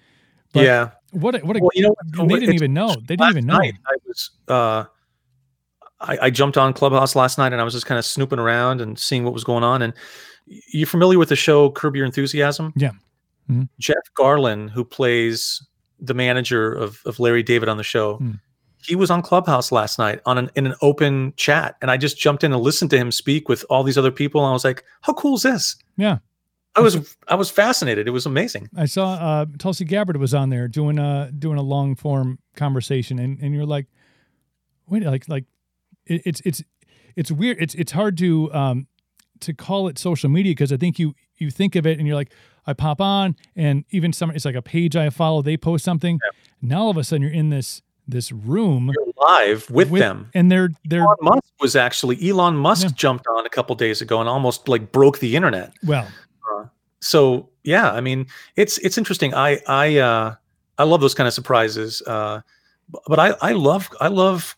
[0.52, 0.90] But yeah.
[1.20, 1.94] What a, what a Well, you know,
[2.26, 2.94] they didn't even know.
[2.94, 3.56] They didn't even know.
[3.58, 3.72] I
[4.06, 4.84] was uh,
[6.00, 8.80] I, I jumped on Clubhouse last night and I was just kind of snooping around
[8.80, 9.82] and seeing what was going on.
[9.82, 9.94] And
[10.46, 12.72] y- you familiar with the show Curb Your Enthusiasm?
[12.76, 12.90] Yeah.
[13.50, 13.68] Mhm.
[13.78, 15.66] Jeff Garlin, who plays
[15.98, 18.32] the manager of, of Larry David on the show, Hmm.
[18.82, 22.18] he was on Clubhouse last night on an in an open chat, and I just
[22.18, 24.42] jumped in and listened to him speak with all these other people.
[24.42, 26.18] And I was like, "How cool is this?" Yeah.
[26.76, 28.06] I was I was fascinated.
[28.06, 28.68] It was amazing.
[28.76, 33.18] I saw uh, Tulsi Gabbard was on there doing a doing a long form conversation,
[33.18, 33.86] and, and you're like,
[34.88, 35.44] wait, like like
[36.06, 36.62] it, it's it's
[37.16, 37.56] it's weird.
[37.60, 38.86] It's it's hard to um
[39.40, 42.16] to call it social media because I think you you think of it and you're
[42.16, 42.32] like,
[42.66, 46.18] I pop on, and even some it's like a page I follow, they post something.
[46.62, 50.30] Now all of a sudden you're in this this room You're live with, them.
[50.32, 52.90] and they're they're Elon Musk was actually Elon Musk Yeah.
[52.94, 55.72] jumped on a couple days ago and almost like broke the internet.
[55.84, 56.06] well,
[57.06, 58.26] So yeah, I mean
[58.56, 59.34] it's it's interesting.
[59.34, 60.34] I I uh
[60.78, 62.02] I love those kind of surprises.
[62.06, 62.40] Uh
[63.06, 64.56] but I I love I love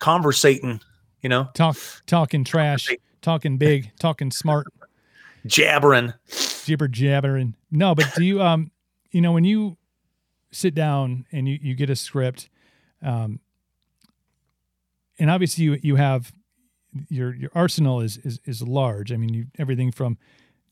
[0.00, 0.80] conversating,
[1.22, 1.76] you know, talk
[2.06, 2.90] talking trash,
[3.22, 4.66] talking big, talking smart.
[5.46, 6.12] jabbering.
[6.64, 7.54] jibber jabbering.
[7.70, 8.70] No, but do you um
[9.10, 9.76] you know when you
[10.52, 12.48] sit down and you you get a script
[13.02, 13.40] um
[15.18, 16.32] and obviously you you have
[17.08, 19.10] your your arsenal is is is large.
[19.12, 20.18] I mean, you everything from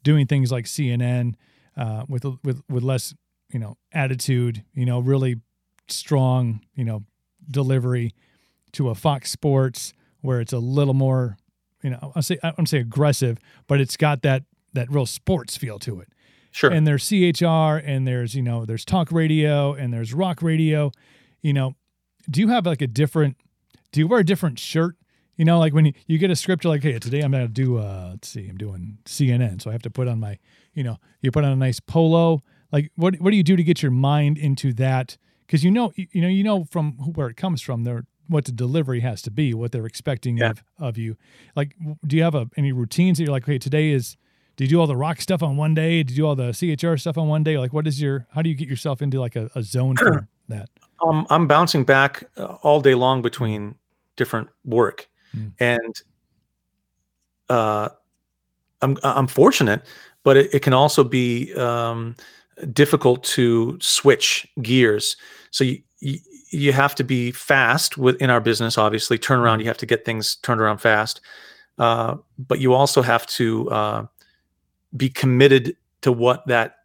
[0.03, 1.35] doing things like CNN
[1.77, 3.15] uh with with with less,
[3.53, 5.37] you know, attitude, you know, really
[5.89, 7.05] strong, you know,
[7.51, 8.15] delivery
[8.73, 11.37] to a Fox Sports where it's a little more
[11.83, 15.57] you know, I say I don't say aggressive, but it's got that that real sports
[15.57, 16.09] feel to it.
[16.51, 16.71] Sure.
[16.71, 20.93] And there's CHR and there's, you know, there's talk radio and there's rock radio.
[21.41, 21.75] You know,
[22.31, 23.37] do you have like a different
[23.91, 24.97] do you wear a different shirt?
[25.37, 27.49] You know, like when you, you get a script, you're like, hey, today I'm gonna
[27.49, 29.63] do uh let's see, I'm doing CNN.
[29.63, 30.39] So I have to put on my,
[30.75, 32.43] you know, you put on a nice polo.
[32.71, 35.17] Like what what do you do to get your mind into that?
[35.47, 38.53] Because you know you know, you know from where it comes from, there what the
[38.53, 40.51] delivery has to be, what they're expecting Yeah.
[40.51, 41.17] of, of you.
[41.57, 41.77] Like
[42.07, 44.17] do you have a any routines that you're like, hey, today is
[44.57, 46.03] do you do all the rock stuff on one day?
[46.03, 47.57] Do you do all the CHR stuff on one day?
[47.57, 48.27] Like, what is your?
[48.35, 50.69] How do you get yourself into like a, a zone for that?
[51.03, 53.77] Um, I'm bouncing back uh, all day long between
[54.17, 55.53] different work, Mm.
[55.61, 56.03] and
[57.49, 57.89] uh,
[58.81, 59.83] I'm I'm fortunate,
[60.23, 62.17] but it, it can also be um,
[62.73, 65.17] difficult to switch gears.
[65.51, 66.19] So you, you
[66.51, 68.77] you have to be fast within our business.
[68.77, 69.61] Obviously, turnaround.
[69.61, 71.21] You have to get things turned around fast,
[71.79, 74.07] uh, but you also have to uh,
[74.97, 76.77] be committed to what that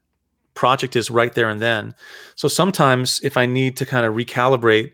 [0.54, 1.94] project is right there and then.
[2.36, 4.94] So sometimes if I need to kind of recalibrate,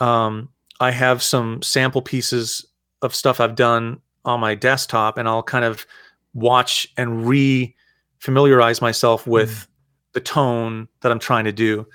[0.00, 0.48] um,
[0.80, 2.66] I have some sample pieces
[3.02, 5.86] of stuff I've done on my desktop, and I'll kind of
[6.34, 7.74] watch and re
[8.18, 9.68] familiarize myself with
[10.12, 11.86] the tone that I'm trying to do.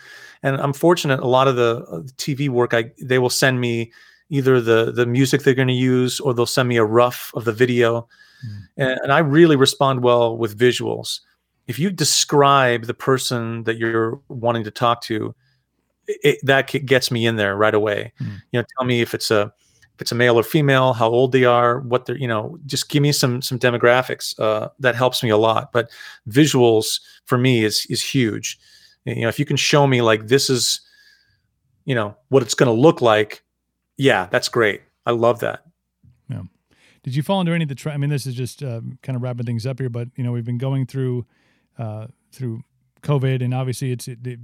[0.41, 1.19] And I'm fortunate.
[1.19, 3.91] A lot of the uh, TV work, I they will send me
[4.30, 7.45] either the the music they're going to use, or they'll send me a rough of
[7.45, 8.07] the video.
[8.45, 8.67] Mm.
[8.77, 11.19] And, and I really respond well with visuals.
[11.67, 15.34] If you describe the person that you're wanting to talk to,
[16.07, 18.11] it, that gets me in there right away.
[18.21, 18.41] Mm.
[18.51, 19.53] You know, tell me if it's a
[19.95, 22.90] if it's a male or female, how old they are, what they're, you know, just
[22.90, 24.38] give me some some demographics.
[24.40, 25.72] Uh, that helps me a lot.
[25.72, 25.91] But
[26.28, 28.60] visuals for me is is huge.
[29.06, 30.82] You know, if you can show me like this is,
[31.86, 33.44] you know, what it's going to look like,
[33.98, 34.82] yeah, that's great.
[35.06, 35.65] I love that.
[36.30, 36.44] Yeah.
[37.03, 37.76] Did you fall into any of the?
[37.76, 40.24] Tra- I mean, this is just um, kind of wrapping things up here, but you
[40.24, 41.26] know, we've been going through
[41.78, 42.64] uh, through
[43.02, 44.40] COVID, and obviously, it's it, it,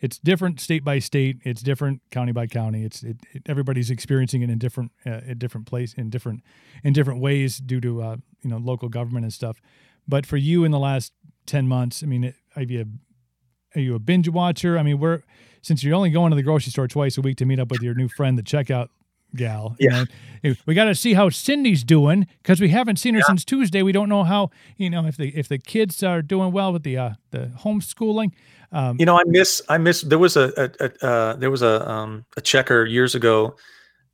[0.00, 1.38] it's different state by state.
[1.44, 2.84] It's different county by county.
[2.84, 6.42] It's it, it, everybody's experiencing it in different uh, different place in different
[6.82, 9.60] in different ways due to uh, you know local government and stuff.
[10.08, 11.12] But for you in the last
[11.46, 14.78] ten months, I mean, are you a, are you a binge watcher?
[14.78, 15.22] I mean, we're
[15.62, 17.82] since you're only going to the grocery store twice a week to meet up with
[17.82, 18.88] your new friend, the checkout
[19.34, 19.76] gal.
[19.78, 20.04] you Yeah.
[20.42, 23.26] know, we got to see how Cindy's doing because we haven't seen her Yeah.
[23.26, 23.82] since Tuesday.
[23.82, 26.82] We don't know how you know if the if the kids are doing well with
[26.82, 28.32] the uh, the homeschooling.
[28.72, 30.02] Um, You know, I miss I miss.
[30.02, 33.56] There was a, a, a uh, there was a um, a checker years ago,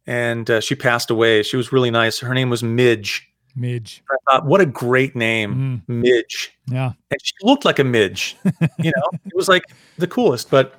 [0.07, 1.43] and uh, she passed away.
[1.43, 2.19] She was really nice.
[2.19, 3.29] Her name was Midge.
[3.59, 6.51] Midge, I thought, what a great name, Mm, Midge.
[6.67, 8.37] yeah, and she looked like a midge.
[8.79, 9.63] You know, it was like
[9.97, 10.51] the coolest.
[10.51, 10.75] But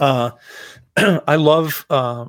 [0.00, 0.30] uh,
[0.96, 1.86] I love.
[1.90, 2.26] Uh,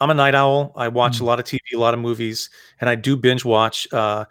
[0.00, 0.72] I'm a night owl.
[0.76, 1.20] I watch Mm.
[1.22, 2.50] a lot of TV, a lot of movies,
[2.80, 3.86] and I do binge watch.
[3.92, 4.24] Uh,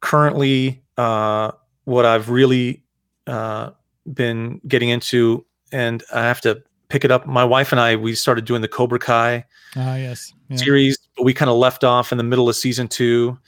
[0.00, 1.50] currently, uh,
[1.84, 2.82] what I've really
[3.26, 3.70] uh,
[4.12, 7.26] been getting into, and I have to pick it up.
[7.26, 9.44] My wife and I, we started doing the Cobra Kai
[9.76, 10.56] ah, yes, yeah.
[10.56, 13.38] series, but we kind of left off in the middle of season two.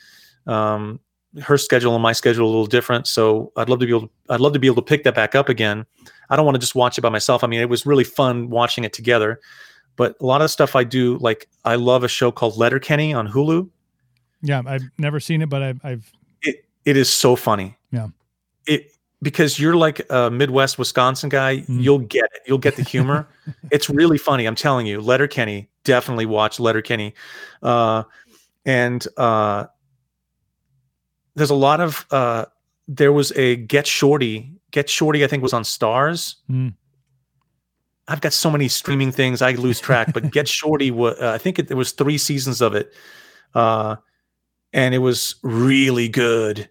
[0.46, 1.00] Um,
[1.42, 4.08] her schedule and my schedule are a little different, so I'd love to be able.
[4.08, 5.84] To, I'd love to be able to pick that back up again.
[6.30, 7.44] I don't want to just watch it by myself.
[7.44, 9.40] I mean, it was really fun watching it together,
[9.96, 13.26] but a lot of stuff I do, like I love a show called Letterkenny on
[13.28, 13.68] Hulu.
[14.42, 14.62] yeah.
[14.66, 16.12] I've never seen it, but I've, I've
[16.42, 17.76] It it is so funny.
[17.90, 18.08] Yeah.
[18.66, 18.92] It
[19.22, 21.82] because you're like a Midwest Wisconsin guy, Mm.
[21.82, 22.42] you'll get it.
[22.46, 23.26] You'll get the humor.
[23.72, 24.44] it's really funny.
[24.46, 25.00] I'm telling you.
[25.00, 27.14] Letterkenny, definitely watch Letterkenny.
[27.62, 28.02] Uh,
[28.66, 29.66] and uh,
[31.34, 32.44] there's a lot of uh,
[32.88, 34.52] there was a Get Shorty.
[34.70, 36.36] Get Shorty, I think, was on Starz.
[36.50, 36.74] Mm.
[38.08, 41.38] I've got so many streaming things I lose track, but Get Shorty was uh, I
[41.38, 42.92] think it, there was three seasons of it,
[43.54, 43.96] uh,
[44.72, 46.68] and it was really good,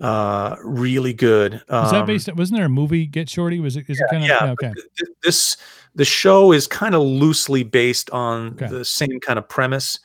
[0.00, 1.62] uh, really good.
[1.68, 2.34] was that Um, based?
[2.34, 3.60] Wasn't there a movie Get Shorty?
[3.60, 3.84] Was it?
[3.88, 4.72] Is it kind of yeah, okay?
[4.74, 5.56] th- th- this
[5.94, 8.66] the show is kind of loosely based on Okay.
[8.66, 10.00] the same kind of premise.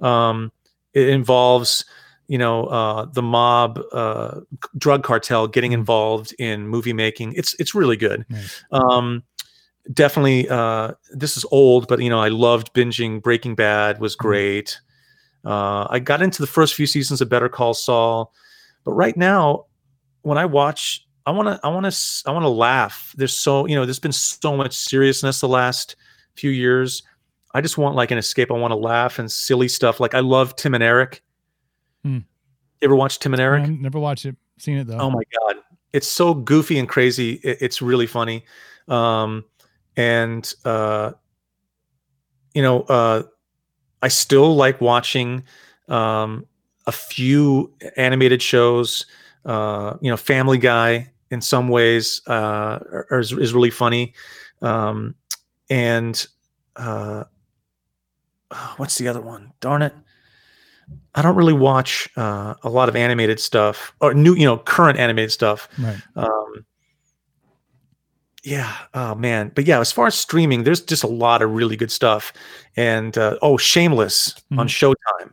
[0.00, 0.52] Um,
[0.94, 1.84] it involves,
[2.28, 4.40] you know, uh, the mob, uh,
[4.78, 5.74] drug cartel getting Mhm.
[5.82, 7.32] involved in movie making.
[7.34, 8.24] It's it's really good.
[8.28, 8.62] Nice.
[8.70, 9.24] Um,
[9.92, 13.22] definitely, uh, this is old, but you know, I loved binging.
[13.22, 14.18] Breaking Bad was Mhm.
[14.18, 14.80] great.
[15.44, 18.32] Uh, I got into the first few seasons of Better Call Saul,
[18.84, 19.66] but right now,
[20.22, 23.12] when I watch, I want to, I want to, I want to laugh.
[23.16, 25.96] There's so, you know, there's been so much seriousness the last
[26.36, 27.02] few years.
[27.54, 28.50] I just want like an escape.
[28.50, 29.98] I want to laugh and silly stuff.
[30.00, 31.22] Like I love Tim and Eric.
[32.04, 32.18] Hmm.
[32.80, 33.68] You ever watch Tim and Eric?
[33.68, 34.36] Never watched it.
[34.58, 34.98] Seen it though.
[34.98, 35.56] Oh my god,
[35.92, 37.34] it's so goofy and crazy.
[37.42, 38.44] It, it's really funny,
[38.88, 39.44] um,
[39.96, 41.12] and uh,
[42.54, 43.22] you know, uh,
[44.02, 45.44] I still like watching
[45.88, 46.46] um,
[46.86, 49.06] a few animated shows.
[49.44, 52.78] Uh, you know, Family Guy in some ways uh,
[53.10, 54.14] is, is really funny.
[54.60, 55.14] Um,
[55.70, 56.26] and
[56.76, 57.24] uh,
[58.76, 59.52] what's the other one?
[59.60, 59.94] Darn it.
[61.14, 64.98] I don't really watch uh, a lot of animated stuff or new, you know, current
[64.98, 65.68] animated stuff.
[65.78, 66.00] Right.
[66.16, 66.66] Um,
[68.42, 68.72] yeah.
[68.94, 69.52] Oh man.
[69.54, 72.32] But yeah, as far as streaming, there's just a lot of really good stuff.
[72.76, 74.58] And uh, oh, Shameless Mhm.
[74.58, 75.32] on Showtime.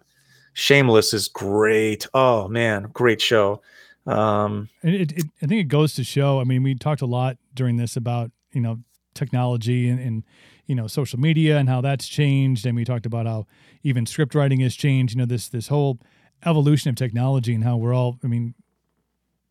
[0.54, 2.08] Shameless is great.
[2.14, 3.62] Oh man, great show.
[4.06, 6.40] Um, And it, it, I think it goes to show.
[6.40, 8.80] I mean, we talked a lot during this about you know
[9.14, 10.24] technology and, and
[10.66, 13.46] you know social media and how that's changed, and we talked about how
[13.84, 15.14] even script writing has changed.
[15.16, 16.00] You know, this this whole
[16.46, 18.18] evolution of technology and how we're all.
[18.24, 18.54] I mean,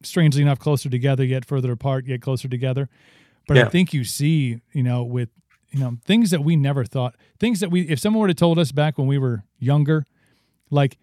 [0.03, 2.89] strangely enough, closer together yet further apart, yet closer together.
[3.49, 5.31] But I think you see, you know, with
[5.71, 8.59] you know things that we never thought, things that we, if someone would have told
[8.59, 10.05] us back when we were younger,
[10.71, 10.99] like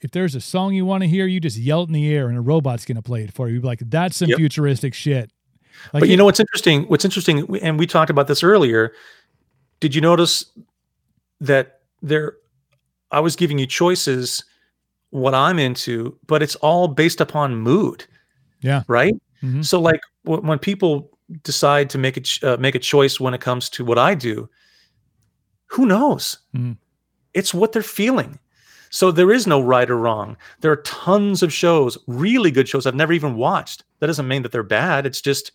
[0.00, 2.28] if there's a song you want to hear, you just yell it in the air
[2.28, 3.54] and a robot's going to play it for you.
[3.54, 4.38] You'd be like, that's some Yep.
[4.38, 5.30] futuristic shit.
[5.92, 6.84] Like, but you know what's interesting?
[6.84, 8.92] What's interesting, and we talked about this earlier.
[9.80, 10.44] Did you notice
[11.40, 12.34] that there?
[13.10, 14.44] I was giving you choices,
[15.10, 18.04] what I'm into, but it's all based upon mood.
[18.60, 18.82] Yeah.
[18.88, 19.14] Right.
[19.42, 19.64] Mhm.
[19.64, 21.10] So, like when people
[21.42, 24.14] decide to make a ch- uh, make a choice when it comes to what I
[24.14, 24.48] do,
[25.66, 26.38] who knows?
[26.54, 26.76] Mhm.
[27.34, 28.38] It's what they're feeling.
[28.90, 30.36] So there is no right or wrong.
[30.60, 33.84] There are tons of shows, really good shows I've never even watched.
[34.00, 35.06] That doesn't mean that they're bad.
[35.06, 35.52] It's just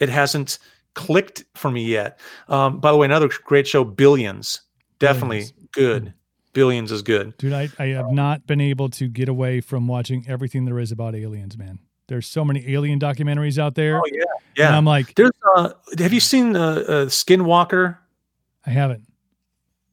[0.00, 0.58] it hasn't
[0.94, 2.18] clicked for me yet.
[2.48, 4.60] Um, by the way, another great show, Billions,
[4.98, 5.52] definitely Billions.
[5.72, 6.14] good.
[6.54, 7.36] Billions is good.
[7.36, 10.90] dude, I, I have not been able to get away from watching everything there is
[10.90, 11.78] about aliens, man.
[12.08, 13.98] There's so many alien documentaries out there.
[13.98, 14.76] Oh yeah, And yeah.
[14.76, 17.98] I'm like, There's uh, have you seen uh, uh, Skinwalker?
[18.66, 19.04] I haven't.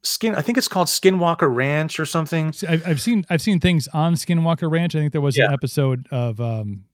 [0.02, 2.54] Skin, I think it's called Skinwalker Ranch or something.
[2.68, 4.94] I've, I've seen I've seen things on Skinwalker Ranch.
[4.94, 6.84] I think there was an episode of um,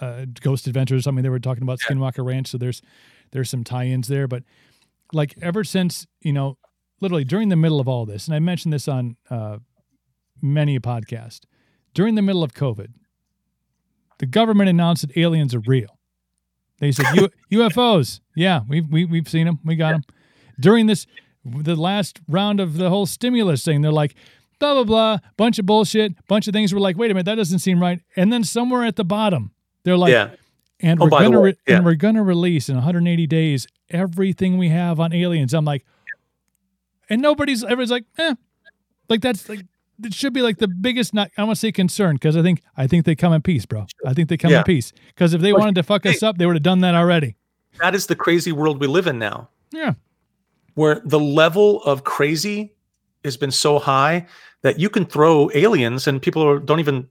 [0.00, 1.22] uh, Ghost Adventures or something.
[1.22, 1.94] They were talking about Yeah.
[1.96, 2.82] Skinwalker Ranch, so there's
[3.32, 4.28] there's some tie-ins there.
[4.28, 4.42] But
[5.12, 6.58] like ever since you know,
[7.00, 9.58] literally during the middle of all this, and I mentioned this on uh,
[10.42, 11.40] many a podcast
[11.94, 12.88] during the middle of COVID,
[14.18, 15.98] the government announced that aliens are real.
[16.78, 17.30] They said U-
[17.60, 18.20] UFOs.
[18.34, 19.58] Yeah, we've we, we've seen them.
[19.64, 20.02] We got them.
[20.60, 21.06] During this,
[21.44, 24.14] the last round of the whole stimulus thing, they're like,
[24.58, 26.72] blah blah blah, bunch of bullshit, bunch of things.
[26.74, 28.00] We're like, wait a minute, that doesn't seem right.
[28.16, 29.52] And then somewhere at the bottom,
[29.84, 30.30] they're like, yeah,
[30.80, 31.76] and Oh, we're gonna re- yeah.
[31.76, 35.54] and we're gonna release in 180 days everything we have on aliens.
[35.54, 35.84] I'm like,
[37.08, 38.34] and nobody's everybody's like, eh,
[39.08, 39.60] like that's like
[40.02, 42.62] it should be like the biggest not I want to say concern because I think
[42.76, 43.86] I think they come in peace, bro.
[44.04, 46.46] I think they come in peace because if they wanted to fuck us up, they
[46.46, 47.36] would have done that already.
[47.80, 49.48] that is the crazy world we live in now.
[49.72, 49.94] Yeah,
[50.74, 52.74] where the level of crazy
[53.24, 54.26] has been so high
[54.62, 57.08] that you can throw aliens and people are, don't even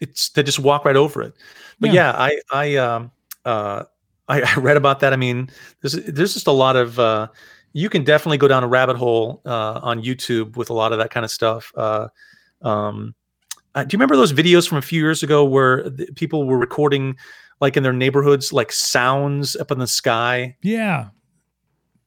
[0.00, 1.34] it's they just walk right over it.
[1.80, 2.12] But Yeah.
[2.12, 3.10] yeah, I I um
[3.44, 3.84] uh
[4.28, 5.12] I, I read about that.
[5.12, 5.50] I mean,
[5.80, 7.28] there's there's just a lot of uh
[7.72, 10.98] you can definitely go down a rabbit hole uh on YouTube with a lot of
[10.98, 11.72] that kind of stuff.
[11.76, 12.08] Uh
[12.62, 13.14] um
[13.74, 16.58] uh, do you remember those videos from a few years ago where the, people were
[16.58, 17.16] recording
[17.60, 21.08] like in their neighborhoods like sounds up in the sky, yeah,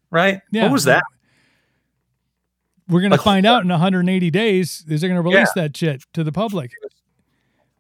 [0.10, 0.42] right?
[0.52, 0.64] yeah.
[0.64, 1.04] What was that?
[2.88, 4.84] We're gonna Like, find out in 180 days.
[4.90, 6.72] Is they're gonna release that shit to the public?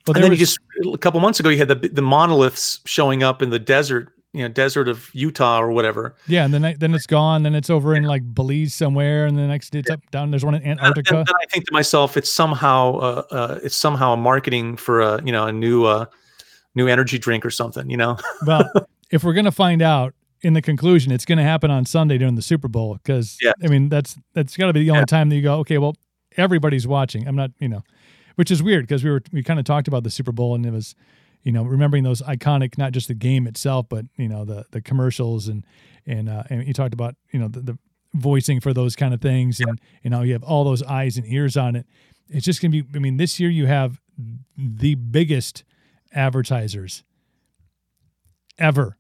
[0.07, 0.57] Well, and then you just
[0.93, 4.41] a couple months ago you had the the monoliths showing up in the desert, you
[4.43, 6.15] know, desert of Utah or whatever.
[6.27, 7.43] yeah, and then then it's gone.
[7.43, 10.31] Then it's over in like Belize somewhere, and the next it's up down.
[10.31, 11.23] There's one in And Antarctica.
[11.27, 15.21] then I think to myself, it's somehow uh, uh, it's somehow a marketing for a
[15.25, 16.05] you know a new uh,
[16.75, 17.89] new energy drink or something.
[17.89, 18.17] You know,
[18.47, 18.71] Well,
[19.11, 20.13] if we're gonna find out
[20.43, 23.51] in the conclusion, it's gonna happen on Sunday during the Super Bowl because Yeah.
[23.63, 25.05] I mean that's that's got to be the only Yeah.
[25.05, 25.95] time that you go, okay, well,
[26.37, 27.27] everybody's watching.
[27.27, 27.83] I'm not, you know,
[28.35, 30.65] which is weird because we were we kind of talked about the Super Bowl and
[30.65, 30.95] it was,
[31.43, 34.81] you know, remembering those iconic not just the game itself, but you know the the
[34.81, 35.65] commercials and
[36.05, 37.77] and uh, and you talked about you know the, the
[38.13, 41.25] voicing for those kind of things and you know you have all those eyes and
[41.27, 41.85] ears on it.
[42.29, 42.83] It's just gonna be.
[42.95, 43.99] I mean, this year you have
[44.57, 45.63] the biggest
[46.13, 47.03] advertisers
[48.59, 48.97] ever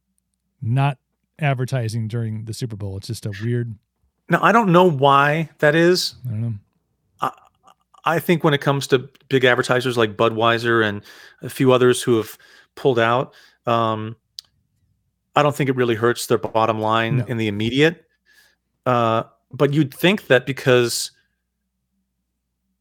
[0.61, 0.97] not
[1.39, 2.97] advertising during the Super Bowl.
[2.97, 3.75] It's just a weird.
[4.29, 6.15] now I don't know why that is.
[6.25, 6.53] I don't know.
[8.05, 11.03] I think when it comes to big advertisers like Budweiser and
[11.41, 12.37] a few others who have
[12.75, 13.33] pulled out,
[13.67, 14.15] um,
[15.35, 17.25] I don't think it really hurts their bottom line No.
[17.25, 18.05] in the immediate.
[18.85, 21.11] Uh, but you'd think that because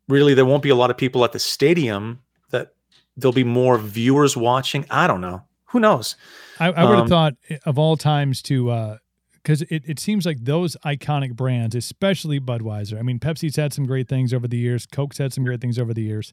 [0.09, 2.21] really there won't be a lot of people at the stadium,
[2.51, 2.73] that
[3.17, 4.85] there'll be more viewers watching.
[4.91, 5.43] I don't know.
[5.67, 6.17] Who knows?
[6.59, 7.35] I, I would have Um, thought
[7.65, 8.97] of all times to uh,
[9.43, 12.99] because it, it seems like those iconic brands, especially Budweiser.
[12.99, 14.87] I mean, Pepsi's had some great things over the years.
[14.87, 16.33] Coke's had some great things over the years,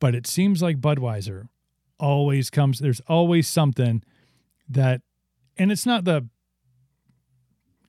[0.00, 1.48] but it seems like Budweiser
[2.00, 2.78] always comes.
[2.78, 4.02] There's always something
[4.68, 5.02] that,
[5.56, 6.26] and it's not the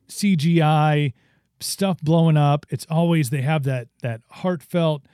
[0.10, 1.14] CGI
[1.60, 2.66] stuff blowing up.
[2.70, 5.06] It's always they have that that heartfelt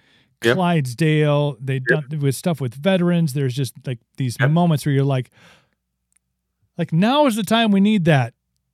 [0.44, 0.56] Yep.
[0.56, 1.58] Clydesdale.
[1.62, 3.34] They done with stuff with veterans.
[3.34, 4.50] There's just like these Yep.
[4.50, 5.30] moments where you're like,
[6.80, 8.34] like now is the time we need that.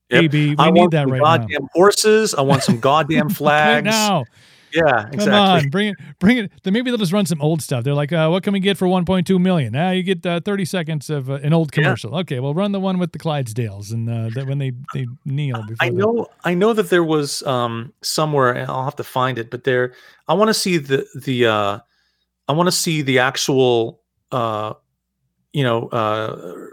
[0.09, 0.31] Yep.
[0.31, 1.37] We I need that right now.
[1.37, 2.33] goddamn horses.
[2.33, 3.75] I want some goddamn flags.
[3.75, 4.25] Right now,
[4.73, 5.39] Yeah, come exactly.
[5.39, 6.51] on, bring it, bring it.
[6.63, 7.83] Then maybe they'll just run some old stuff.
[7.83, 9.75] They're like, uh, what can we get for 1.2 million?
[9.75, 11.83] Ah, you get uh, 30 seconds of uh, an old Yeah.
[11.83, 12.15] commercial.
[12.19, 15.61] Okay, well, run the one with the Clydesdales and uh, that when they they kneel
[15.63, 15.85] before.
[15.87, 19.49] I know I know that there was um somewhere and I'll have to find it,
[19.51, 19.93] but there
[20.29, 21.79] I want to see the the uh
[22.47, 24.01] I want to see the actual
[24.31, 24.73] uh
[25.53, 26.67] you know uh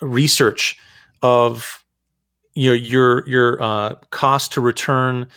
[0.00, 0.76] research
[1.22, 1.82] of
[2.56, 5.28] your your your uh cost to return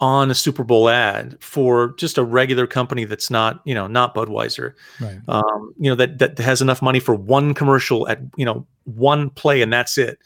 [0.00, 4.14] on a Super Bowl ad for just a regular company that's not, you know, not
[4.14, 4.74] Budweiser.
[5.00, 5.18] Right.
[5.26, 9.30] um, you know that that has enough money for one commercial at you know one
[9.30, 10.18] play and that's it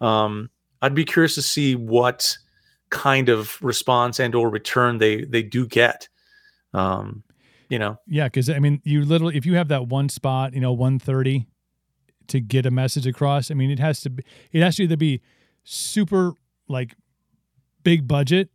[0.00, 0.48] um,
[0.82, 2.36] i'd be curious to see what
[2.90, 6.08] kind of response and or return they they do get
[6.72, 7.22] um,
[7.68, 10.60] you know Yeah, because I mean, you literally, if you have that one spot, you
[10.60, 11.46] know, 130
[12.28, 14.22] to get a message across, I mean, it has to be,
[14.52, 15.20] it has to either be
[15.66, 16.32] super
[16.68, 16.94] like
[17.82, 18.48] big budget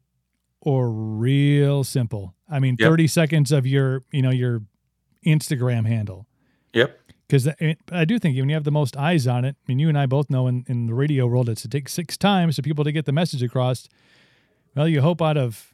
[0.61, 2.33] or real simple.
[2.49, 2.89] I mean, Yep.
[2.89, 4.61] 30 seconds of your, you know, your
[5.25, 6.27] Instagram handle.
[6.73, 7.47] yep Because
[7.91, 9.97] I do think when you have the most eyes on it, I mean, you and
[9.97, 12.83] I both know in, in the radio world, it's to take six times for people
[12.83, 13.87] to get the message across.
[14.75, 15.73] Well, you hope out of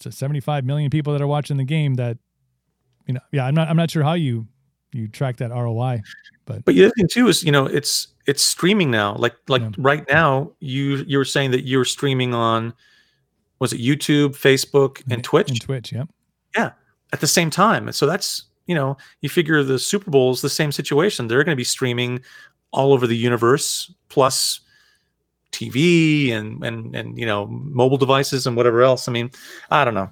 [0.00, 2.16] 75 million people that are watching the game that,
[3.06, 4.46] you know, yeah, I'm not, I'm not sure how you,
[4.92, 6.00] you track that ROI,
[6.46, 9.62] but but the other thing too is you know it's it's streaming now like like
[9.62, 9.70] Yeah.
[9.90, 12.72] right now you you were saying that you're streaming on
[13.58, 15.92] was it youtube facebook and twitch and Twitch.
[15.92, 16.08] Yep.
[16.56, 16.70] Yeah,
[17.12, 17.86] at the same time.
[17.88, 21.28] And so that's, you know, you figure the Super Bowl is the same situation.
[21.28, 22.20] They're going to be streaming
[22.72, 24.60] all over the universe, plus
[25.52, 29.08] TV and and and you know mobile devices and whatever else.
[29.08, 29.30] I mean,
[29.70, 30.10] I don't know.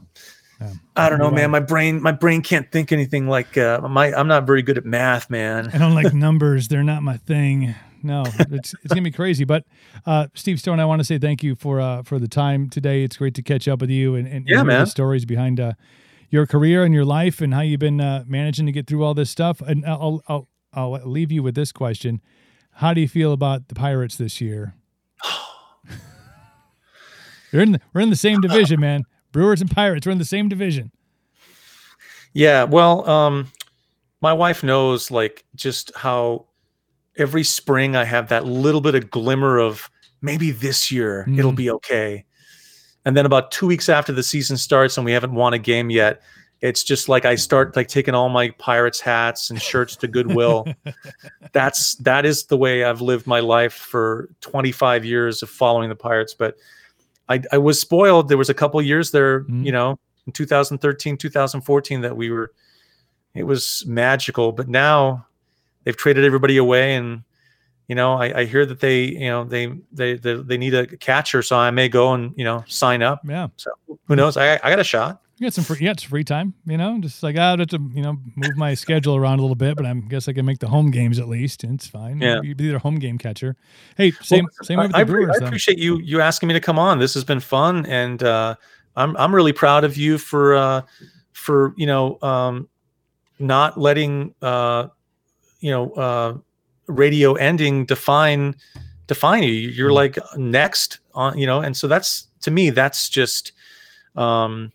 [0.61, 0.73] Yeah.
[0.97, 1.51] I don't know, man.
[1.51, 4.13] My brain, my brain can't think anything like uh, my.
[4.13, 5.71] I'm not very good at math, man.
[5.73, 6.69] I don't like numbers.
[6.69, 7.75] They're not my thing.
[8.03, 9.45] No, it's it's gonna be crazy.
[9.45, 9.65] But
[10.07, 13.03] uh, Steve Stone, I want to say thank you for uh, for the time today.
[13.03, 14.81] It's great to catch up with you and, and Yeah, man.
[14.81, 15.73] the stories behind uh,
[16.31, 19.15] your career and your life and how you've been uh, managing to get through all
[19.15, 19.61] this stuff.
[19.61, 22.21] And I'll, I'll I'll leave you with this question:
[22.73, 24.75] How do you feel about the Pirates this year?
[27.53, 29.05] we're in the, we're in the same division, man.
[29.33, 30.07] Brewers and Pirates.
[30.07, 30.93] We're in the same division.
[32.35, 33.51] Yeah, well, um,
[34.21, 36.47] my wife knows like just how
[37.19, 39.91] every spring I have that little bit of glimmer of
[40.23, 41.57] maybe this year it'll Mhm.
[41.57, 42.25] be okay.
[43.05, 45.91] And then about two weeks after the season starts and we haven't won a game
[45.91, 46.21] yet,
[46.61, 50.67] it's just like I start like taking all my Pirates hats and shirts to Goodwill.
[51.53, 55.95] That's that is the way I've lived my life for 25 years of following the
[55.95, 56.35] Pirates.
[56.35, 56.57] But
[57.29, 58.29] I, I was spoiled.
[58.29, 59.65] There was a couple years there, Mhm.
[59.65, 62.53] you know, in 2013, 2014 that we were
[63.35, 64.51] it was magical.
[64.51, 65.27] But now
[65.89, 67.23] they've traded everybody away and
[67.89, 70.87] you know, I, I hear that they, you know, they, they they they need a
[70.99, 73.23] catcher, so I may go and you know sign up.
[73.25, 73.49] Yeah.
[73.57, 73.71] So
[74.07, 74.37] who knows?
[74.37, 75.23] I I got a shot.
[75.39, 77.79] You got some free, got some free time, you know, just like I have to,
[77.95, 80.59] you know, move my schedule around a little bit, but I guess I can make
[80.59, 81.65] the home games at least.
[81.65, 82.21] and It's fine.
[82.21, 82.41] Yeah.
[82.43, 83.57] you'd be their home game catcher.
[83.97, 85.37] Hey, same Well, same way with the I, Brewers.
[85.37, 85.47] I though.
[85.47, 86.99] appreciate you you asking me to come on.
[86.99, 88.57] This has been fun, and uh,
[88.97, 90.83] I'm I'm really proud of you for uh,
[91.33, 92.69] for you know um,
[93.39, 94.89] not letting uh,
[95.61, 96.35] you know uh,
[96.87, 98.55] radio ending define
[99.07, 99.51] define you.
[99.53, 99.95] You're Mm.
[99.95, 103.53] like next on you know, and so that's to me that's just
[104.17, 104.73] um,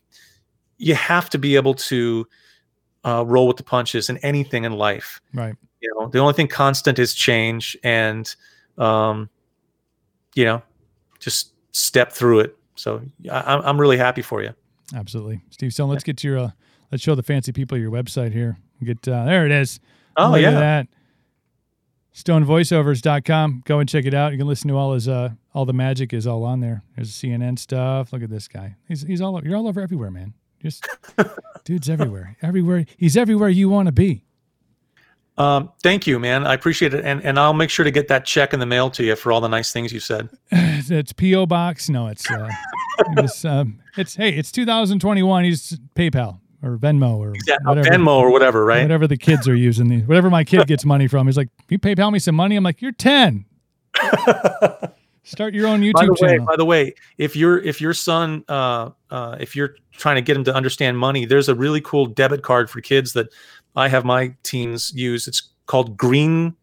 [0.78, 2.26] you have to be able to
[3.04, 5.54] uh, roll with the punches in anything in life Right.
[5.80, 8.34] you know the only thing constant is change and
[8.78, 9.28] um
[10.34, 10.62] you know
[11.20, 14.54] just step through it so I, I'm- i'm really happy for you
[14.94, 15.40] Absolutely.
[15.50, 16.50] Steve Stone, let's get to your, uh,
[16.92, 18.58] let's show the fancy people your website here.
[18.84, 19.80] Get, uh, there it is.
[20.16, 20.50] Oh Look yeah.
[20.52, 20.88] that.
[22.14, 24.32] stonevoiceovers.com go and check it out.
[24.32, 26.82] You can listen to all his uh all the magic is all on there.
[26.96, 28.12] There's cnn stuff.
[28.12, 28.76] Look at this guy.
[28.88, 30.34] He's, he's all over you're all over everywhere man.
[30.62, 30.86] Just
[31.64, 32.36] dude's everywhere.
[32.42, 34.24] Everywhere he's everywhere you want to be.
[35.36, 36.46] Um thank you man.
[36.46, 37.04] I appreciate it.
[37.04, 39.32] And and i'll make sure to get that check in the mail to you for
[39.32, 40.28] all the nice things you said.
[40.86, 42.48] It's, po box no it's uh
[43.16, 47.34] it's um it's hey it's 2021 he's paypal or venmo or
[47.64, 50.84] whatever venmo or whatever right whatever the kids are using the whatever my kid gets
[50.84, 53.44] money from he's like you paypal me some money i'm like you're 10
[55.26, 56.46] Start your own YouTube by the way, channel.
[56.46, 60.36] by the way, if your if your son, uh, uh, if you're trying to get
[60.36, 63.28] him to understand money, there's a really cool debit card for kids that
[63.74, 65.26] I have my teens use.
[65.26, 66.54] It's called Green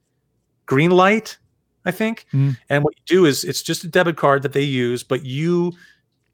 [0.67, 1.37] Greenlight,
[1.85, 2.27] I think.
[2.33, 2.55] Mm.
[2.69, 5.73] And what you do is it's just a debit card that they use, but you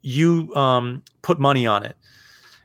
[0.02, 1.96] you um, put money on it.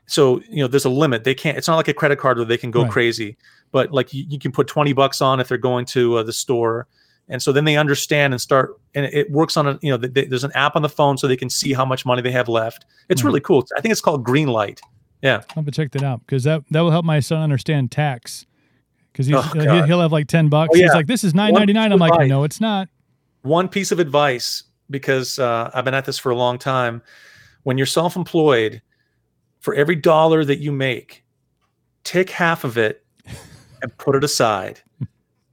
[0.06, 1.24] So you know there's a limit.
[1.24, 1.56] They can't.
[1.56, 2.90] It's not like a credit card where they can go Right.
[2.90, 3.36] crazy.
[3.72, 6.32] But like you, you can put twenty bucks on if they're going to uh, the
[6.32, 6.86] store,
[7.28, 8.78] and so then they understand and start.
[8.94, 11.16] And it works on a you know th- th- there's an app on the phone
[11.18, 12.84] so they can see how much money they have left.
[13.08, 13.28] It's Right.
[13.28, 13.66] really cool.
[13.76, 14.80] I think it's called Greenlight.
[15.22, 15.36] Yeah.
[15.50, 18.44] I'll have to check that out because that that will help my son understand tax.
[19.12, 20.72] Because Oh, he'll, he'll have like ten bucks.
[20.74, 21.92] Oh, He's like, "This is nine ninety nine.
[21.92, 22.28] I'm like, advice.
[22.28, 22.88] "No, it's not."
[23.42, 27.02] one piece of advice because uh, I've been at this for a long time.
[27.62, 28.80] When you're self-employed,
[29.64, 31.24] for every dollar that you make,
[32.04, 33.02] take half of it
[33.82, 34.82] and put it aside,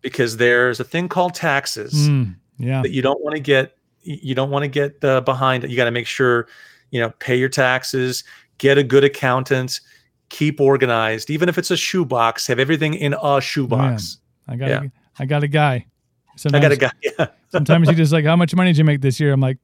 [0.02, 3.78] because there's a thing called taxes Mm, yeah, that you don't want to get.
[4.04, 5.64] You don't want to get uh, behind.
[5.64, 6.48] You got to make sure,
[6.90, 8.26] you know, pay your taxes,
[8.58, 9.80] get a good accountant,
[10.28, 11.30] keep organized.
[11.30, 14.18] Even if it's a shoebox, have everything in a shoebox.
[14.50, 14.82] I got Yeah.
[14.84, 14.90] a,
[15.20, 15.74] I got a guy.
[15.76, 16.92] I Sometimes, got a guy.
[17.18, 17.28] Yeah.
[17.50, 19.58] sometimes he just like, "How much money did you make this year?" I'm like,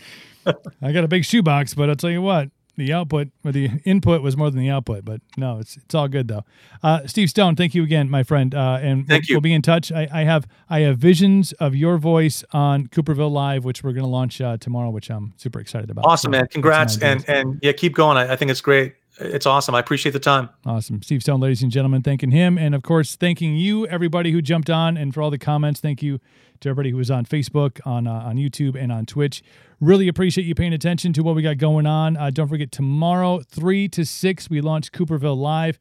[0.82, 4.22] I got a big shoebox, but I'll tell you what, the output or the input
[4.22, 5.06] was more than the output.
[5.06, 6.44] But no, it's it's all good though.
[6.82, 9.36] Uh, Steve Stone, thank you again, my friend, uh, and Thank we'll, you.
[9.36, 9.92] we'll be in touch.
[9.92, 14.06] I, I have I have visions of your voice on Cooperville Live, which we're going
[14.06, 16.06] to launch uh, tomorrow, which I'm super excited about.
[16.06, 16.48] Awesome, So man.
[16.48, 16.98] Congrats.
[17.02, 18.18] And and yeah, keep going.
[18.18, 18.96] I, I think it's great.
[19.22, 19.76] It's awesome.
[19.76, 20.50] I appreciate the time.
[20.66, 21.02] Awesome.
[21.04, 22.58] Steve Stone, ladies and gentlemen, thanking him.
[22.58, 25.80] And of course, thanking you, everybody who jumped on and for all the comments.
[25.80, 26.20] Thank you
[26.62, 29.44] to everybody who was on Facebook, on uh, on YouTube, and on Twitch.
[29.80, 32.18] Really appreciate you paying attention to what we got going on.
[32.18, 35.80] Uh, don't forget, tomorrow, 3 to 6, we launch Cooperville Live,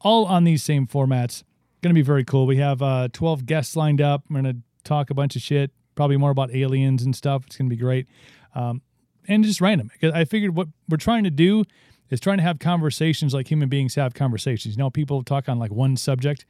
[0.00, 1.42] all on these same formats.
[1.82, 2.46] Going to be very cool.
[2.46, 4.24] We have uh, 12 guests lined up.
[4.30, 7.44] We're going to talk a bunch of shit, probably more about aliens and stuff.
[7.46, 8.06] It's going to be great.
[8.54, 8.82] Um,
[9.28, 9.90] and just random.
[10.02, 11.64] I figured what we're trying to do
[12.12, 14.76] is trying to have conversations like human beings have conversations.
[14.76, 16.44] You know, people talk on like one subject.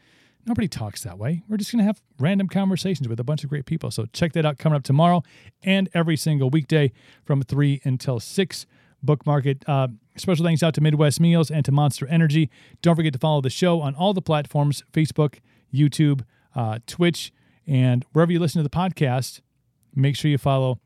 [0.45, 1.45] Nobody talks that way.
[1.49, 3.93] We're just going to have random conversations with a bunch of great people.
[3.93, 5.23] So check that out coming up tomorrow
[5.63, 6.91] and every single weekday
[7.25, 8.67] from 3 until 6.
[9.05, 9.63] Bookmark it.
[9.69, 9.87] Uh,
[10.17, 12.51] special thanks out to Midwest Meals and to Monster Energy.
[12.83, 15.39] Don't forget to follow the show on all the platforms Facebook,
[15.73, 16.25] YouTube,
[16.57, 17.33] uh, Twitch,
[17.69, 19.43] and wherever you listen to the podcast.
[19.95, 20.81] Make sure you follow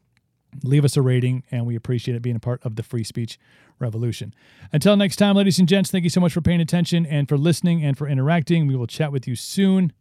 [0.62, 3.38] leave us a rating, and we appreciate it being a part of the free speech
[3.78, 4.34] revolution.
[4.72, 7.36] Until next time, ladies and gents, thank you so much for paying attention and for
[7.36, 8.66] listening and for interacting.
[8.66, 9.92] We will chat with you soon.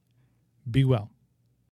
[0.69, 1.09] Be well.